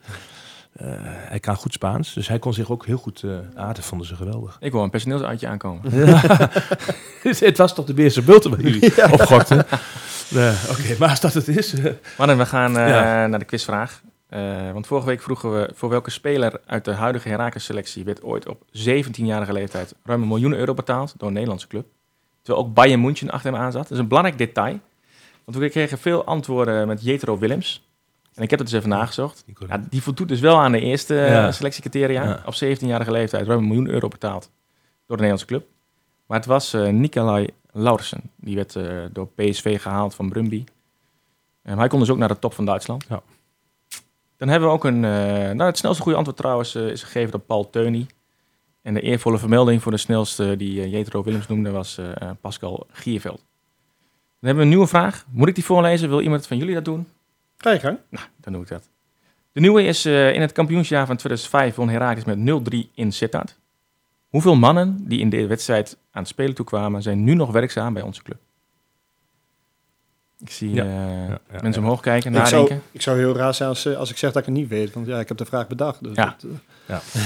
eh, 0.73 0.87
hij 1.03 1.39
kan 1.39 1.55
goed 1.55 1.73
Spaans, 1.73 2.13
dus 2.13 2.27
hij 2.27 2.39
kon 2.39 2.53
zich 2.53 2.71
ook 2.71 2.85
heel 2.85 2.97
goed 2.97 3.23
eh 3.23 3.31
aarden, 3.55 3.83
vonden 3.83 4.07
ze 4.07 4.15
geweldig. 4.15 4.57
Ik 4.59 4.71
wil 4.71 4.83
een 4.83 4.89
personeelsuitje 4.89 5.47
aankomen. 5.47 5.81
het 7.39 7.57
was 7.57 7.73
toch 7.75 7.85
de 7.85 7.93
Beerse 7.93 8.21
Bulten 8.21 8.51
waar 8.51 8.61
jullie 8.61 9.11
opgokten? 9.11 9.65
Nee, 10.29 10.53
Oké, 10.69 10.95
maar 10.99 11.09
als 11.09 11.19
dat 11.19 11.33
het 11.33 11.47
is... 11.47 11.73
Mannen, 12.17 12.37
we 12.37 12.45
gaan 12.45 12.77
eh, 12.77 12.87
Ja. 12.89 13.27
naar 13.27 13.39
de 13.39 13.45
quizvraag. 13.45 14.01
Eh, 14.29 14.71
want 14.71 14.87
vorige 14.87 15.07
week 15.07 15.21
vroegen 15.21 15.51
we 15.53 15.69
voor 15.73 15.89
welke 15.89 16.09
speler 16.09 16.61
uit 16.65 16.85
de 16.85 16.91
huidige 16.91 17.29
Herakles 17.29 17.63
selectie 17.63 18.03
werd 18.03 18.23
ooit 18.23 18.47
op 18.47 18.61
17-jarige 18.71 19.53
leeftijd 19.53 19.95
ruim 20.03 20.21
een 20.21 20.27
miljoen 20.27 20.53
euro 20.53 20.73
betaald 20.73 21.13
door 21.17 21.27
een 21.27 21.33
Nederlandse 21.33 21.67
club. 21.67 21.85
Terwijl 22.41 22.65
ook 22.65 22.73
Bayern 22.73 23.01
München 23.01 23.29
achter 23.29 23.51
hem 23.51 23.61
aan 23.61 23.71
zat. 23.71 23.81
Dat 23.83 23.91
is 23.91 23.97
een 23.97 24.07
belangrijk 24.07 24.37
detail. 24.37 24.79
Want 25.45 25.57
we 25.57 25.69
kregen 25.69 25.97
veel 25.97 26.23
antwoorden 26.25 26.87
met 26.87 27.03
Jetro 27.03 27.37
Willems. 27.37 27.87
En 28.33 28.43
ik 28.43 28.49
heb 28.49 28.59
het 28.59 28.67
dus 28.69 28.77
even 28.77 28.89
nagezocht. 28.89 29.43
Ja, 29.67 29.83
die 29.89 30.01
voldoet 30.03 30.27
dus 30.27 30.39
wel 30.39 30.57
aan 30.59 30.71
de 30.71 30.79
eerste 30.79 31.19
eh, 31.21 31.29
Ja. 31.31 31.51
selectiecriteria. 31.51 32.23
Ja. 32.23 32.43
Op 32.45 32.53
17-jarige 32.63 33.11
leeftijd 33.11 33.47
ruim 33.47 33.59
een 33.59 33.67
miljoen 33.67 33.87
euro 33.89 34.07
betaald 34.07 34.43
door 35.05 35.17
de 35.17 35.23
Nederlandse 35.23 35.45
club. 35.45 35.65
Maar 36.25 36.37
het 36.37 36.47
was 36.47 36.73
eh 36.73 36.87
Nicolai 36.87 37.47
Laurensen. 37.71 38.21
Die 38.35 38.55
werd 38.55 38.77
door 39.11 39.27
PSV 39.27 39.81
gehaald 39.81 40.15
van 40.15 40.29
Brumby. 40.29 40.63
En 41.61 41.77
hij 41.77 41.87
kon 41.87 41.99
dus 41.99 42.09
ook 42.09 42.17
naar 42.17 42.27
de 42.27 42.39
top 42.39 42.53
van 42.53 42.65
Duitsland. 42.65 43.05
Ja. 43.09 43.21
Dan 44.39 44.47
hebben 44.47 44.69
we 44.69 44.75
ook 44.75 44.83
een... 44.83 45.05
eh, 45.05 45.11
nou, 45.51 45.63
het 45.63 45.77
snelste 45.77 46.01
goede 46.01 46.17
antwoord 46.17 46.37
trouwens 46.37 46.75
eh, 46.75 46.87
is 46.87 47.03
gegeven 47.03 47.31
door 47.31 47.39
Paul 47.39 47.69
Teuny. 47.69 48.07
En 48.81 48.93
de 48.93 49.01
eervolle 49.01 49.37
vermelding 49.37 49.81
voor 49.81 49.91
de 49.91 49.97
snelste 49.97 50.57
die 50.57 50.81
eh, 50.81 50.91
Jetro 50.91 51.23
Willems 51.23 51.47
noemde 51.47 51.71
was 51.71 51.99
Pascal 52.41 52.87
Gierveld. 52.91 53.37
Dan 53.37 53.45
hebben 54.39 54.55
we 54.55 54.61
een 54.63 54.69
nieuwe 54.69 54.87
vraag. 54.87 55.25
Moet 55.29 55.47
ik 55.47 55.55
die 55.55 55.65
voorlezen? 55.65 56.09
Wil 56.09 56.21
iemand 56.21 56.47
van 56.47 56.57
jullie 56.57 56.73
dat 56.73 56.85
doen? 56.85 57.07
Ga 57.57 57.71
je 57.71 57.79
gang. 57.79 57.97
Nou, 58.09 58.25
dan 58.37 58.53
doe 58.53 58.61
ik 58.61 58.67
dat. 58.67 58.89
De 59.51 59.59
nieuwe 59.59 59.83
is 59.83 60.05
in 60.05 60.41
het 60.41 60.51
kampioensjaar 60.51 61.05
van 61.05 61.17
2005 61.17 61.75
won 61.75 61.89
Herakles 61.89 62.25
met 62.25 62.63
0-3 62.87 62.93
in 62.93 63.11
Sittard. 63.11 63.59
Hoeveel 64.27 64.55
mannen 64.55 65.07
die 65.07 65.19
in 65.19 65.29
deze 65.29 65.47
wedstrijd 65.47 65.97
aan 66.11 66.21
het 66.21 66.31
spelen 66.31 66.55
toekwamen 66.55 67.01
zijn 67.01 67.23
nu 67.23 67.33
nog 67.33 67.51
werkzaam 67.51 67.93
bij 67.93 68.03
onze 68.03 68.23
club? 68.23 68.39
Ik 70.39 70.51
zie 70.51 70.73
Ja. 70.73 70.83
eh, 70.83 70.89
ja, 71.29 71.39
mensen 71.61 71.71
ja. 71.71 71.79
omhoog 71.87 72.01
kijken, 72.01 72.35
Ik 72.35 72.45
zou, 72.45 72.61
nadenken. 72.61 72.81
ik 72.91 73.01
zou 73.01 73.17
heel 73.17 73.35
raar 73.35 73.53
zijn 73.53 73.69
als, 73.69 73.85
eh, 73.85 73.97
als 73.97 74.09
ik 74.09 74.17
zeg 74.17 74.31
dat 74.31 74.39
ik 74.41 74.47
het 74.47 74.57
niet 74.57 74.67
weet. 74.67 74.93
Want 74.93 75.07
ja, 75.07 75.19
ik 75.19 75.27
heb 75.27 75.37
de 75.37 75.45
vraag 75.45 75.67
bedacht. 75.67 76.03
Dus 76.03 76.15
Ja. 76.15 76.25
dat, 76.25 76.45
eh, 76.87 76.97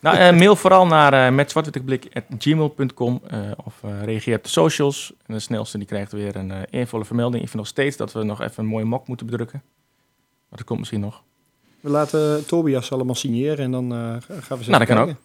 Nou, 0.00 0.16
eh, 0.16 0.32
mail 0.32 0.56
vooral 0.56 0.86
naar 0.86 1.14
uh, 1.14 1.34
metzwartwittekblik.gmail.com 1.34 3.20
uh, 3.32 3.50
of 3.64 3.74
reageer 4.04 4.36
op 4.36 4.42
de 4.42 4.48
socials. 4.48 5.12
En 5.26 5.34
de 5.34 5.40
snelste 5.40 5.78
die 5.78 5.86
krijgt 5.86 6.12
weer 6.12 6.36
een 6.36 6.50
eh, 6.50 6.60
eervolle 6.70 7.04
vermelding. 7.04 7.42
Ik 7.42 7.48
vind 7.48 7.58
nog 7.62 7.66
steeds 7.70 7.96
dat 7.96 8.12
we 8.12 8.22
nog 8.22 8.40
even 8.40 8.62
een 8.64 8.68
mooie 8.70 8.84
mok 8.84 9.06
moeten 9.08 9.26
bedrukken. 9.26 9.62
Maar 10.48 10.58
dat 10.58 10.64
komt 10.64 10.78
misschien 10.78 11.00
nog. 11.00 11.22
We 11.80 11.90
laten 11.90 12.46
Tobias 12.46 12.92
allemaal 12.92 13.14
signeren 13.14 13.64
en 13.64 13.70
dan 13.70 13.92
eh, 13.92 13.98
gaan 13.98 14.18
we 14.48 14.54
eens 14.56 14.66
Nou, 14.66 14.78
dat 14.86 14.96
kan 14.96 14.96
kijken. 14.96 15.18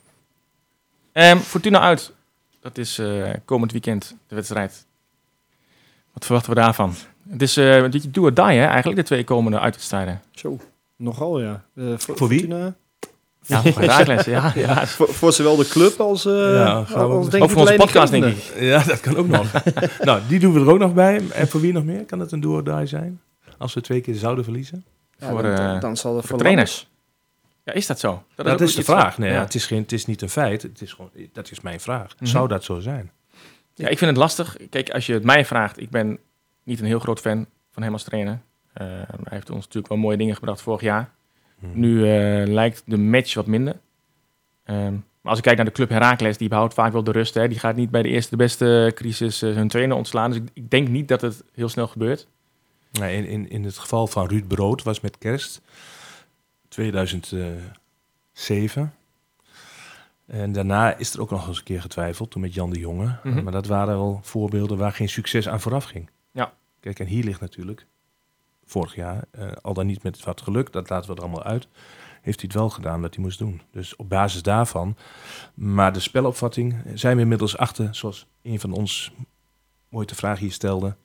Ehm, 1.11 1.37
Fortuna 1.37 1.79
uit. 1.79 2.13
Dat 2.61 2.77
is 2.77 2.97
eh, 2.99 3.29
komend 3.45 3.71
weekend 3.71 4.15
de 4.27 4.35
wedstrijd. 4.35 4.85
Wat 6.13 6.25
verwachten 6.25 6.53
we 6.53 6.59
daarvan? 6.59 6.93
Het 7.29 7.41
is 7.41 7.57
eh, 7.57 7.75
een 7.75 7.89
beetje 7.89 8.11
do 8.11 8.21
or 8.21 8.33
die, 8.33 8.43
hè, 8.43 8.65
eigenlijk, 8.65 8.99
de 8.99 9.05
twee 9.05 9.23
komende 9.23 9.59
uitwedstrijden. 9.59 10.21
Zo, 10.31 10.59
nogal 10.95 11.41
ja. 11.41 11.63
Eh, 11.75 11.83
voor, 11.97 12.17
Voor 12.17 12.27
wie? 12.27 12.39
Fortuna. 12.39 12.75
Ja, 13.45 13.61
voor 13.61 13.81
Herakles, 13.81 14.25
ja. 14.25 14.51
ja. 14.55 14.87
Voor, 14.87 15.13
voor 15.13 15.33
zowel 15.33 15.55
de 15.55 15.67
club 15.67 15.99
als, 15.99 16.25
eh 16.25 16.33
Ja, 16.33 16.73
als 16.73 16.93
Ook 16.93 17.31
denk 17.31 17.43
Ook 17.43 17.49
ik 17.49 17.55
voor 17.55 17.61
onze 17.61 17.73
de 17.73 17.79
podcast, 17.79 18.11
denk 18.11 18.25
ik. 18.25 18.53
Ja, 18.59 18.83
dat 18.83 18.99
kan 18.99 19.15
ook 19.15 19.27
nog. 19.27 19.51
nou, 20.01 20.21
die 20.27 20.39
doen 20.39 20.53
we 20.53 20.59
er 20.59 20.69
ook 20.69 20.79
nog 20.79 20.93
bij. 20.93 21.21
En 21.31 21.47
voor 21.47 21.61
wie 21.61 21.73
nog 21.73 21.83
meer? 21.83 22.05
Kan 22.05 22.19
het 22.19 22.31
een 22.31 22.39
do 22.39 22.53
or 22.53 22.63
die 22.63 22.85
zijn? 22.85 23.21
Als 23.57 23.73
we 23.73 23.81
twee 23.81 24.01
keer 24.01 24.15
zouden 24.15 24.43
verliezen? 24.43 24.85
Ja, 25.17 25.29
Voor, 25.29 25.41
dan, 25.41 25.51
eh, 25.51 25.79
dan 25.79 25.97
zal 25.97 26.15
het 26.15 26.25
voor 26.25 26.37
trainers. 26.37 26.87
Ja, 27.63 27.73
is 27.73 27.87
dat 27.87 27.99
zo? 27.99 28.23
Dat, 28.35 28.61
is 28.61 28.75
de 28.75 28.83
vraag. 28.83 29.17
Nee, 29.17 29.31
ja. 29.31 29.39
het, 29.39 29.55
is 29.55 29.65
geen, 29.65 29.81
het 29.81 29.91
is 29.91 30.05
niet 30.05 30.21
een 30.21 30.29
feit. 30.29 30.61
Het 30.61 30.81
is 30.81 30.93
gewoon, 30.93 31.09
dat 31.33 31.51
is 31.51 31.61
mijn 31.61 31.79
vraag. 31.79 32.15
Mhm. 32.15 32.25
Zou 32.25 32.47
dat 32.47 32.63
zo 32.63 32.79
zijn? 32.79 33.11
Ja, 33.73 33.87
ik 33.87 33.97
vind 33.97 34.09
het 34.11 34.19
lastig. 34.19 34.57
Kijk, 34.69 34.89
als 34.89 35.05
je 35.05 35.13
het 35.13 35.23
mij 35.23 35.45
vraagt, 35.45 35.81
ik 35.81 35.89
ben 35.89 36.19
niet 36.69 36.79
een 36.79 36.85
heel 36.85 36.99
groot 36.99 37.19
fan 37.19 37.45
van 37.71 37.83
hem 37.83 37.93
als 37.93 38.03
trainer. 38.03 38.39
Eh, 38.73 38.87
hij 38.87 39.05
heeft 39.23 39.49
ons 39.49 39.63
natuurlijk 39.63 39.87
wel 39.87 39.97
mooie 39.97 40.17
dingen 40.17 40.35
gebracht 40.35 40.61
vorig 40.61 40.81
jaar. 40.81 41.11
Mhm. 41.59 41.79
Nu 41.79 42.03
eh, 42.03 42.47
lijkt 42.47 42.83
de 42.85 42.97
match 42.97 43.33
wat 43.33 43.47
minder. 43.47 43.79
Ehm, 44.63 44.93
maar 44.93 45.31
als 45.31 45.37
ik 45.37 45.43
kijk 45.43 45.55
naar 45.55 45.65
de 45.65 45.71
club 45.71 45.89
Heracles, 45.89 46.37
die 46.37 46.49
behoudt 46.49 46.73
vaak 46.73 46.91
wel 46.91 47.03
de 47.03 47.11
rust. 47.11 47.33
Hè. 47.33 47.47
Die 47.47 47.59
gaat 47.59 47.75
niet 47.75 47.89
bij 47.89 48.01
de 48.01 48.09
eerste 48.09 48.29
de 48.29 48.37
beste 48.37 48.91
crisis 48.95 49.41
eh, 49.41 49.53
hun 49.53 49.67
trainer 49.67 49.97
ontslaan. 49.97 50.31
Dus 50.31 50.39
ik, 50.39 50.49
ik 50.53 50.69
denk 50.69 50.87
niet 50.87 51.07
dat 51.07 51.21
het 51.21 51.43
heel 51.53 51.69
snel 51.69 51.87
gebeurt. 51.87 52.27
Nee, 52.91 53.17
in, 53.17 53.25
in, 53.25 53.49
in 53.49 53.63
het 53.63 53.77
geval 53.77 54.07
van 54.07 54.27
Ruud 54.27 54.47
Brood 54.47 54.83
was 54.83 54.99
met 54.99 55.17
kerst 55.17 55.61
2007. 56.67 58.93
En 60.25 60.51
daarna 60.51 60.97
is 60.97 61.13
er 61.13 61.21
ook 61.21 61.29
nog 61.29 61.47
eens 61.47 61.57
een 61.57 61.63
keer 61.63 61.81
getwijfeld, 61.81 62.31
toen 62.31 62.41
met 62.41 62.53
Jan 62.53 62.69
de 62.69 62.79
Jonge. 62.79 63.15
Mhm. 63.23 63.43
Maar 63.43 63.53
dat 63.53 63.67
waren 63.67 63.97
wel 63.97 64.19
voorbeelden 64.23 64.77
waar 64.77 64.91
geen 64.91 65.09
succes 65.09 65.47
aan 65.47 65.61
vooraf 65.61 65.83
ging. 65.83 66.09
Ja. 66.31 66.53
Kijk, 66.79 66.99
en 66.99 67.05
hier 67.05 67.23
ligt 67.23 67.39
natuurlijk, 67.41 67.85
vorig 68.65 68.95
jaar, 68.95 69.23
eh, 69.31 69.51
al 69.61 69.73
dan 69.73 69.85
niet 69.85 70.03
met 70.03 70.23
wat 70.23 70.41
geluk, 70.41 70.71
dat 70.71 70.89
laten 70.89 71.09
we 71.09 71.15
er 71.15 71.21
allemaal 71.21 71.43
uit, 71.43 71.67
heeft 72.21 72.39
hij 72.41 72.49
het 72.51 72.53
wel 72.59 72.69
gedaan 72.69 73.01
wat 73.01 73.15
hij 73.15 73.23
moest 73.23 73.39
doen. 73.39 73.61
Dus 73.71 73.95
op 73.95 74.09
basis 74.09 74.41
daarvan. 74.43 74.95
Maar 75.53 75.93
de 75.93 75.99
spelopvatting 75.99 76.75
zijn 76.93 77.15
we 77.15 77.21
inmiddels 77.21 77.57
achter, 77.57 77.95
zoals 77.95 78.27
een 78.41 78.59
van 78.59 78.71
ons 78.71 79.11
mooi 79.89 80.05
de 80.05 80.15
vraag 80.15 80.39
hier 80.39 80.51
stelde. 80.51 80.95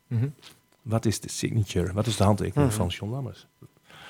Wat 0.82 1.04
is 1.04 1.20
de 1.20 1.28
signature? 1.30 1.92
Wat 1.92 2.06
is 2.06 2.16
de 2.16 2.24
handtekening 2.24 2.68
Mhm. 2.68 2.76
van 2.76 2.86
John 2.88 3.12
Lammers? 3.12 3.46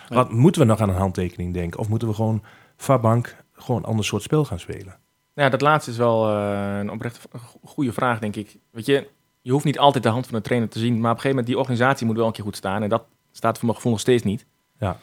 Wat 0.09 0.31
moeten 0.33 0.61
we 0.61 0.67
nog 0.67 0.81
aan 0.81 0.89
een 0.89 0.95
handtekening 0.95 1.55
denken? 1.55 1.81
Of 1.81 1.89
moeten 1.89 2.09
we 2.09 2.15
gewoon 2.15 2.43
Fabank 2.77 3.37
gewoon 3.53 3.81
een 3.81 3.89
ander 3.89 4.05
soort 4.05 4.23
spel 4.23 4.45
gaan 4.45 4.59
spelen? 4.59 4.99
Ja, 5.35 5.49
dat 5.49 5.61
laatste 5.61 5.91
is 5.91 5.97
wel 5.97 6.29
eh, 6.29 6.79
een 6.79 6.91
oprecht 6.91 7.21
goede 7.65 7.93
vraag, 7.93 8.19
denk 8.19 8.37
ik. 8.37 8.57
Weet 8.71 8.87
je, 8.87 9.09
je 9.45 9.53
hoeft 9.53 9.65
niet 9.65 9.79
altijd 9.79 10.03
de 10.05 10.11
hand 10.11 10.27
van 10.27 10.35
de 10.39 10.43
trainer 10.45 10.69
te 10.69 10.79
zien, 10.79 10.93
maar 10.93 11.11
op 11.11 11.17
een 11.17 11.23
gegeven 11.23 11.29
moment 11.29 11.47
die 11.47 11.59
organisatie 11.59 12.07
moet 12.07 12.17
wel 12.17 12.27
een 12.27 12.33
keer 12.33 12.45
goed 12.45 12.57
staan. 12.57 12.83
En 12.83 12.89
dat 12.89 13.05
staat 13.33 13.55
voor 13.55 13.65
mijn 13.65 13.77
gevoel 13.77 13.93
nog 13.93 14.01
steeds 14.01 14.23
niet. 14.23 14.47
Ja. 14.79 14.97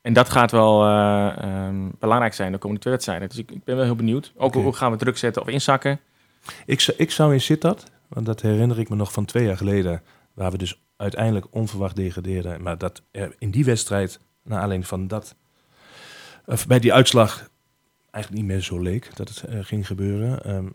En 0.00 0.12
dat 0.12 0.28
gaat 0.30 0.50
wel 0.50 0.84
eh, 0.84 1.36
ehm, 1.38 1.88
belangrijk 1.98 2.34
zijn 2.34 2.52
de 2.52 2.58
komende 2.58 2.80
twee 2.80 2.92
wedstrijden. 2.92 3.28
Dus 3.28 3.38
ik, 3.38 3.50
ik 3.50 3.64
ben 3.64 3.76
wel 3.76 3.84
heel 3.84 3.94
benieuwd. 3.96 4.32
Ook 4.36 4.54
hoe 4.54 4.72
gaan 4.72 4.90
we 4.90 4.96
druk 4.96 5.18
zetten 5.18 5.42
of 5.42 5.48
inzakken. 5.48 6.00
Ik, 6.66 6.80
zou- 6.80 6.96
ik 6.98 7.10
zou 7.10 7.32
in 7.32 7.40
Sittard, 7.40 7.84
want 8.08 8.26
dat 8.26 8.40
herinner 8.40 8.78
ik 8.78 8.88
me 8.88 8.96
nog 8.96 9.12
van 9.12 9.24
twee 9.24 9.44
jaar 9.44 9.56
geleden, 9.56 10.02
waar 10.34 10.50
we 10.50 10.58
dus 10.58 10.80
uiteindelijk 10.96 11.46
onverwacht 11.50 11.96
degradeerden. 11.96 12.62
Maar 12.62 12.78
dat 12.78 13.02
er 13.10 13.34
in 13.38 13.50
die 13.50 13.64
wedstrijd, 13.64 14.20
naar 14.42 14.58
aanleiding 14.58 14.86
van 14.88 15.06
dat, 15.08 15.34
of 16.46 16.66
bij 16.66 16.78
die 16.78 16.92
uitslag 16.92 17.48
eigenlijk 18.10 18.42
niet 18.44 18.52
meer 18.52 18.62
zo 18.62 18.78
leek 18.78 19.16
dat 19.16 19.28
het 19.28 19.42
eh, 19.42 19.58
ging 19.62 19.86
gebeuren, 19.86 20.44
ehm, 20.44 20.66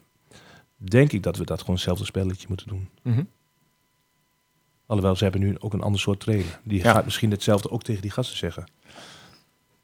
denk 0.77 1.11
ik 1.11 1.23
dat 1.23 1.37
we 1.37 1.45
dat 1.45 1.59
gewoon 1.59 1.75
hetzelfde 1.75 2.05
spelletje 2.05 2.45
moeten 2.49 2.67
doen. 2.67 2.89
Alhoewel, 4.85 5.15
ze 5.15 5.23
hebben 5.23 5.41
nu 5.41 5.55
ook 5.59 5.73
een 5.73 5.81
ander 5.81 5.99
soort 5.99 6.19
trainer. 6.19 6.59
Die 6.63 6.83
Ja. 6.83 6.91
gaat 6.93 7.05
misschien 7.05 7.31
hetzelfde 7.31 7.69
ook 7.71 7.83
tegen 7.83 8.01
die 8.01 8.11
gasten 8.11 8.37
zeggen. 8.37 8.71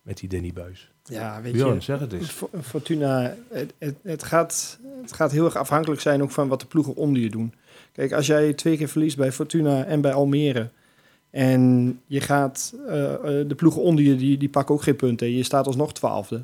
Met 0.01 0.17
die 0.17 0.29
Danny 0.29 0.53
Buis. 0.53 0.91
Ja, 1.03 1.41
weet 1.41 1.53
Bjorn, 1.53 1.73
je. 1.73 1.81
zeg 1.81 1.99
het 1.99 2.13
eens. 2.13 2.29
Fo- 2.29 2.49
Fortuna, 2.61 3.35
het, 3.49 3.73
het, 3.77 3.95
het, 4.03 4.23
gaat, 4.23 4.79
het 5.01 5.13
gaat 5.13 5.31
heel 5.31 5.45
erg 5.45 5.55
afhankelijk 5.55 6.01
zijn 6.01 6.21
ook 6.21 6.31
van 6.31 6.47
wat 6.47 6.59
de 6.59 6.65
ploegen 6.65 6.95
onder 6.95 7.21
je 7.21 7.29
doen. 7.29 7.53
Kijk, 7.91 8.11
als 8.11 8.27
jij 8.27 8.53
twee 8.53 8.77
keer 8.77 8.87
verliest 8.87 9.17
bij 9.17 9.31
Fortuna 9.31 9.83
en 9.83 10.01
bij 10.01 10.13
Almere... 10.13 10.69
en 11.29 12.01
je 12.05 12.21
gaat, 12.21 12.73
eh, 12.87 13.13
eh, 13.13 13.47
de 13.47 13.55
ploegen 13.55 13.81
onder 13.81 14.03
je, 14.03 14.15
die, 14.15 14.37
die 14.37 14.49
pakken 14.49 14.75
ook 14.75 14.83
geen 14.83 14.95
punten... 14.95 15.27
en 15.27 15.33
je 15.33 15.43
staat 15.43 15.67
alsnog 15.67 15.93
twaalfde... 15.93 16.43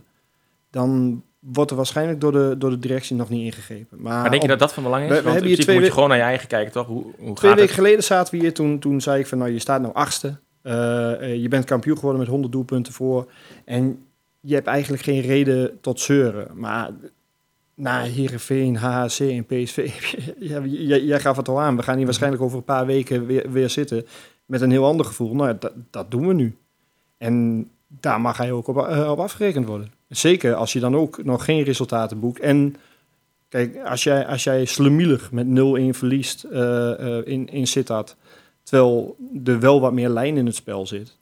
dan 0.70 1.24
wordt 1.40 1.72
er 1.72 1.78
waarschijnlijk 1.78 2.22
door 2.22 2.32
de, 2.32 2.56
door 2.58 2.70
de 2.70 2.80
directie 2.80 3.16
nog 3.16 3.30
niet 3.30 3.46
ingegrepen. 3.46 4.02
Maar, 4.02 4.14
Maar 4.22 4.30
denk 4.30 4.34
je 4.36 4.42
op- 4.42 4.48
dat 4.48 4.60
dat 4.60 4.74
van 4.74 4.84
belang 4.84 5.04
is? 5.04 5.10
We- 5.10 5.16
we 5.16 5.22
Want 5.24 5.28
in 5.28 5.32
hebben 5.42 5.48
hier 5.48 5.56
principe 5.66 5.72
twee 5.72 5.76
moet 5.78 5.86
je 5.86 5.94
gewoon 5.94 6.10
naar 6.10 6.18
je 6.18 6.24
eigen 6.24 6.48
kijken, 6.48 6.72
toch? 6.72 6.88
Hoe, 6.88 7.04
hoe 7.04 7.14
Twee 7.14 7.34
gaat 7.34 7.44
weken 7.44 7.62
het? 7.62 7.72
geleden 7.72 8.04
zaten 8.04 8.34
we 8.34 8.40
hier, 8.40 8.54
toen, 8.54 8.80
toen 8.80 9.02
zei 9.02 9.20
ik 9.20 9.28
van... 9.28 9.38
nou, 9.38 9.52
je 9.52 9.60
staat 9.60 9.82
nou 9.82 9.94
achtste. 9.94 10.38
Eh, 10.62 11.12
eh, 11.22 11.42
je 11.42 11.48
bent 11.48 11.66
kampioen 11.66 11.96
geworden 11.96 12.20
met 12.22 12.30
100 12.30 12.52
doelpunten 12.54 12.94
voor... 12.94 13.32
en 13.66 14.06
je 14.40 14.54
hebt 14.54 14.68
eigenlijk 14.68 15.04
geen 15.04 15.22
reden 15.22 15.78
tot 15.82 16.00
zeuren. 16.00 16.48
Maar 16.54 16.90
na 17.74 18.02
Heerenveen, 18.02 18.76
HHC 18.76 19.20
en 19.20 19.46
PSV... 19.46 19.92
ja, 20.40 20.62
jij, 20.66 21.04
jij 21.04 21.20
gaf 21.20 21.38
het 21.38 21.48
al 21.48 21.60
aan. 21.62 21.76
We 21.76 21.84
gaan 21.84 21.96
hier 21.96 22.06
waarschijnlijk 22.06 22.44
over 22.44 22.58
een 22.58 22.64
paar 22.64 22.86
weken 22.86 23.26
weer, 23.26 23.52
weer 23.52 23.70
zitten... 23.70 24.06
met 24.46 24.62
een 24.62 24.72
heel 24.72 24.86
ander 24.86 25.06
gevoel. 25.06 25.36
Nou, 25.36 25.50
ja, 25.50 25.56
dat, 25.60 25.72
dat 25.90 26.12
doen 26.12 26.28
we 26.28 26.34
nu. 26.34 26.58
En 27.18 27.68
daar 27.88 28.22
mag 28.22 28.38
hij 28.38 28.52
ook 28.52 28.68
op, 28.68 28.78
eh, 28.88 29.12
op 29.12 29.20
afgerekend 29.20 29.66
worden. 29.68 29.92
Zeker 30.10 30.54
als 30.56 30.74
je 30.74 30.80
dan 30.80 30.96
ook 30.96 31.24
nog 31.24 31.46
geen 31.46 31.64
resultaten 31.64 32.20
boekt. 32.20 32.40
En 32.40 32.76
kijk, 33.50 33.78
als 33.86 34.04
jij, 34.04 34.28
als 34.28 34.44
jij 34.44 34.66
slemielig 34.66 35.32
met 35.32 35.46
0-1 35.46 35.52
verliest 35.98 36.44
eh, 36.44 36.92
in, 37.24 37.48
in 37.48 37.68
Sittard... 37.68 38.16
terwijl 38.64 39.16
er 39.44 39.60
wel 39.60 39.82
wat 39.82 39.94
meer 39.94 40.10
lijn 40.10 40.38
in 40.38 40.46
het 40.46 40.56
spel 40.56 40.88
zit... 40.88 41.18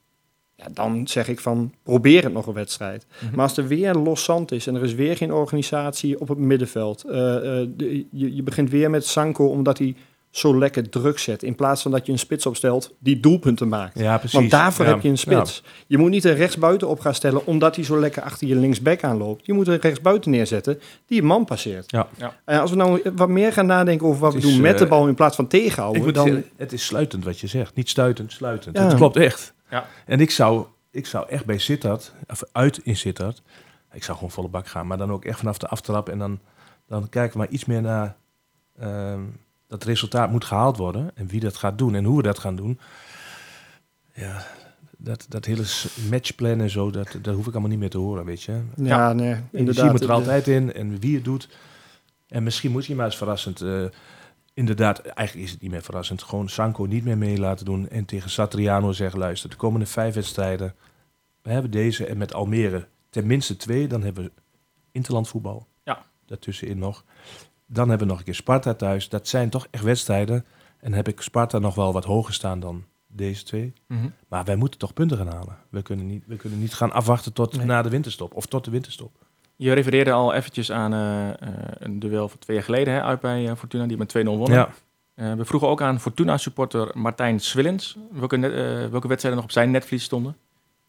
Ja, 0.55 0.67
dan 0.73 1.07
zeg 1.07 1.27
ik 1.27 1.39
van, 1.39 1.73
probeer 1.83 2.23
het 2.23 2.33
nog 2.33 2.47
een 2.47 2.53
wedstrijd. 2.53 3.05
Mhm. 3.21 3.35
Maar 3.35 3.47
als 3.47 3.57
er 3.57 3.67
weer 3.67 3.93
los 3.93 4.23
zand 4.23 4.51
is 4.51 4.67
en 4.67 4.75
er 4.75 4.83
is 4.83 4.93
weer 4.93 5.17
geen 5.17 5.33
organisatie 5.33 6.19
op 6.19 6.27
het 6.27 6.37
middenveld... 6.37 7.03
eh, 7.03 7.13
de- 7.13 8.05
je, 8.11 8.35
je 8.35 8.43
begint 8.43 8.69
weer 8.69 8.89
met 8.89 9.05
Sanko 9.05 9.47
omdat 9.47 9.77
hij 9.77 9.95
zo 10.37 10.57
lekker 10.57 10.89
druk 10.89 11.19
zet... 11.19 11.43
in 11.43 11.55
plaats 11.55 11.81
van 11.81 11.91
dat 11.91 12.05
je 12.05 12.11
een 12.11 12.19
spits 12.19 12.45
opstelt 12.45 12.95
die 12.99 13.19
doelpunten 13.19 13.67
maakt. 13.67 13.99
Ja, 13.99 14.17
precies. 14.17 14.39
Want 14.39 14.51
daarvoor 14.51 14.85
Ja, 14.85 14.91
heb 14.91 15.01
je 15.01 15.09
een 15.09 15.17
spits. 15.17 15.63
Je 15.87 15.97
moet 15.97 16.09
niet 16.09 16.23
een 16.23 16.35
rechtsbuiten 16.35 16.87
op 16.87 16.99
gaan 16.99 17.13
stellen 17.13 17.45
omdat 17.45 17.75
hij 17.75 17.85
zo 17.85 17.99
lekker 17.99 18.21
achter 18.21 18.47
je 18.47 18.55
linksback 18.55 19.03
aanloopt. 19.03 19.45
Je 19.45 19.53
moet 19.53 19.67
een 19.67 19.79
rechtsbuiten 19.79 20.31
neerzetten 20.31 20.79
die 21.05 21.21
een 21.21 21.27
man 21.27 21.45
passeert. 21.45 21.91
Ja. 21.91 22.07
Ja. 22.17 22.33
En 22.45 22.59
als 22.59 22.69
we 22.69 22.75
nou 22.75 23.01
wat 23.15 23.29
meer 23.29 23.53
gaan 23.53 23.65
nadenken 23.65 24.07
over 24.07 24.21
wat 24.21 24.33
Het 24.33 24.41
we 24.41 24.47
is, 24.47 24.53
doen 24.53 24.63
met 24.63 24.77
de 24.77 24.83
eh, 24.83 24.89
bal 24.89 25.07
in 25.07 25.15
plaats 25.15 25.35
van 25.35 25.45
Ik 25.45 25.51
tegenhouden, 25.51 26.03
moet 26.03 26.15
dan... 26.15 26.27
zeggen, 26.27 26.45
het 26.55 26.73
is 26.73 26.85
sluitend 26.85 27.23
wat 27.23 27.39
je 27.39 27.47
zegt. 27.47 27.75
Niet 27.75 27.89
stuitend, 27.89 28.31
sluitend. 28.31 28.77
Ja. 28.77 28.83
Het 28.83 28.95
klopt 28.95 29.15
echt. 29.15 29.53
Ja. 29.69 29.85
En 30.05 30.19
ik 30.19 30.31
zou, 30.31 30.65
ik 30.91 31.05
zou 31.05 31.29
echt 31.29 31.45
bij 31.45 31.57
Sittard, 31.57 32.13
of 32.27 32.43
uit 32.51 32.79
in 32.83 32.95
Sittard, 32.95 33.41
ik 33.91 34.03
zou 34.03 34.17
gewoon 34.17 34.31
volle 34.31 34.47
bak 34.47 34.67
gaan. 34.67 34.87
Maar 34.87 34.97
dan 34.97 35.11
ook 35.11 35.25
echt 35.25 35.37
vanaf 35.37 35.57
de 35.57 35.67
aftrap. 35.67 36.09
En 36.09 36.17
dan, 36.17 36.39
dan 36.87 37.09
kijken 37.09 37.31
we 37.31 37.37
maar 37.37 37.49
iets 37.49 37.65
meer 37.65 37.81
naar 37.81 38.15
ehm, 38.79 39.21
dat 39.67 39.83
resultaat 39.83 40.31
moet 40.31 40.45
gehaald 40.45 40.77
worden. 40.77 41.11
En 41.15 41.27
wie 41.27 41.39
dat 41.39 41.57
gaat 41.57 41.77
doen 41.77 41.95
en 41.95 42.03
hoe 42.03 42.17
we 42.17 42.23
dat 42.23 42.39
gaan 42.39 42.55
doen. 42.55 42.79
Ja, 44.13 44.45
dat, 44.97 45.25
dat 45.29 45.45
hele 45.45 45.63
matchplan 46.09 46.59
en 46.59 46.69
zo, 46.69 46.91
dat, 46.91 47.17
dat 47.21 47.35
hoef 47.35 47.45
ik 47.47 47.51
allemaal 47.51 47.69
niet 47.69 47.79
meer 47.79 47.89
te 47.89 47.97
horen, 47.97 48.25
weet 48.25 48.43
je. 48.43 48.61
ja, 48.75 49.13
nee, 49.13 49.27
Energie 49.27 49.47
inderdaad. 49.51 49.91
moet 49.91 50.01
er 50.01 50.07
De- 50.07 50.13
altijd 50.13 50.47
in 50.47 50.73
en 50.73 50.99
wie 50.99 51.15
het 51.15 51.23
doet. 51.23 51.49
En 52.27 52.43
misschien 52.43 52.71
moet 52.71 52.85
je 52.85 52.95
maar 52.95 53.05
eens 53.05 53.17
verrassend. 53.17 53.61
eh, 53.61 53.85
inderdaad, 54.53 54.99
eigenlijk 55.01 55.47
is 55.47 55.53
het 55.53 55.61
niet 55.61 55.71
meer 55.71 55.81
verrassend. 55.83 56.23
Gewoon 56.23 56.49
Sanko 56.49 56.85
niet 56.85 57.03
meer 57.03 57.17
mee 57.17 57.37
laten 57.39 57.65
doen. 57.65 57.89
En 57.89 58.05
tegen 58.05 58.29
Satriano 58.29 58.91
zeggen: 58.91 59.19
luister, 59.19 59.49
de 59.49 59.55
komende 59.55 59.85
vijf 59.85 60.13
wedstrijden. 60.15 60.75
We 61.41 61.51
hebben 61.51 61.71
deze 61.71 62.05
en 62.05 62.17
met 62.17 62.33
Almere 62.33 62.87
tenminste 63.09 63.57
twee. 63.57 63.87
Dan 63.87 64.01
hebben 64.03 64.23
we 64.23 64.31
interlandvoetbal. 64.91 65.67
Ja. 65.83 66.05
Daartussenin 66.25 66.77
nog. 66.79 67.03
Dan 67.67 67.89
hebben 67.89 68.07
we 68.07 68.11
nog 68.13 68.19
een 68.19 68.25
keer 68.25 68.35
Sparta 68.35 68.73
thuis. 68.73 69.09
Dat 69.09 69.27
zijn 69.27 69.49
toch 69.49 69.67
echt 69.71 69.83
wedstrijden. 69.83 70.45
En 70.79 70.93
heb 70.93 71.07
ik 71.07 71.21
Sparta 71.21 71.59
nog 71.59 71.75
wel 71.75 71.93
wat 71.93 72.05
hoger 72.05 72.33
staan 72.33 72.59
dan 72.59 72.83
deze 73.07 73.43
twee. 73.43 73.73
Mhm. 73.87 74.09
Maar 74.27 74.43
wij 74.43 74.55
moeten 74.55 74.79
toch 74.79 74.93
punten 74.93 75.17
gaan 75.17 75.27
halen. 75.27 75.57
We 75.69 75.81
kunnen 75.81 76.07
niet, 76.07 76.23
we 76.27 76.35
kunnen 76.35 76.59
niet 76.59 76.73
gaan 76.73 76.91
afwachten 76.91 77.33
tot 77.33 77.57
Nee. 77.57 77.65
na 77.65 77.81
de 77.81 77.89
winterstop. 77.89 78.33
Of 78.33 78.45
tot 78.45 78.65
de 78.65 78.71
winterstop. 78.71 79.11
Je 79.55 79.73
refereerde 79.73 80.11
al 80.11 80.33
eventjes 80.33 80.71
aan 80.71 80.93
eh, 80.93 81.29
eh, 81.29 81.35
een 81.79 81.99
duel 81.99 82.29
van 82.29 82.39
twee 82.39 82.55
jaar 82.55 82.65
geleden 82.65 82.93
hè, 82.93 83.01
uit 83.01 83.19
bij 83.19 83.55
Fortuna, 83.55 83.85
die 83.85 83.97
met 83.97 84.09
2-0 84.09 84.37
wonnen. 84.37 84.57
Ja. 84.57 84.69
Eh, 85.13 85.33
we 85.33 85.45
vroegen 85.45 85.69
ook 85.69 85.81
aan 85.81 85.99
Fortuna-supporter 85.99 86.91
Martijn 86.93 87.39
Swillens 87.39 87.97
welke, 88.11 88.37
net- 88.37 88.51
welke 88.89 89.07
wedstrijden 89.07 89.41
nog 89.41 89.43
op 89.43 89.51
zijn 89.51 89.71
netvlies 89.71 90.03
stonden. 90.03 90.37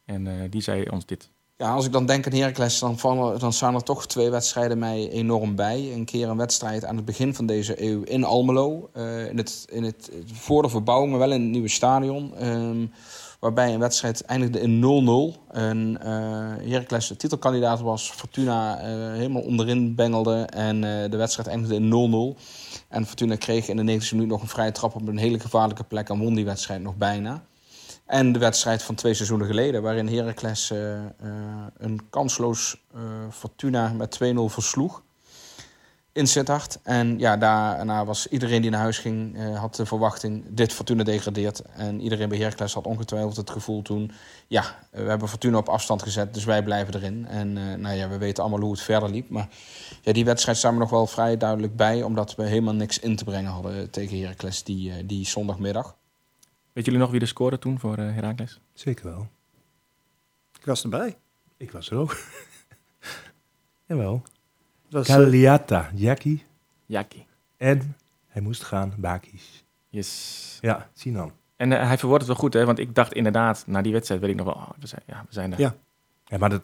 En 0.05 0.51
die 0.51 0.61
zei 0.61 0.89
ons 0.89 1.07
dit. 1.07 1.31
Ja, 1.61 1.73
als 1.73 1.87
ik 1.87 1.93
dan 1.93 2.07
denk 2.07 2.27
aan 2.27 2.33
Heracles, 2.33 2.79
dan, 2.79 2.99
vallen, 2.99 3.39
dan 3.39 3.53
staan 3.53 3.75
er 3.75 3.83
toch 3.83 4.07
twee 4.07 4.31
wedstrijden 4.31 4.79
mij 4.79 5.11
enorm 5.11 5.55
bij. 5.55 5.93
Een 5.93 6.05
keer 6.05 6.29
een 6.29 6.37
wedstrijd 6.37 6.85
aan 6.85 6.97
het 6.97 7.05
begin 7.05 7.35
van 7.35 7.47
deze 7.47 7.83
eeuw 7.83 8.03
in 8.03 8.25
Almelo. 8.25 8.91
eh, 8.93 9.29
in, 9.29 9.37
het, 9.37 9.65
in 9.71 9.85
het, 9.85 10.11
voor 10.33 10.63
de 10.63 10.69
verbouwing, 10.69 11.11
maar 11.11 11.21
wel 11.21 11.33
in 11.33 11.41
het 11.41 11.51
nieuwe 11.51 11.69
stadion. 11.69 12.37
Ehm, 12.37 12.87
Waarbij 13.41 13.75
een 13.75 13.79
wedstrijd 13.79 14.25
eindigde 14.25 14.61
in 14.61 14.81
0-0. 14.81 15.39
En 15.51 15.99
eh 16.03 16.71
Heracles 16.71 17.07
de 17.09 17.17
titelkandidaat 17.17 17.81
was. 17.81 18.11
Fortuna 18.11 18.79
eh, 18.79 19.13
helemaal 19.13 19.43
onderin 19.43 19.95
bengelde. 19.95 20.43
En 20.43 20.81
de 21.11 21.17
wedstrijd 21.17 21.49
eindigde 21.49 21.75
in 21.75 22.37
0-0. 22.37 22.41
En 22.89 23.07
Fortuna 23.07 23.37
kreeg 23.37 23.69
in 23.69 23.77
de 23.77 23.83
90 23.83 24.13
minuut 24.13 24.29
nog 24.29 24.43
een 24.43 24.49
vrije 24.49 24.73
trap 24.73 24.95
op 24.95 25.09
een 25.09 25.19
hele 25.19 25.39
gevaarlijke 25.39 25.85
plek. 25.85 26.09
En 26.09 26.19
won 26.19 26.35
die 26.35 26.45
wedstrijd 26.45 26.83
nog 26.83 26.97
bijna. 26.97 27.43
En 28.09 28.33
de 28.33 28.39
wedstrijd 28.39 28.83
van 28.83 28.95
twee 28.95 29.15
seizoenen 29.15 29.47
geleden. 29.47 29.83
Waarin 29.83 30.09
Heracles 30.09 30.71
eh, 30.71 30.97
eh, 30.97 31.09
een 31.79 32.01
kansloos 32.11 32.85
eh, 32.95 33.01
Fortuna 33.31 33.93
met 33.93 34.19
2-0 34.25 34.27
versloeg 34.45 35.03
in 36.13 36.27
Sittard. 36.27 36.79
En 36.83 37.19
ja, 37.19 37.37
daarna 37.37 38.05
was 38.05 38.27
iedereen 38.27 38.63
die 38.63 38.71
naar 38.71 38.81
huis 38.81 38.99
ging, 38.99 39.37
had 39.57 39.75
de 39.75 39.87
verwachting, 39.87 40.45
dit 40.49 40.73
Fortuna 40.73 41.03
degradeert. 41.03 41.63
En 41.63 42.01
iedereen 42.01 42.29
bij 42.29 42.39
Heracles 42.39 42.75
had 42.75 42.87
ongetwijfeld 42.87 43.37
het 43.37 43.51
gevoel 43.51 43.83
toen, 43.83 44.13
ja, 44.47 44.79
we 44.91 45.03
hebben 45.03 45.29
Fortuna 45.29 45.59
op 45.59 45.69
afstand 45.69 46.03
gezet, 46.03 46.35
dus 46.35 46.45
wij 46.45 46.63
blijven 46.63 46.95
erin. 46.95 47.27
En 47.27 47.53
nou 47.81 47.97
ja, 47.97 48.09
we 48.09 48.19
weten 48.19 48.43
allemaal 48.43 48.61
hoe 48.61 48.73
het 48.73 48.81
verder 48.81 49.11
liep. 49.11 49.31
Maar 49.31 49.49
ja, 50.03 50.13
die 50.13 50.25
wedstrijd 50.25 50.59
staan 50.59 50.73
we 50.73 50.79
nog 50.79 50.91
wel 50.91 51.07
vrij 51.07 51.37
duidelijk 51.37 51.77
bij, 51.77 52.03
omdat 52.03 52.35
we 52.35 52.43
helemaal 52.43 52.75
niks 52.75 52.99
in 52.99 53.17
te 53.17 53.25
brengen 53.25 53.51
hadden 53.51 53.91
tegen 53.91 54.21
Heracles 54.21 54.63
die, 54.63 55.07
die 55.07 55.27
zondagmiddag. 55.27 55.97
Weet 56.79 56.87
jullie 56.87 57.03
nog 57.03 57.11
wie 57.13 57.21
de 57.21 57.27
scoorde 57.27 57.59
toen 57.59 57.79
voor 57.79 57.97
eh 57.97 58.15
Heracles? 58.15 58.61
Zeker 58.73 59.05
wel. 59.05 59.29
Ik 60.59 60.65
was 60.65 60.83
erbij. 60.83 61.17
Ik 61.57 61.71
was 61.71 61.91
er 61.91 61.97
ook. 61.97 62.17
Jawel. 63.87 64.23
Was, 64.91 65.09
eh, 65.09 65.15
Kaliata, 65.15 65.91
Jackie. 65.95 66.45
Jaki. 66.87 67.27
En 67.57 67.97
hij 68.27 68.43
moest 68.43 68.63
gaan, 68.63 68.95
Bakis. 68.97 69.65
Yes. 69.89 70.59
Ja, 70.61 70.91
Sinan. 70.95 71.33
En 71.57 71.73
eh, 71.73 71.87
hij 71.87 71.99
verwoordt 71.99 72.25
het 72.25 72.33
wel 72.33 72.43
goed, 72.43 72.55
hè? 72.55 72.65
Want 72.65 72.79
ik 72.79 72.95
dacht 72.95 73.13
inderdaad, 73.13 73.67
na 73.67 73.83
die 73.83 73.93
wedstrijd 73.93 74.21
weet 74.21 74.31
ik 74.31 74.37
nog 74.37 74.47
wel, 74.47 74.55
oh, 74.55 74.71
we, 74.79 74.87
zijn, 74.87 75.03
ja, 75.07 75.25
we 75.29 75.33
zijn 75.33 75.53
er. 75.53 75.61
Ja. 75.61 75.77
Ja, 76.25 76.39
maar 76.39 76.51
dat, 76.51 76.63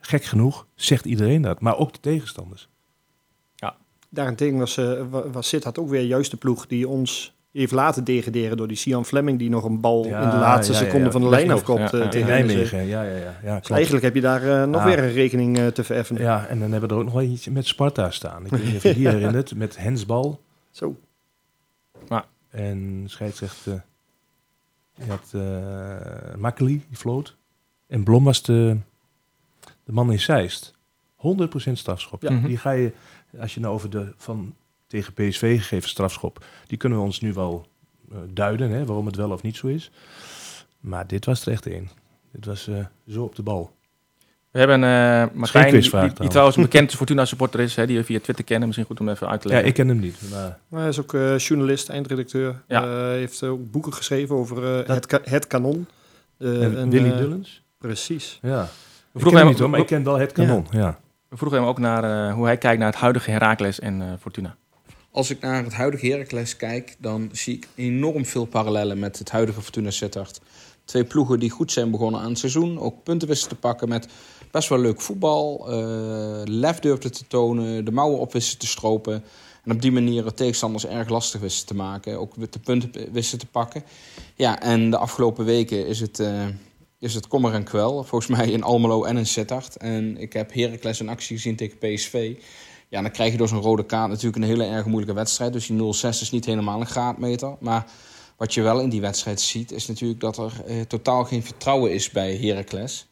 gek 0.00 0.24
genoeg 0.24 0.66
zegt 0.74 1.04
iedereen 1.04 1.42
dat. 1.42 1.60
Maar 1.60 1.76
ook 1.76 1.92
de 1.92 2.00
tegenstanders. 2.00 2.68
Daarentegen 4.08 4.58
was, 4.58 4.76
eh 4.76 5.02
wa- 5.10 5.30
was 5.30 5.48
Sittard 5.48 5.78
ook 5.78 5.88
weer 5.88 6.02
juist 6.04 6.30
de 6.30 6.36
ploeg 6.36 6.66
die 6.66 6.88
ons 6.88 7.34
heeft 7.60 7.72
laten 7.72 8.04
degraderen 8.04 8.56
door 8.56 8.68
die 8.68 8.76
Sian 8.76 9.04
Fleming 9.04 9.38
die 9.38 9.48
nog 9.50 9.64
een 9.64 9.80
bal 9.80 10.06
Ja, 10.06 10.22
in 10.22 10.30
de 10.30 10.36
laatste 10.36 10.72
ja, 10.72 10.78
seconde 10.78 11.04
ja. 11.04 11.10
van 11.10 11.20
de 11.20 11.28
lijn 11.28 11.46
ja, 11.46 11.56
eh, 11.56 11.76
ja. 11.76 12.08
tegen 12.08 12.28
Nijmegen. 12.28 12.86
Ja, 12.86 13.02
ja, 13.02 13.16
ja. 13.16 13.34
ja 13.42 13.58
Dus 13.58 13.70
eigenlijk 13.70 14.04
heb 14.04 14.14
je 14.14 14.20
daar 14.20 14.42
eh, 14.62 14.68
nog 14.68 14.80
Ah. 14.80 14.86
weer 14.86 14.98
een 14.98 15.12
rekening 15.12 15.58
eh, 15.58 15.66
te 15.66 15.84
vereffenen. 15.84 16.22
Ja, 16.22 16.46
en 16.46 16.60
dan 16.60 16.70
hebben 16.70 16.88
we 16.88 16.94
er 16.94 17.00
ook 17.00 17.06
nog 17.06 17.14
wel 17.14 17.30
iets 17.30 17.48
met 17.48 17.66
Sparta 17.66 18.10
staan. 18.10 18.44
Ik 18.44 18.50
weet 18.50 18.64
niet 18.64 18.76
of 18.76 18.82
je 18.82 18.94
die 18.94 19.08
herinnert, 19.18 19.54
met 19.54 19.76
hensbal. 19.76 20.40
Zo. 20.70 20.96
En 22.50 23.04
scheidsrechter, 23.06 23.84
je 24.94 25.04
had 25.08 25.30
eh 25.32 26.34
Makkeli, 26.38 26.84
die 26.88 26.96
floot. 26.96 27.36
En 27.86 28.02
Blom 28.02 28.24
was 28.24 28.42
de, 28.42 28.76
de 29.84 29.92
man 29.92 30.12
in 30.12 30.20
Zeist. 30.20 30.74
100% 31.16 31.72
strafschop. 31.72 32.22
Ja. 32.22 32.30
Mhm. 32.30 32.46
Die 32.46 32.56
ga 32.56 32.70
je, 32.70 32.92
als 33.38 33.54
je 33.54 33.60
nou 33.60 33.74
over 33.74 33.90
de 33.90 34.12
van 34.16 34.54
tegen 34.92 35.12
PSV 35.12 35.56
gegeven 35.58 35.88
strafschop, 35.88 36.44
die 36.66 36.78
kunnen 36.78 36.98
we 36.98 37.04
ons 37.04 37.20
nu 37.20 37.32
wel 37.32 37.66
eh, 38.10 38.18
duiden, 38.30 38.70
hè, 38.70 38.84
waarom 38.84 39.06
het 39.06 39.16
wel 39.16 39.30
of 39.30 39.42
niet 39.42 39.56
zo 39.56 39.66
is. 39.66 39.90
Maar 40.80 41.06
dit 41.06 41.24
was 41.24 41.46
er 41.46 41.52
echt 41.52 41.66
één. 41.66 41.90
Dit 42.32 42.44
was 42.46 42.68
eh, 42.68 42.74
zo 43.08 43.22
op 43.22 43.34
de 43.36 43.42
bal. 43.42 43.74
We 44.50 44.58
hebben 44.58 44.76
eh 44.84 45.24
Martijn, 45.34 45.64
die, 45.64 45.72
quizvraag 45.72 46.06
die, 46.12 46.20
die 46.20 46.28
trouwens. 46.28 46.56
een 46.56 46.62
bekend 46.62 46.94
Fortuna 47.02 47.24
supporter 47.24 47.60
is, 47.60 47.76
hè, 47.76 47.86
die 47.86 47.96
we 47.96 48.04
via 48.04 48.20
Twitter 48.20 48.44
kennen. 48.44 48.66
Misschien 48.66 48.86
goed 48.88 49.00
om 49.00 49.08
even 49.08 49.28
uit 49.28 49.40
te 49.40 49.48
Ja, 49.48 49.52
leggen. 49.54 49.70
ik 49.70 49.76
ken 49.76 49.88
hem 49.88 49.98
niet. 50.00 50.16
Maar 50.30 50.58
Maar 50.68 50.80
hij 50.80 50.88
is 50.88 51.00
ook 51.00 51.14
eh, 51.14 51.38
journalist, 51.38 51.88
eindredacteur. 51.88 52.62
Ja. 52.68 52.82
Eh, 52.82 52.88
heeft 53.08 53.42
ook 53.42 53.70
boeken 53.70 53.92
geschreven 53.94 54.36
over 54.36 54.56
eh, 54.56 54.86
Dat- 54.86 54.96
het, 54.96 55.06
ka- 55.06 55.20
het 55.22 55.46
kanon. 55.46 55.86
Eh, 56.38 56.62
en 56.64 56.76
en, 56.76 56.90
Willy 56.90 57.16
Dullens? 57.16 57.62
Precies. 57.78 58.38
Ja. 58.42 58.48
We 58.60 58.62
Ik 58.62 58.68
ken 59.12 59.20
vroegen, 59.20 59.38
hem 59.40 59.48
niet 59.48 59.58
hoor, 59.58 59.70
maar 59.70 59.80
ik 59.80 59.86
ken 59.86 60.04
wel 60.04 60.18
het 60.18 60.32
kanon. 60.32 60.66
Ja. 60.70 60.98
we 61.28 61.36
vroegen 61.36 61.58
hem 61.58 61.68
ook 61.68 61.78
naar 61.78 62.28
eh, 62.28 62.34
hoe 62.34 62.44
hij 62.44 62.56
kijkt 62.58 62.78
naar 62.78 62.90
het 62.90 63.00
huidige 63.00 63.30
Heracles 63.30 63.80
en 63.80 64.02
eh, 64.02 64.08
Fortuna. 64.20 64.56
Als 65.12 65.30
ik 65.30 65.40
naar 65.40 65.64
het 65.64 65.72
huidige 65.72 66.06
Heracles 66.06 66.56
kijk, 66.56 66.96
dan 66.98 67.28
zie 67.32 67.56
ik 67.56 67.68
enorm 67.74 68.26
veel 68.26 68.44
parallellen 68.44 68.98
met 68.98 69.18
het 69.18 69.30
huidige 69.30 69.62
Fortuna 69.62 69.90
Sittard. 69.90 70.40
Twee 70.84 71.04
ploegen 71.04 71.40
die 71.40 71.50
goed 71.50 71.72
zijn 71.72 71.90
begonnen 71.90 72.20
aan 72.20 72.28
het 72.28 72.38
seizoen, 72.38 72.78
ook 72.78 73.02
punten 73.02 73.28
wisten 73.28 73.48
te 73.48 73.54
pakken 73.54 73.88
met 73.88 74.08
best 74.50 74.68
wel 74.68 74.78
leuk 74.78 75.00
voetbal. 75.00 75.70
eh, 75.70 76.42
lef 76.44 76.78
durfden 76.78 77.12
te 77.12 77.26
tonen, 77.26 77.84
de 77.84 77.92
mouwen 77.92 78.18
op 78.18 78.32
wisten 78.32 78.58
te 78.58 78.66
stropen. 78.66 79.24
En 79.64 79.72
op 79.72 79.82
die 79.82 79.92
manier 79.92 80.24
de 80.24 80.34
tegenstanders 80.34 80.86
erg 80.86 81.08
lastig 81.08 81.40
wisten 81.40 81.66
te 81.66 81.74
maken, 81.74 82.18
ook 82.18 82.52
de 82.52 82.58
punten 82.58 83.12
wisten 83.12 83.38
te 83.38 83.46
pakken. 83.46 83.84
Ja, 84.34 84.60
en 84.60 84.90
de 84.90 84.96
afgelopen 84.96 85.44
weken 85.44 85.86
is 85.86 86.00
het, 86.00 86.20
eh, 86.20 86.46
is 86.98 87.14
het 87.14 87.28
kommer 87.28 87.54
en 87.54 87.64
kwel. 87.64 88.04
Volgens 88.04 88.36
mij 88.38 88.50
in 88.50 88.62
Almelo 88.62 89.04
en 89.04 89.16
in 89.16 89.26
Sittard. 89.26 89.76
En 89.76 90.16
ik 90.16 90.32
heb 90.32 90.54
Heracles 90.54 91.00
in 91.00 91.08
actie 91.08 91.36
gezien 91.36 91.56
tegen 91.56 91.78
PSV. 91.78 92.34
Ja, 92.92 93.02
dan 93.02 93.10
krijg 93.10 93.32
je 93.32 93.38
door 93.38 93.48
zo'n 93.48 93.60
rode 93.60 93.84
kaart 93.84 94.08
natuurlijk 94.08 94.36
een 94.36 94.48
hele 94.48 94.64
erg 94.64 94.86
moeilijke 94.86 95.14
wedstrijd. 95.14 95.52
Dus 95.52 95.66
die 95.66 95.78
0-6 95.78 96.08
is 96.08 96.30
niet 96.30 96.44
helemaal 96.44 96.80
een 96.80 96.86
graadmeter. 96.86 97.56
Maar 97.60 97.86
wat 98.36 98.54
je 98.54 98.62
wel 98.62 98.80
in 98.80 98.88
die 98.88 99.00
wedstrijd 99.00 99.40
ziet, 99.40 99.72
is 99.72 99.86
natuurlijk 99.86 100.20
dat 100.20 100.38
er 100.38 100.52
eh, 100.66 100.80
totaal 100.80 101.24
geen 101.24 101.42
vertrouwen 101.42 101.92
is 101.92 102.10
bij 102.10 102.36
Heracles. 102.36 103.08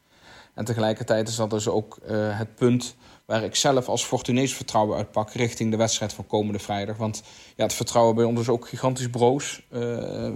En 0.54 0.64
tegelijkertijd 0.64 1.28
is 1.28 1.36
dat 1.36 1.50
dus 1.50 1.68
ook 1.68 1.96
eh, 1.96 2.38
het 2.38 2.54
punt 2.54 2.94
waar 3.26 3.44
ik 3.44 3.56
zelf 3.56 3.88
als 3.88 4.04
Fortunees 4.04 4.54
vertrouwen 4.54 4.96
uitpak 4.96 5.32
richting 5.32 5.70
de 5.70 5.76
wedstrijd 5.76 6.12
van 6.12 6.26
komende 6.26 6.58
vrijdag. 6.58 6.96
Want 6.96 7.22
ja, 7.56 7.62
het 7.62 7.74
vertrouwen 7.74 8.14
bij 8.14 8.24
ons 8.24 8.40
is 8.40 8.48
ook 8.48 8.68
gigantisch 8.68 9.10
broos. 9.10 9.66
Eh, 9.70 10.28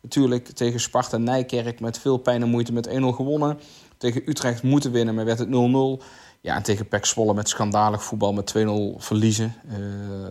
natuurlijk 0.00 0.46
tegen 0.48 0.80
Sparta 0.80 1.16
Nijkerk 1.16 1.80
met 1.80 1.98
veel 1.98 2.16
pijn 2.16 2.42
en 2.42 2.48
moeite 2.48 2.72
met 2.72 2.88
1-0 2.88 2.92
gewonnen. 2.92 3.58
Tegen 3.98 4.22
Utrecht 4.26 4.62
moeten 4.62 4.92
winnen, 4.92 5.14
maar 5.14 5.24
werd 5.24 5.38
het 5.38 5.48
0-0. 5.48 6.02
Ja, 6.40 6.54
en 6.54 6.62
tegen 6.62 6.88
PEC 6.88 7.04
Zwolle 7.04 7.34
met 7.34 7.48
schandalig 7.48 8.04
voetbal 8.04 8.32
met 8.32 8.54
2-0 8.56 8.98
verliezen. 8.98 9.54
Eh, 9.68 9.76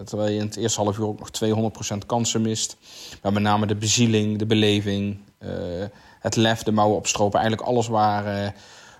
terwijl 0.05 0.30
je 0.30 0.39
in 0.39 0.45
het 0.45 0.55
eerste 0.55 0.82
half 0.82 0.97
uur 0.97 1.05
ook 1.05 1.20
nog 1.20 1.30
200% 1.30 2.05
kansen 2.05 2.41
mist. 2.41 2.78
Maar 3.22 3.34
met 3.34 3.43
name 3.43 3.65
de 3.65 3.76
bezieling, 3.76 4.38
de 4.38 4.45
beleving, 4.45 5.18
eh, 5.38 5.49
het 6.20 6.36
lef, 6.36 6.63
de 6.63 6.72
mouwen 6.72 6.97
opstropen. 6.97 7.39
Eigenlijk 7.39 7.70
alles 7.70 7.88
waar, 7.88 8.26
eh, 8.26 8.51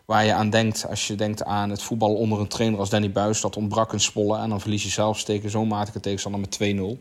waar 0.06 0.26
je 0.26 0.34
aan 0.34 0.50
denkt 0.50 0.88
als 0.90 1.08
je 1.08 1.16
denkt 1.16 1.44
aan 1.44 1.70
het 1.70 1.82
voetbal 1.82 2.16
onder 2.16 2.40
een 2.40 2.48
trainer 2.48 2.80
als 2.80 2.90
Danny 2.90 3.12
Buis. 3.12 3.42
Dat 3.42 3.58
ontbrak 3.58 3.94
in 3.94 4.02
Zwolle 4.02 4.38
en 4.38 4.50
dan 4.50 4.62
verlies 4.62 4.84
je 4.84 4.90
zelfs 4.90 5.24
tegen 5.24 5.50
zo'n 5.50 5.68
matige 5.68 6.00
tegenstander 6.00 6.42
met 6.42 6.52
2-0. 6.52 7.00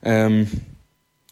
Ehm, 0.00 0.44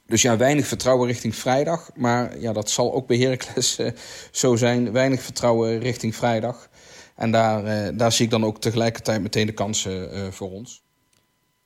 dus 0.07 0.23
ja, 0.23 0.37
weinig 0.37 0.67
vertrouwen 0.67 1.07
richting 1.07 1.35
vrijdag. 1.35 1.91
Maar 1.95 2.41
ja, 2.41 2.53
dat 2.53 2.71
zal 2.71 2.95
ook 2.95 3.07
bij 3.07 3.19
Heracles 3.19 3.79
eh, 3.79 3.93
zo 4.31 4.57
zijn. 4.57 4.93
Weinig 4.93 5.23
vertrouwen 5.23 5.79
richting 5.79 6.17
vrijdag. 6.17 6.69
En 7.15 7.31
daar, 7.31 7.65
eh, 7.65 7.99
daar 7.99 8.13
zie 8.13 8.25
ik 8.25 8.31
dan 8.31 8.45
ook 8.45 8.61
tegelijkertijd 8.61 9.23
meteen 9.23 9.47
de 9.47 9.53
kansen 9.53 10.11
eh, 10.11 10.31
voor 10.31 10.51
ons. 10.51 10.83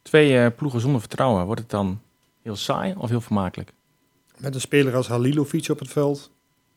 Twee 0.03 0.39
eh, 0.39 0.47
ploegen 0.57 0.81
zonder 0.81 1.01
vertrouwen. 1.01 1.47
Wordt 1.47 1.61
het 1.61 1.71
dan 1.71 2.01
heel 2.43 2.57
saai 2.57 2.95
of 2.99 3.09
heel 3.09 3.21
vermakelijk? 3.21 3.73
Met 4.37 4.55
een 4.55 4.61
speler 4.61 4.97
als 4.97 5.09
Halilovic 5.09 5.69
op 5.69 5.79
het 5.79 5.91
veld 5.91 6.31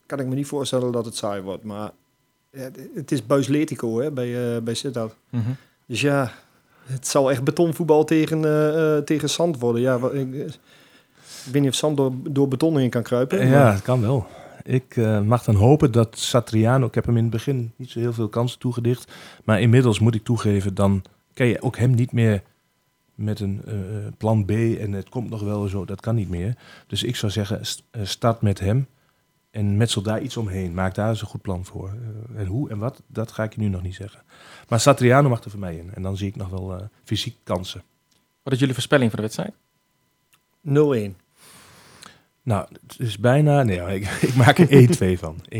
kan 0.05 0.19
ik 0.19 0.27
me 0.27 0.35
niet 0.35 0.47
voorstellen 0.47 0.91
dat 0.91 1.05
het 1.05 1.15
saai 1.15 1.41
wordt. 1.41 1.63
Maar 1.63 1.91
ja, 2.51 2.69
het 2.95 3.11
is 3.11 3.25
Buisletico 3.25 3.99
hè, 3.99 4.11
bij, 4.11 4.55
uh, 4.55 4.61
bij 4.61 4.73
Sittard. 4.73 5.15
Dus 5.85 6.01
ja, 6.01 6.33
het 6.83 7.07
zal 7.07 7.31
echt 7.31 7.43
betonvoetbal 7.43 8.03
tegen, 8.03 8.43
uh, 8.43 8.97
tegen 8.97 9.29
zand 9.29 9.59
worden. 9.59 9.81
Ja, 9.81 9.99
wat, 9.99 10.13
ik, 10.13 10.57
ik 11.45 11.51
weet 11.51 11.61
niet 11.61 11.71
of 11.71 11.77
zand 11.77 11.97
door, 11.97 12.11
door 12.29 12.47
beton 12.47 12.77
heen 12.77 12.89
kan 12.89 13.03
kruipen. 13.03 13.47
Ja, 13.47 13.63
maar... 13.63 13.73
het 13.73 13.81
kan 13.81 14.01
wel. 14.01 14.27
Ik 14.63 14.95
uh, 14.95 15.21
mag 15.21 15.43
dan 15.43 15.55
hopen 15.55 15.91
dat 15.91 16.17
Satriano, 16.17 16.85
ik 16.85 16.95
heb 16.95 17.05
hem 17.05 17.17
in 17.17 17.23
het 17.23 17.31
begin 17.31 17.71
niet 17.75 17.89
zo 17.89 17.99
heel 17.99 18.13
veel 18.13 18.27
kansen 18.27 18.59
toegedicht, 18.59 19.11
maar 19.43 19.61
inmiddels 19.61 19.99
moet 19.99 20.15
ik 20.15 20.23
toegeven, 20.23 20.73
dan 20.75 21.03
kan 21.33 21.47
je 21.47 21.61
ook 21.61 21.77
hem 21.77 21.91
niet 21.91 22.11
meer 22.11 22.43
met 23.15 23.39
een 23.39 23.61
uh, 23.67 23.73
plan 24.17 24.45
B 24.45 24.49
en 24.51 24.91
het 24.91 25.09
komt 25.09 25.29
nog 25.29 25.41
wel 25.41 25.67
zo, 25.67 25.85
dat 25.85 26.01
kan 26.01 26.15
niet 26.15 26.29
meer. 26.29 26.57
Dus 26.87 27.03
ik 27.03 27.15
zou 27.15 27.31
zeggen, 27.31 27.65
st 27.65 27.83
start 28.03 28.41
met 28.41 28.59
hem 28.59 28.87
en 29.51 29.77
metsel 29.77 30.01
daar 30.01 30.21
iets 30.21 30.37
omheen. 30.37 30.73
Maak 30.73 30.95
daar 30.95 31.09
eens 31.09 31.21
een 31.21 31.27
goed 31.27 31.41
plan 31.41 31.65
voor. 31.65 31.93
Uh, 32.33 32.39
en 32.39 32.45
hoe 32.45 32.69
en 32.69 32.77
wat, 32.77 33.01
dat 33.07 33.31
ga 33.31 33.43
ik 33.43 33.53
je 33.53 33.59
nu 33.59 33.67
nog 33.67 33.81
niet 33.81 33.95
zeggen. 33.95 34.23
Maar 34.67 34.79
Satriano 34.79 35.29
mag 35.29 35.43
er 35.43 35.49
voor 35.49 35.59
mij 35.59 35.77
in 35.77 35.93
en 35.93 36.01
dan 36.01 36.17
zie 36.17 36.27
ik 36.27 36.35
nog 36.35 36.49
wel 36.49 36.73
uh, 36.75 36.81
fysiek 37.03 37.35
kansen. 37.43 37.83
Wat 38.43 38.53
is 38.53 38.59
jullie 38.59 38.73
voorspelling 38.73 39.11
voor 39.11 39.21
de 39.21 39.25
wedstrijd? 39.25 39.53
0-1. 41.13 41.20
Nou, 42.43 42.65
het 42.87 42.95
is 42.99 43.17
bijna... 43.17 43.63
Nee, 43.63 43.95
ik, 43.95 44.07
ik 44.29 44.35
maak 44.35 44.57
er 44.57 44.87
1-2 45.15 45.19
van. 45.19 45.35
1-2. 45.55 45.57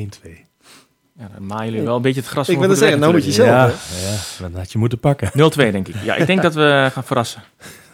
Ja, 1.20 1.30
dan 1.34 1.46
maaien 1.46 1.72
jullie 1.72 1.86
wel 1.86 1.96
een 1.96 2.02
beetje 2.02 2.22
het 2.22 2.30
gras 2.30 2.50
Ik 2.50 2.60
wil 2.60 2.70
het 2.70 2.78
zeggen, 2.78 3.00
nou 3.00 3.14
moet 3.14 3.26
je 3.26 3.32
zelf. 3.32 3.50
Ja, 3.50 4.12
ja, 4.12 4.50
dan 4.50 4.60
had 4.60 4.72
je 4.72 4.78
moeten 4.78 5.00
pakken. 5.00 5.30
0-2 5.30 5.34
denk 5.56 5.88
ik. 5.88 5.96
Ja, 6.04 6.16
ik 6.16 6.28
denk 6.28 6.42
dat 6.48 6.54
we 6.54 6.90
gaan 6.92 7.04
verrassen. 7.04 7.44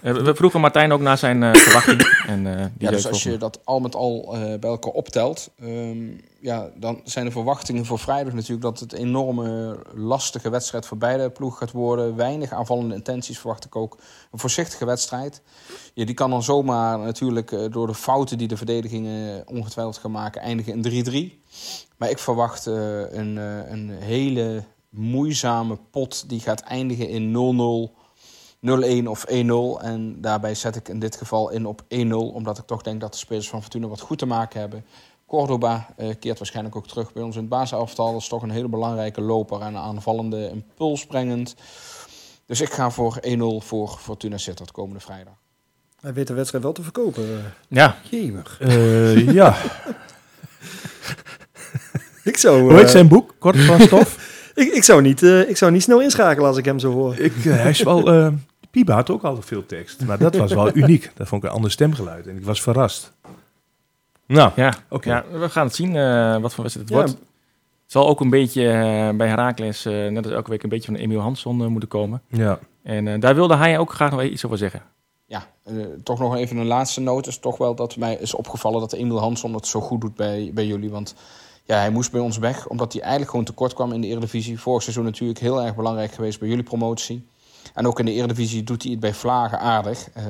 Eh, 0.02 0.14
we 0.14 0.36
vroegen 0.36 0.62
Martijn 0.62 0.92
ook 0.92 1.02
naar 1.02 1.18
zijn 1.18 1.44
eh, 1.44 1.54
verwachting. 1.66 2.24
En, 2.28 2.48
eh, 2.48 2.66
die 2.78 2.88
Ja, 2.88 2.92
dus 2.92 3.08
als 3.08 3.24
je 3.24 3.38
dat 3.38 3.60
al 3.64 3.80
met 3.80 3.96
al 3.96 4.36
bij 4.60 4.70
elkaar 4.70 4.92
optelt, 4.92 5.50
ehm, 5.60 5.98
ja, 6.40 6.70
dan 6.76 7.02
zijn 7.04 7.26
de 7.26 7.32
verwachtingen 7.32 7.86
voor 7.86 8.00
vrijdag 8.00 8.34
natuurlijk 8.34 8.62
dat 8.62 8.80
het 8.80 8.94
een 8.94 9.00
enorme 9.00 9.78
lastige 9.94 10.50
wedstrijd 10.50 10.86
voor 10.86 10.98
beide 10.98 11.30
ploegen 11.30 11.58
gaat 11.58 11.72
worden. 11.72 12.16
Weinig 12.16 12.52
aanvallende 12.52 12.96
intenties 12.96 13.40
verwacht 13.40 13.66
ik 13.66 13.76
ook. 13.76 13.98
Een 14.32 14.40
voorzichtige 14.40 14.86
wedstrijd. 14.86 15.42
Ja, 15.94 16.06
die 16.06 16.16
kan 16.16 16.30
dan 16.30 16.44
zomaar 16.44 17.00
natuurlijk 17.00 17.72
door 17.72 17.88
de 17.88 17.96
fouten 17.96 18.38
die 18.38 18.48
de 18.48 18.58
verdedigingen 18.58 19.44
ongetwijfeld 19.48 19.98
gaan 19.98 20.12
maken 20.12 20.42
eindigen 20.42 20.74
in 20.74 20.82
3-3. 20.82 21.44
Maar 21.98 22.10
ik 22.10 22.20
verwacht 22.20 22.66
een, 22.66 23.36
een 23.72 23.90
hele 23.90 24.64
moeizame 24.90 25.78
pot 25.92 26.30
die 26.30 26.40
gaat 26.40 26.62
eindigen 26.62 27.10
in 27.10 27.34
0-0. 27.92 28.06
0-1 28.62 29.08
of 29.08 29.26
1-0. 29.30 29.34
En 29.84 30.22
daarbij 30.22 30.56
zet 30.56 30.76
ik 30.76 30.88
in 30.90 31.00
dit 31.00 31.16
geval 31.16 31.50
in 31.50 31.66
op 31.66 31.82
1-0. 31.82 31.88
Omdat 32.10 32.58
ik 32.58 32.66
toch 32.66 32.82
denk 32.82 33.02
dat 33.02 33.12
de 33.12 33.18
spelers 33.18 33.50
van 33.50 33.62
Fortuna 33.62 33.88
wat 33.88 34.02
goed 34.02 34.18
te 34.18 34.26
maken 34.26 34.60
hebben. 34.60 34.86
Cordoba 35.26 35.88
eh, 35.98 36.10
keert 36.20 36.38
waarschijnlijk 36.38 36.76
ook 36.76 36.88
terug 36.88 37.14
bij 37.14 37.24
ons 37.24 37.36
in 37.36 37.42
het 37.42 37.50
basiselftal. 37.50 38.12
Dat 38.12 38.22
is 38.22 38.28
toch 38.28 38.42
een 38.42 38.50
hele 38.50 38.68
belangrijke 38.68 39.22
loper 39.22 39.62
en 39.62 39.68
een 39.68 39.78
aanvallende 39.82 40.50
impuls 40.50 41.06
brengend. 41.06 41.56
Dus 42.46 42.62
ik 42.62 42.70
ga 42.70 42.90
voor 42.90 43.20
1-0 43.26 43.38
voor 43.60 43.90
Fortuna 44.00 44.38
Sittard 44.38 44.72
komende 44.72 45.00
vrijdag. 45.00 45.34
Hij 46.02 46.14
weet 46.14 46.28
de 46.28 46.34
wedstrijd 46.34 46.64
wel 46.64 46.74
te 46.74 46.84
verkopen. 46.84 47.24
eh. 47.24 47.44
Ja, 47.68 47.96
Jemig. 48.10 48.60
Eh, 48.62 49.32
ja. 49.34 49.56
Ik 52.24 52.38
zou, 52.38 52.62
Hoe 52.62 52.74
heet 52.74 52.90
zijn 52.90 53.08
boek? 53.08 53.36
Kort 53.40 53.58
van 53.58 53.80
stof? 53.82 54.16
ik, 54.58 54.74
ik, 54.74 54.84
zou 54.84 55.02
niet, 55.02 55.24
eh, 55.24 55.50
ik 55.50 55.58
zou 55.58 55.72
niet 55.72 55.84
snel 55.84 56.02
inschakelen 56.02 56.48
als 56.48 56.58
ik 56.58 56.66
hem 56.66 56.80
zo 56.80 56.92
hoor. 56.92 57.16
ik, 57.18 57.46
eh, 57.46 57.56
hij 57.56 57.70
is 57.70 57.84
wel... 57.84 58.08
eh 58.12 58.28
Piba 58.72 58.94
had 58.94 59.10
ook 59.10 59.24
al 59.24 59.42
veel 59.42 59.66
tekst. 59.66 60.06
Maar 60.06 60.18
dat 60.18 60.36
was 60.36 60.54
wel 60.54 60.76
uniek. 60.84 61.12
Dat 61.16 61.28
vond 61.28 61.44
ik 61.44 61.50
een 61.50 61.56
ander 61.56 61.72
stemgeluid. 61.72 62.28
En 62.28 62.36
ik 62.36 62.44
was 62.44 62.62
verrast. 62.62 63.14
Nou, 64.26 64.52
ja. 64.56 64.74
oké. 64.90 65.10
ja, 65.10 65.24
we 65.40 65.50
gaan 65.50 65.66
het 65.66 65.76
zien 65.76 65.96
eh, 65.96 66.38
wat 66.42 66.54
voor 66.54 66.64
wedstrijd 66.64 66.90
het 66.90 66.90
Ja. 66.90 66.96
wordt. 67.04 67.10
Het 67.84 67.92
zal 67.96 68.08
ook 68.08 68.20
een 68.20 68.30
beetje 68.30 68.62
bij 69.16 69.28
Herakles, 69.28 69.86
eh, 69.86 69.94
net 70.08 70.24
als 70.26 70.34
elke 70.34 70.50
week, 70.50 70.64
een 70.64 70.70
beetje 70.70 70.92
van 70.92 71.00
Emiel 71.02 71.20
Hansson 71.20 71.56
moeten 71.72 71.90
komen. 71.90 72.22
Ja. 72.28 72.60
En 72.84 73.08
eh, 73.08 73.20
daar 73.20 73.36
wilde 73.36 73.56
hij 73.56 73.78
ook 73.80 73.94
graag 73.94 74.12
nog 74.12 74.24
iets 74.24 74.46
over 74.46 74.58
zeggen. 74.58 74.82
Ja, 75.26 75.48
eh, 75.64 75.74
toch 76.04 76.20
nog 76.20 76.36
even 76.36 76.58
een 76.58 76.66
laatste 76.66 77.02
noot. 77.02 77.28
Is 77.28 77.38
toch 77.38 77.58
wel 77.58 77.76
dat 77.76 77.96
mij 77.98 78.16
is 78.16 78.34
opgevallen 78.34 78.80
dat 78.80 78.94
Emil 78.94 79.20
Hansson 79.20 79.54
het 79.54 79.68
zo 79.68 79.80
goed 79.82 80.02
doet 80.02 80.16
bij, 80.16 80.52
bij 80.54 80.66
jullie. 80.66 80.90
Want 80.90 81.16
ja, 81.68 81.78
hij 81.78 81.90
moest 81.90 82.12
bij 82.12 82.22
ons 82.22 82.38
weg 82.38 82.68
omdat 82.68 82.94
hij 82.94 83.02
eigenlijk 83.02 83.32
gewoon 83.32 83.46
tekort 83.46 83.74
kwam 83.74 83.92
in 83.92 84.02
de 84.02 84.08
Eredivisie. 84.08 84.60
Vorig 84.60 84.84
seizoen 84.84 85.04
natuurlijk 85.04 85.40
heel 85.40 85.62
erg 85.62 85.76
belangrijk 85.76 86.12
geweest 86.12 86.40
bij 86.40 86.48
jullie 86.48 86.64
promotie. 86.64 87.28
En 87.74 87.88
ook 87.88 88.00
in 88.00 88.06
de 88.06 88.12
Eredivisie 88.12 88.64
doet 88.64 88.84
hij 88.84 88.92
het 88.92 89.00
bij 89.00 89.14
Vlagen 89.14 89.60
aardig. 89.60 90.10
Eh, 90.14 90.26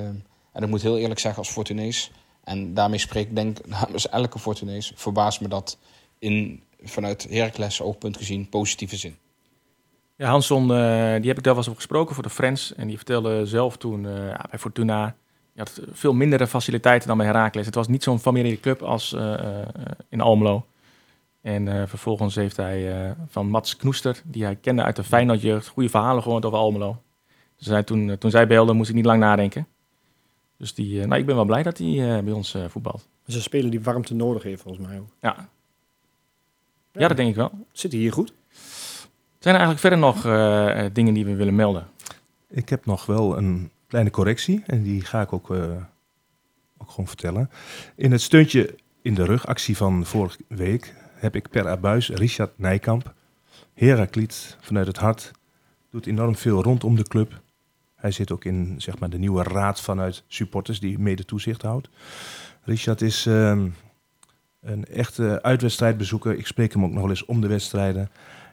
en 0.51 0.63
ik 0.63 0.67
moet 0.67 0.81
heel 0.81 0.97
eerlijk 0.97 1.19
zeggen 1.19 1.39
als 1.39 1.51
Fortunees. 1.51 2.11
En 2.43 2.73
daarmee 2.73 2.99
spreek 2.99 3.27
ik 3.27 3.35
denk 3.35 3.65
namens 3.67 4.09
elke 4.09 4.39
Fortunees. 4.39 4.91
Verbaast 4.95 5.41
me 5.41 5.47
dat 5.47 5.77
in, 6.19 6.63
vanuit 6.83 7.27
Heracles 7.29 7.81
oogpunt 7.81 8.17
gezien 8.17 8.49
positieve 8.49 8.95
zin. 8.95 9.15
Ja, 10.15 10.29
Hansson, 10.29 10.61
eh, 10.61 11.15
die 11.19 11.27
heb 11.27 11.37
ik 11.37 11.43
daar 11.43 11.55
eens 11.55 11.67
over 11.67 11.75
gesproken 11.75 12.13
voor 12.13 12.23
de 12.23 12.29
Friends. 12.29 12.73
En 12.75 12.87
die 12.87 12.97
vertelde 12.97 13.45
zelf 13.45 13.77
toen 13.77 14.01
ja, 14.01 14.45
bij 14.49 14.59
Fortuna... 14.59 15.15
Je 15.53 15.63
had 15.63 15.81
veel 15.91 16.13
mindere 16.13 16.47
faciliteiten 16.47 17.07
dan 17.07 17.17
bij 17.17 17.25
Herakles. 17.25 17.65
Het 17.65 17.75
was 17.75 17.87
niet 17.87 18.03
zo'n 18.03 18.19
familiale 18.19 18.59
club 18.59 18.81
als 18.81 19.15
in 20.09 20.21
Almelo. 20.21 20.65
En 21.41 21.67
eh, 21.67 21.87
vervolgens 21.87 22.35
heeft 22.35 22.57
hij 22.57 23.05
eh, 23.05 23.11
van 23.27 23.49
Mats 23.49 23.75
Knoester, 23.75 24.21
die 24.25 24.43
hij 24.43 24.55
kende 24.55 24.83
uit 24.83 24.95
de 24.95 25.03
Feyenoord-jeugd... 25.03 25.67
goede 25.67 25.89
verhalen 25.89 26.23
gehoord 26.23 26.45
over 26.45 26.57
Almelo. 26.57 27.01
Dus 27.57 27.67
hij, 27.67 27.83
toen, 27.83 28.09
eh, 28.09 28.17
toen 28.17 28.31
zij 28.31 28.47
belde, 28.47 28.73
moest 28.73 28.89
ik 28.89 28.95
niet 28.95 29.05
lang 29.05 29.19
nadenken. 29.19 29.67
Dus 30.57 30.73
die, 30.73 31.01
eh, 31.01 31.07
nou, 31.07 31.19
ik 31.19 31.25
ben 31.25 31.35
wel 31.35 31.45
blij 31.45 31.63
dat 31.63 31.77
hij 31.77 31.87
eh, 32.17 32.23
bij 32.23 32.33
ons 32.33 32.53
eh, 32.53 32.65
voetbalt. 32.67 32.97
Dat 32.97 33.07
is 33.25 33.35
een 33.35 33.41
speler 33.41 33.71
die 33.71 33.81
warmte 33.81 34.13
nodig 34.15 34.43
heeft, 34.43 34.61
volgens 34.61 34.87
mij 34.87 34.99
ook. 34.99 35.09
Ja. 35.21 35.49
ja, 36.91 37.07
dat 37.07 37.17
denk 37.17 37.29
ik 37.29 37.35
wel. 37.35 37.51
Zit 37.71 37.91
hij 37.91 38.01
hier 38.01 38.13
goed? 38.13 38.33
Zijn 39.39 39.55
er 39.55 39.61
eigenlijk 39.61 39.79
verder 39.79 39.99
nog 39.99 40.25
eh, 40.25 40.85
eh, 40.85 40.93
dingen 40.93 41.13
die 41.13 41.25
we 41.25 41.35
willen 41.35 41.55
melden? 41.55 41.87
Ik 42.49 42.69
heb 42.69 42.85
nog 42.85 43.05
wel 43.05 43.37
een 43.37 43.71
kleine 43.87 44.09
correctie. 44.09 44.63
En 44.65 44.83
die 44.83 45.01
ga 45.05 45.21
ik 45.21 45.33
ook, 45.33 45.51
eh, 45.51 45.61
ook 46.77 46.89
gewoon 46.89 47.07
vertellen. 47.07 47.49
In 47.95 48.11
het 48.11 48.21
steuntje 48.21 48.75
in 49.01 49.13
de 49.13 49.25
rugactie 49.25 49.77
van 49.77 50.05
vorige 50.05 50.37
week... 50.47 50.93
heb 51.19 51.35
ik 51.35 51.49
per 51.49 51.67
abuis 51.67 52.09
Richard 52.09 52.59
Nijkamp. 52.59 53.13
Herakliet 53.73 54.57
vanuit 54.59 54.87
het 54.87 54.97
hart. 54.97 55.31
Doet 55.89 56.05
enorm 56.05 56.35
veel 56.35 56.63
rondom 56.63 56.95
de 56.95 57.03
club. 57.03 57.41
Hij 57.95 58.11
zit 58.11 58.31
ook 58.31 58.45
in 58.45 58.75
zeg 58.77 58.99
maar, 58.99 59.09
de 59.09 59.17
nieuwe 59.17 59.43
raad 59.43 59.81
vanuit 59.81 60.23
supporters 60.27 60.79
die 60.79 60.99
mede 60.99 61.25
toezicht 61.25 61.61
houdt. 61.61 61.89
Richard 62.63 63.01
is 63.01 63.25
ehm, 63.25 63.69
een 64.61 64.85
echte 64.85 65.39
uitwedstrijdbezoeker. 65.41 66.37
Ik 66.37 66.47
spreek 66.47 66.73
hem 66.73 66.83
ook 66.83 66.91
nog 66.91 67.01
wel 67.01 67.09
eens 67.09 67.25
om 67.25 67.41
de 67.41 67.47
wedstrijden. 67.47 68.09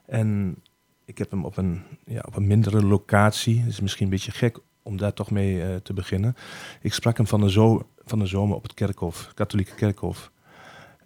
En 0.07 0.57
ik 1.05 1.19
heb 1.19 1.31
hem 1.31 1.45
op 1.45 1.57
een, 1.57 1.83
ja, 2.05 2.23
op 2.27 2.37
een 2.37 2.47
mindere 2.47 2.85
locatie. 2.85 3.61
Het 3.61 3.69
is 3.69 3.81
misschien 3.81 4.05
een 4.05 4.11
beetje 4.11 4.33
gek 4.33 4.59
om 4.83 4.97
daar 4.97 5.13
toch 5.13 5.31
mee 5.31 5.63
eh, 5.63 5.77
te 5.77 5.93
beginnen. 5.93 6.37
Ik 6.81 6.93
sprak 6.93 7.17
hem 7.17 7.27
van 7.27 7.41
de, 7.41 7.51
zo 7.51 7.89
van 8.05 8.19
de 8.19 8.27
zomer 8.27 8.57
op 8.57 8.63
het 8.63 8.75
kerkhof, 8.75 9.31
katholieke 9.35 9.75
kerkhof. 9.75 10.33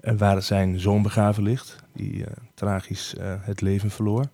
En 0.09 0.17
waar 0.17 0.43
zijn 0.43 0.81
zoon 0.81 1.03
begraven 1.03 1.43
ligt, 1.43 1.77
die 1.93 2.25
eh, 2.25 2.33
tragisch 2.55 3.15
eh, 3.15 3.35
het 3.41 3.61
leven 3.61 3.91
verloor. 3.91 4.25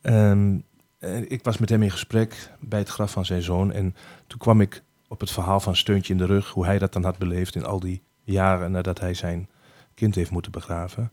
Ehm, 0.00 0.58
eh, 0.98 1.30
ik 1.30 1.44
was 1.44 1.58
met 1.58 1.68
hem 1.68 1.82
in 1.82 1.90
gesprek 1.90 2.50
bij 2.60 2.78
het 2.78 2.88
graf 2.88 3.10
van 3.10 3.24
zijn 3.24 3.42
zoon. 3.42 3.72
En 3.72 3.94
toen 4.26 4.38
kwam 4.38 4.60
ik 4.60 4.82
op 5.08 5.20
het 5.20 5.30
verhaal 5.30 5.60
van 5.60 5.76
Steuntje 5.76 6.12
in 6.12 6.18
de 6.18 6.26
rug, 6.26 6.50
hoe 6.50 6.64
hij 6.64 6.78
dat 6.78 6.92
dan 6.92 7.04
had 7.04 7.18
beleefd 7.18 7.54
in 7.54 7.64
al 7.64 7.80
die 7.80 8.02
jaren 8.22 8.70
nadat 8.70 9.00
hij 9.00 9.14
zijn 9.14 9.48
kind 9.94 10.14
heeft 10.14 10.30
moeten 10.30 10.52
begraven. 10.52 11.12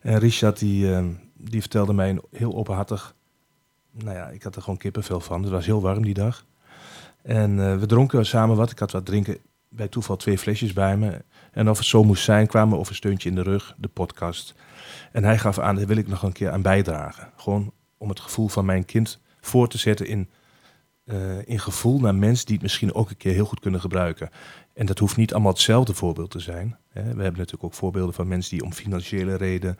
En 0.00 0.18
Richard 0.18 0.58
die, 0.58 0.94
ehm, 0.94 1.08
die 1.34 1.60
vertelde 1.60 1.92
mij 1.92 2.10
een 2.10 2.22
heel 2.30 2.54
openhartig. 2.54 3.14
Nou 3.90 4.16
ja, 4.16 4.28
ik 4.28 4.42
had 4.42 4.56
er 4.56 4.62
gewoon 4.62 4.78
kippenvel 4.78 5.20
van. 5.20 5.42
Het 5.42 5.50
was 5.50 5.66
heel 5.66 5.80
warm 5.80 6.02
die 6.02 6.14
dag. 6.14 6.44
En 7.22 7.80
we 7.80 7.86
dronken 7.86 8.26
samen 8.26 8.56
wat. 8.56 8.70
Ik 8.70 8.78
had 8.78 8.90
wat 8.90 9.06
drinken. 9.06 9.38
Bij 9.68 9.88
toeval 9.88 10.16
twee 10.16 10.38
flesjes 10.38 10.72
bij 10.72 10.96
me. 10.96 11.24
En 11.52 11.70
of 11.70 11.78
het 11.78 11.86
zo 11.86 12.04
moest 12.04 12.24
zijn, 12.24 12.46
kwamen 12.46 12.74
we 12.74 12.80
over 12.80 12.94
Steuntje 12.94 13.28
in 13.28 13.34
de 13.34 13.42
rug, 13.42 13.74
de 13.78 13.88
podcast. 13.88 14.54
En 15.12 15.24
hij 15.24 15.38
gaf 15.38 15.58
aan, 15.58 15.74
daar 15.74 15.86
wil 15.86 15.96
ik 15.96 16.08
nog 16.08 16.22
een 16.22 16.32
keer 16.32 16.50
aan 16.50 16.62
bijdragen. 16.62 17.32
Gewoon 17.36 17.72
om 17.98 18.08
het 18.08 18.20
gevoel 18.20 18.48
van 18.48 18.64
mijn 18.64 18.84
kind 18.84 19.20
voor 19.40 19.68
te 19.68 19.78
zetten 19.78 20.06
in, 20.06 20.28
eh, 21.04 21.48
in 21.48 21.58
gevoel 21.58 22.00
naar 22.00 22.14
mensen 22.14 22.46
die 22.46 22.54
het 22.54 22.62
misschien 22.62 22.94
ook 22.94 23.10
een 23.10 23.16
keer 23.16 23.32
heel 23.32 23.44
goed 23.44 23.60
kunnen 23.60 23.80
gebruiken. 23.80 24.30
En 24.74 24.86
dat 24.86 24.98
hoeft 24.98 25.16
niet 25.16 25.32
allemaal 25.32 25.52
hetzelfde 25.52 25.94
voorbeeld 25.94 26.30
te 26.30 26.40
zijn. 26.40 26.76
We 26.92 27.00
hebben 27.00 27.24
natuurlijk 27.24 27.64
ook 27.64 27.74
voorbeelden 27.74 28.14
van 28.14 28.28
mensen 28.28 28.56
die 28.56 28.64
om 28.64 28.72
financiële 28.72 29.34
reden. 29.34 29.78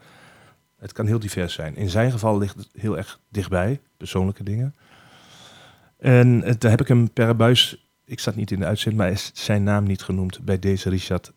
Het 0.78 0.92
kan 0.92 1.06
heel 1.06 1.18
divers 1.18 1.54
zijn. 1.54 1.76
In 1.76 1.88
zijn 1.90 2.10
geval 2.10 2.38
ligt 2.38 2.56
het 2.56 2.68
heel 2.72 2.96
erg 2.96 3.20
dichtbij, 3.28 3.80
persoonlijke 3.96 4.42
dingen. 4.42 4.74
En 5.98 6.40
daar 6.40 6.70
heb 6.70 6.80
ik 6.80 6.88
hem 6.88 7.12
per 7.12 7.36
buis, 7.36 7.90
ik 8.04 8.20
zat 8.20 8.34
niet 8.34 8.50
in 8.50 8.58
de 8.58 8.66
uitzending, 8.66 9.02
maar 9.02 9.12
is 9.12 9.30
zijn 9.34 9.62
naam 9.62 9.84
niet 9.84 10.02
genoemd 10.02 10.44
bij 10.44 10.58
deze 10.58 10.88
Richard 10.88 11.32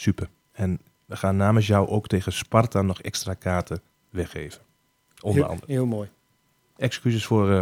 Super. 0.00 0.28
En 0.52 0.80
we 1.06 1.16
gaan 1.16 1.36
namens 1.36 1.66
jou 1.66 1.88
ook 1.88 2.06
tegen 2.06 2.32
Sparta 2.32 2.82
nog 2.82 3.00
extra 3.02 3.34
kaarten 3.34 3.80
weggeven. 4.10 4.60
Onder 5.20 5.40
Heel, 5.42 5.50
andere. 5.50 5.72
heel 5.72 5.86
mooi. 5.86 6.08
Excuses 6.76 7.24
voor 7.26 7.50
eh, 7.50 7.60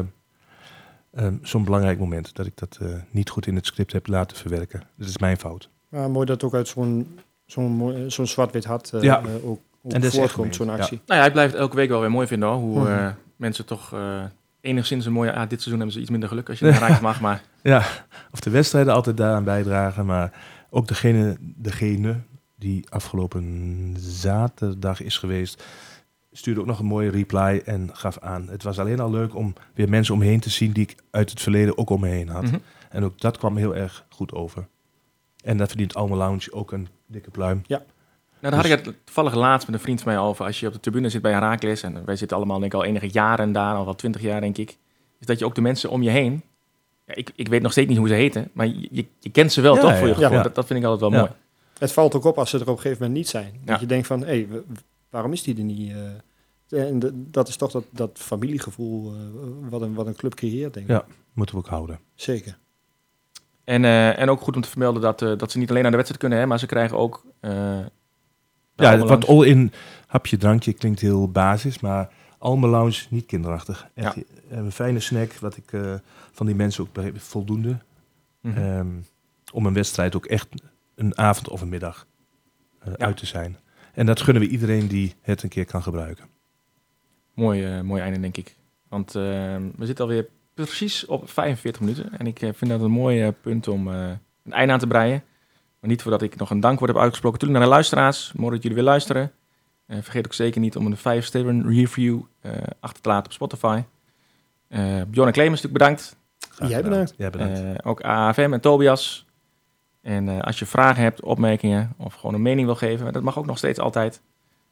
eh, 1.10 1.32
zo'n 1.42 1.64
belangrijk 1.64 1.98
moment 1.98 2.34
dat 2.34 2.46
ik 2.46 2.56
dat 2.56 2.78
eh, 2.82 2.88
niet 3.10 3.30
goed 3.30 3.46
in 3.46 3.54
het 3.54 3.66
script 3.66 3.92
heb 3.92 4.06
laten 4.06 4.36
verwerken. 4.36 4.82
Dat 4.96 5.08
is 5.08 5.18
mijn 5.18 5.36
fout. 5.36 5.68
Maar 5.88 6.10
mooi 6.10 6.26
dat 6.26 6.42
ook 6.44 6.54
uit 6.54 6.68
zo'n 6.68 7.18
zo'n 7.46 8.04
zo'n 8.06 8.26
zwart-wit 8.26 8.64
hart 8.64 8.92
eh, 8.92 9.02
Ja. 9.02 9.20
eh, 9.22 9.48
ook, 9.48 9.60
En 9.88 10.02
voortkomt, 10.12 10.54
zo'n 10.54 10.68
actie. 10.70 11.00
Nou 11.06 11.18
ja, 11.18 11.24
hij 11.24 11.32
blijft 11.32 11.54
elke 11.54 11.76
week 11.76 11.88
wel 11.88 12.00
weer 12.00 12.10
mooi 12.10 12.26
vinden 12.26 12.48
hoor. 12.48 12.58
Hoe 12.58 12.78
Mhm. 12.80 12.92
eh, 12.92 13.08
mensen 13.36 13.64
toch 13.66 13.92
eh, 13.92 14.24
enigszins 14.60 15.06
een 15.06 15.12
mooie... 15.12 15.32
Ah, 15.32 15.40
dit 15.40 15.48
seizoen 15.62 15.74
hebben 15.74 15.92
ze 15.92 16.00
iets 16.00 16.10
minder 16.10 16.28
geluk 16.28 16.48
als 16.48 16.58
je 16.58 16.64
naar 16.70 16.78
Rijks 16.78 17.00
mag. 17.00 17.20
Maar 17.20 17.42
Ja, 17.62 17.82
of 18.32 18.40
de 18.40 18.50
wedstrijden 18.50 18.92
altijd 18.94 19.16
daaraan 19.16 19.44
bijdragen, 19.44 20.06
maar 20.06 20.32
ook 20.70 20.88
degene, 20.88 21.36
degene 21.40 22.20
die 22.54 22.90
afgelopen 22.90 23.94
zaterdag 23.98 25.02
is 25.02 25.18
geweest, 25.18 25.64
stuurde 26.32 26.60
ook 26.60 26.66
nog 26.66 26.78
een 26.78 26.86
mooie 26.86 27.10
reply 27.10 27.62
en 27.64 27.90
gaf 27.92 28.18
aan. 28.18 28.48
Het 28.48 28.62
was 28.62 28.78
alleen 28.78 29.00
al 29.00 29.10
leuk 29.10 29.34
om 29.34 29.54
weer 29.74 29.88
mensen 29.88 30.14
om 30.14 30.20
me 30.20 30.26
heen 30.26 30.40
te 30.40 30.50
zien 30.50 30.72
die 30.72 30.82
ik 30.82 30.96
uit 31.10 31.30
het 31.30 31.40
verleden 31.40 31.78
ook 31.78 31.90
om 31.90 32.00
me 32.00 32.08
heen 32.08 32.28
had. 32.28 32.42
Mhm. 32.42 32.56
En 32.90 33.04
ook 33.04 33.20
dat 33.20 33.38
kwam 33.38 33.56
heel 33.56 33.76
erg 33.76 34.06
goed 34.08 34.32
over. 34.32 34.68
En 35.44 35.56
dat 35.56 35.68
verdient 35.68 35.94
Alme 35.94 36.16
Lounge 36.16 36.52
ook 36.52 36.72
een 36.72 36.88
dikke 37.06 37.30
pluim. 37.30 37.62
Nou, 37.68 37.82
daar 38.40 38.54
had 38.54 38.64
ik 38.64 38.86
het 38.86 38.96
toevallig 39.04 39.34
laatst 39.34 39.66
met 39.66 39.76
een 39.76 39.82
vriend 39.82 40.02
van 40.02 40.12
mij 40.12 40.22
over. 40.22 40.44
Als 40.44 40.60
je 40.60 40.66
op 40.66 40.72
de 40.72 40.80
tribune 40.80 41.08
zit 41.08 41.22
bij 41.22 41.32
Herakles, 41.32 41.82
en 41.82 42.04
wij 42.04 42.16
zitten 42.16 42.36
allemaal 42.36 42.58
denk 42.58 42.72
ik 42.72 42.78
al 42.78 42.84
enige 42.84 43.10
jaren 43.10 43.52
daar, 43.52 43.74
al 43.74 43.84
wel 43.84 43.94
twintig 43.94 44.22
jaar 44.22 44.40
denk 44.40 44.58
ik, 44.58 44.78
is 45.20 45.26
dat 45.26 45.38
je 45.38 45.44
ook 45.44 45.54
de 45.54 45.60
mensen 45.60 45.90
om 45.90 46.02
je 46.02 46.10
heen, 46.10 46.42
ja, 47.06 47.14
ik, 47.14 47.30
ik 47.34 47.48
weet 47.48 47.62
nog 47.62 47.72
steeds 47.72 47.88
niet 47.88 47.98
hoe 47.98 48.08
ze 48.08 48.14
heten, 48.14 48.50
maar 48.52 48.66
je, 48.66 48.88
je, 48.90 49.06
je 49.20 49.30
kent 49.30 49.52
ze 49.52 49.60
wel 49.60 49.74
Ja, 49.74 49.80
toch 49.80 49.96
voor 49.98 50.06
je 50.08 50.14
gevoel. 50.14 50.32
ja. 50.36 50.42
Dat, 50.42 50.54
dat 50.54 50.66
vind 50.66 50.78
ik 50.78 50.84
altijd 50.84 51.10
wel 51.10 51.20
Ja. 51.20 51.26
mooi. 51.26 51.38
Het 51.78 51.92
valt 51.92 52.14
ook 52.14 52.24
op 52.24 52.38
als 52.38 52.50
ze 52.50 52.56
er 52.56 52.62
op 52.62 52.68
een 52.68 52.74
gegeven 52.80 52.98
moment 52.98 53.18
niet 53.18 53.28
zijn. 53.28 53.52
Dat 53.64 53.74
Ja. 53.74 53.80
je 53.80 53.86
denkt 53.86 54.06
van, 54.06 54.20
hé, 54.20 54.26
hey, 54.26 54.48
waarom 55.10 55.32
is 55.32 55.42
die 55.42 55.56
er 55.56 55.62
niet? 55.64 55.92
eh? 55.92 56.88
en 56.88 56.98
de- 56.98 57.12
dat 57.30 57.48
is 57.48 57.56
toch 57.56 57.70
dat, 57.70 57.84
dat 57.90 58.10
familiegevoel 58.14 59.12
eh, 59.14 59.18
wat, 59.70 59.80
een, 59.82 59.94
wat 59.94 60.06
een 60.06 60.16
club 60.16 60.34
creëert, 60.34 60.74
denk 60.74 60.86
ik. 60.86 60.92
Ja. 60.92 61.04
Moeten 61.32 61.54
we 61.54 61.60
ook 61.60 61.68
houden. 61.68 61.98
Zeker. 62.14 62.58
En, 63.64 63.84
eh, 63.84 64.18
en 64.18 64.28
ook 64.30 64.40
goed 64.40 64.56
om 64.56 64.62
te 64.62 64.68
vermelden 64.68 65.02
dat, 65.02 65.22
eh, 65.22 65.32
dat 65.38 65.50
ze 65.50 65.58
niet 65.58 65.68
alleen 65.70 65.82
naar 65.82 65.90
de 65.90 65.96
wedstrijd 65.96 66.22
kunnen, 66.22 66.38
hè, 66.38 66.46
maar 66.46 66.58
ze 66.58 66.66
krijgen 66.66 66.96
ook... 66.98 67.24
eh, 67.40 67.78
Ja, 68.76 68.98
wat 68.98 69.26
all-in 69.26 69.72
hapje, 70.06 70.36
drankje 70.36 70.72
klinkt 70.72 71.00
heel 71.00 71.30
basis, 71.30 71.80
maar 71.80 72.10
Alma 72.38 72.66
Lounge 72.68 73.02
niet 73.10 73.26
kinderachtig. 73.26 73.88
Echt 73.94 74.14
Ja. 74.14 74.22
een 74.48 74.72
fijne 74.72 75.00
snack, 75.00 75.32
wat 75.32 75.56
ik 75.56 75.72
eh, 75.72 75.94
van 76.36 76.46
die 76.46 76.54
mensen 76.54 76.82
ook 76.84 77.04
voldoende. 77.16 77.78
Mhm. 78.40 78.58
Ehm, 78.58 78.86
om 79.52 79.66
een 79.66 79.74
wedstrijd 79.74 80.16
ook 80.16 80.26
echt 80.26 80.48
een 80.94 81.18
avond 81.18 81.48
of 81.48 81.60
een 81.60 81.68
middag 81.68 82.06
eh, 82.78 82.92
Ja. 82.98 83.06
uit 83.06 83.16
te 83.16 83.26
zijn. 83.26 83.58
En 83.94 84.06
dat 84.06 84.20
gunnen 84.20 84.42
we 84.42 84.48
iedereen 84.48 84.86
die 84.86 85.14
het 85.20 85.42
een 85.42 85.48
keer 85.48 85.64
kan 85.64 85.82
gebruiken. 85.82 86.24
Mooi, 87.34 87.64
eh, 87.64 87.80
mooi 87.80 88.02
einde, 88.02 88.20
denk 88.20 88.36
ik. 88.36 88.56
Want 88.88 89.14
eh, 89.14 89.22
we 89.76 89.86
zitten 89.86 90.04
alweer 90.04 90.26
precies 90.54 91.06
op 91.06 91.30
45 91.30 91.80
minuten. 91.80 92.18
En 92.18 92.26
ik 92.26 92.42
eh, 92.42 92.50
vind 92.54 92.70
dat 92.70 92.80
een 92.80 92.90
mooi 92.90 93.30
punt 93.30 93.68
om 93.68 93.86
een 93.86 94.18
einde 94.52 94.72
aan 94.72 94.78
te 94.78 94.86
breien. 94.86 95.22
Maar 95.80 95.90
niet 95.90 96.02
voordat 96.02 96.22
ik 96.22 96.36
nog 96.36 96.50
een 96.50 96.60
dankwoord 96.60 96.90
heb 96.90 97.00
uitgesproken. 97.00 97.38
Natuurlijk 97.38 97.58
naar 97.60 97.68
de 97.68 97.74
luisteraars. 97.74 98.32
Mooi 98.32 98.50
dat 98.54 98.62
jullie 98.62 98.76
weer 98.76 98.86
luisteren. 98.86 99.32
Vergeet 99.88 100.24
ook 100.26 100.34
zeker 100.34 100.60
niet 100.60 100.76
om 100.76 100.86
een 100.86 100.96
5-sterren 100.96 101.68
review 101.68 102.20
achter 102.80 103.02
te 103.02 103.08
laten 103.08 103.26
op 103.26 103.32
Spotify. 103.32 103.82
Eh 104.68 105.02
Bjorn 105.08 105.26
en 105.26 105.32
Clemens 105.32 105.62
natuurlijk 105.62 105.72
bedankt. 105.72 106.16
Graag 106.56 106.68
Jij 106.70 106.82
bedankt. 106.82 107.14
Jij 107.16 107.30
bedankt. 107.30 107.58
Eh, 107.58 107.70
ook 107.82 108.00
AFM 108.02 108.52
en 108.52 108.60
Tobias. 108.60 109.26
En 110.02 110.28
eh, 110.28 110.40
als 110.40 110.58
je 110.58 110.66
vragen 110.66 111.02
hebt, 111.02 111.22
opmerkingen 111.22 111.92
of 111.96 112.14
gewoon 112.14 112.34
een 112.34 112.42
mening 112.42 112.66
wil 112.66 112.74
geven, 112.76 113.12
dat 113.12 113.22
mag 113.22 113.38
ook 113.38 113.46
nog 113.46 113.58
steeds 113.58 113.78
altijd. 113.78 114.20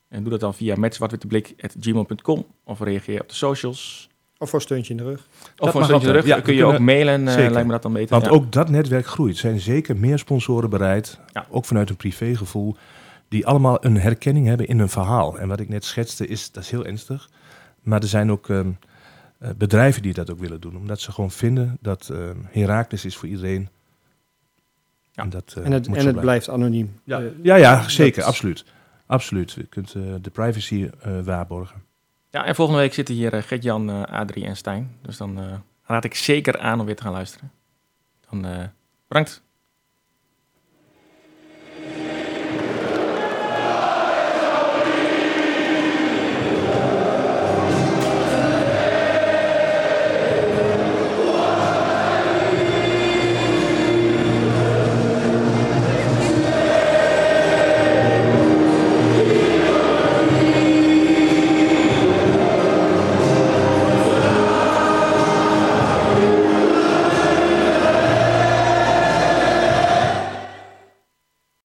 En 0.08 0.20
doe 0.22 0.30
dat 0.30 0.40
dan 0.40 0.54
via 0.54 0.74
metzwartwitteblik.gmail.com 0.76 2.46
of 2.64 2.80
reageer 2.80 3.20
op 3.20 3.28
de 3.28 3.34
socials. 3.34 4.08
Of 4.38 4.48
voor 4.50 4.58
een 4.58 4.64
steuntje 4.64 4.90
in 4.90 4.96
de 4.96 5.04
rug. 5.04 5.20
Of 5.20 5.26
voor 5.56 5.66
een 5.66 5.70
stukje 5.70 5.92
altijd. 5.92 6.10
terug. 6.10 6.26
Ja, 6.26 6.34
Dan 6.34 6.42
kun 6.44 6.54
je 6.54 6.64
ook 6.64 6.78
mailen, 6.78 7.28
Zeker. 7.28 7.50
lijkt 7.50 7.66
me 7.66 7.72
dat 7.72 7.82
dan 7.82 7.92
beter. 7.92 8.10
Want 8.10 8.24
Ja. 8.24 8.30
ook 8.30 8.52
dat 8.52 8.68
netwerk 8.68 9.06
groeit. 9.06 9.34
Er 9.34 9.40
zijn 9.40 9.60
zeker 9.60 9.96
meer 9.96 10.18
sponsoren 10.18 10.70
bereid, 10.70 11.18
Ja. 11.32 11.46
ook 11.50 11.64
vanuit 11.64 11.90
een 11.90 11.96
privégevoel, 11.96 12.76
die 13.28 13.46
allemaal 13.46 13.84
een 13.84 13.96
herkenning 13.96 14.46
hebben 14.46 14.66
in 14.66 14.78
hun 14.78 14.88
verhaal. 14.88 15.38
En 15.38 15.48
wat 15.48 15.60
ik 15.60 15.68
net 15.68 15.84
schetste, 15.84 16.26
is, 16.26 16.50
dat 16.52 16.62
is 16.62 16.70
heel 16.70 16.84
ernstig. 16.84 17.28
Maar 17.82 18.00
er 18.00 18.08
zijn 18.08 18.30
ook 18.30 18.48
ehm, 18.48 18.70
eh, 19.38 19.50
bedrijven 19.56 20.02
die 20.02 20.14
dat 20.14 20.30
ook 20.30 20.38
willen 20.38 20.60
doen. 20.60 20.76
Omdat 20.76 21.00
ze 21.00 21.12
gewoon 21.12 21.30
vinden 21.30 21.78
dat 21.80 22.08
ehm 22.08 22.36
Herakles 22.50 23.04
is 23.04 23.16
voor 23.16 23.28
iedereen. 23.28 23.68
Ja. 25.12 25.22
En, 25.22 25.30
dat, 25.30 25.54
eh, 25.58 25.64
en 25.64 25.72
het, 25.72 25.86
en 25.86 26.06
het 26.06 26.20
blijft 26.20 26.48
anoniem. 26.48 27.00
Ja, 27.04 27.22
ja, 27.42 27.56
ja 27.56 27.88
zeker, 27.88 28.18
dat- 28.20 28.28
absoluut. 28.28 28.64
Absoluut. 29.06 29.52
Je 29.52 29.66
kunt 29.66 29.92
de 29.92 30.30
privacy 30.32 30.90
eh, 31.00 31.20
waarborgen. 31.20 31.82
Ja, 32.30 32.44
en 32.44 32.54
volgende 32.54 32.80
week 32.80 32.94
zitten 32.94 33.14
hier 33.14 33.42
Gert-Jan, 33.42 33.90
eh, 33.90 34.02
Adrie 34.02 34.44
en 34.44 34.56
Stijn. 34.56 34.96
Dus 35.02 35.16
dan 35.16 35.38
eh, 35.38 35.54
raad 35.82 36.04
ik 36.04 36.14
zeker 36.14 36.58
aan 36.58 36.80
om 36.80 36.86
weer 36.86 36.96
te 36.96 37.02
gaan 37.02 37.12
luisteren. 37.12 37.50
Dan 38.30 38.44
eh, 38.44 38.64
bedankt. 39.08 39.42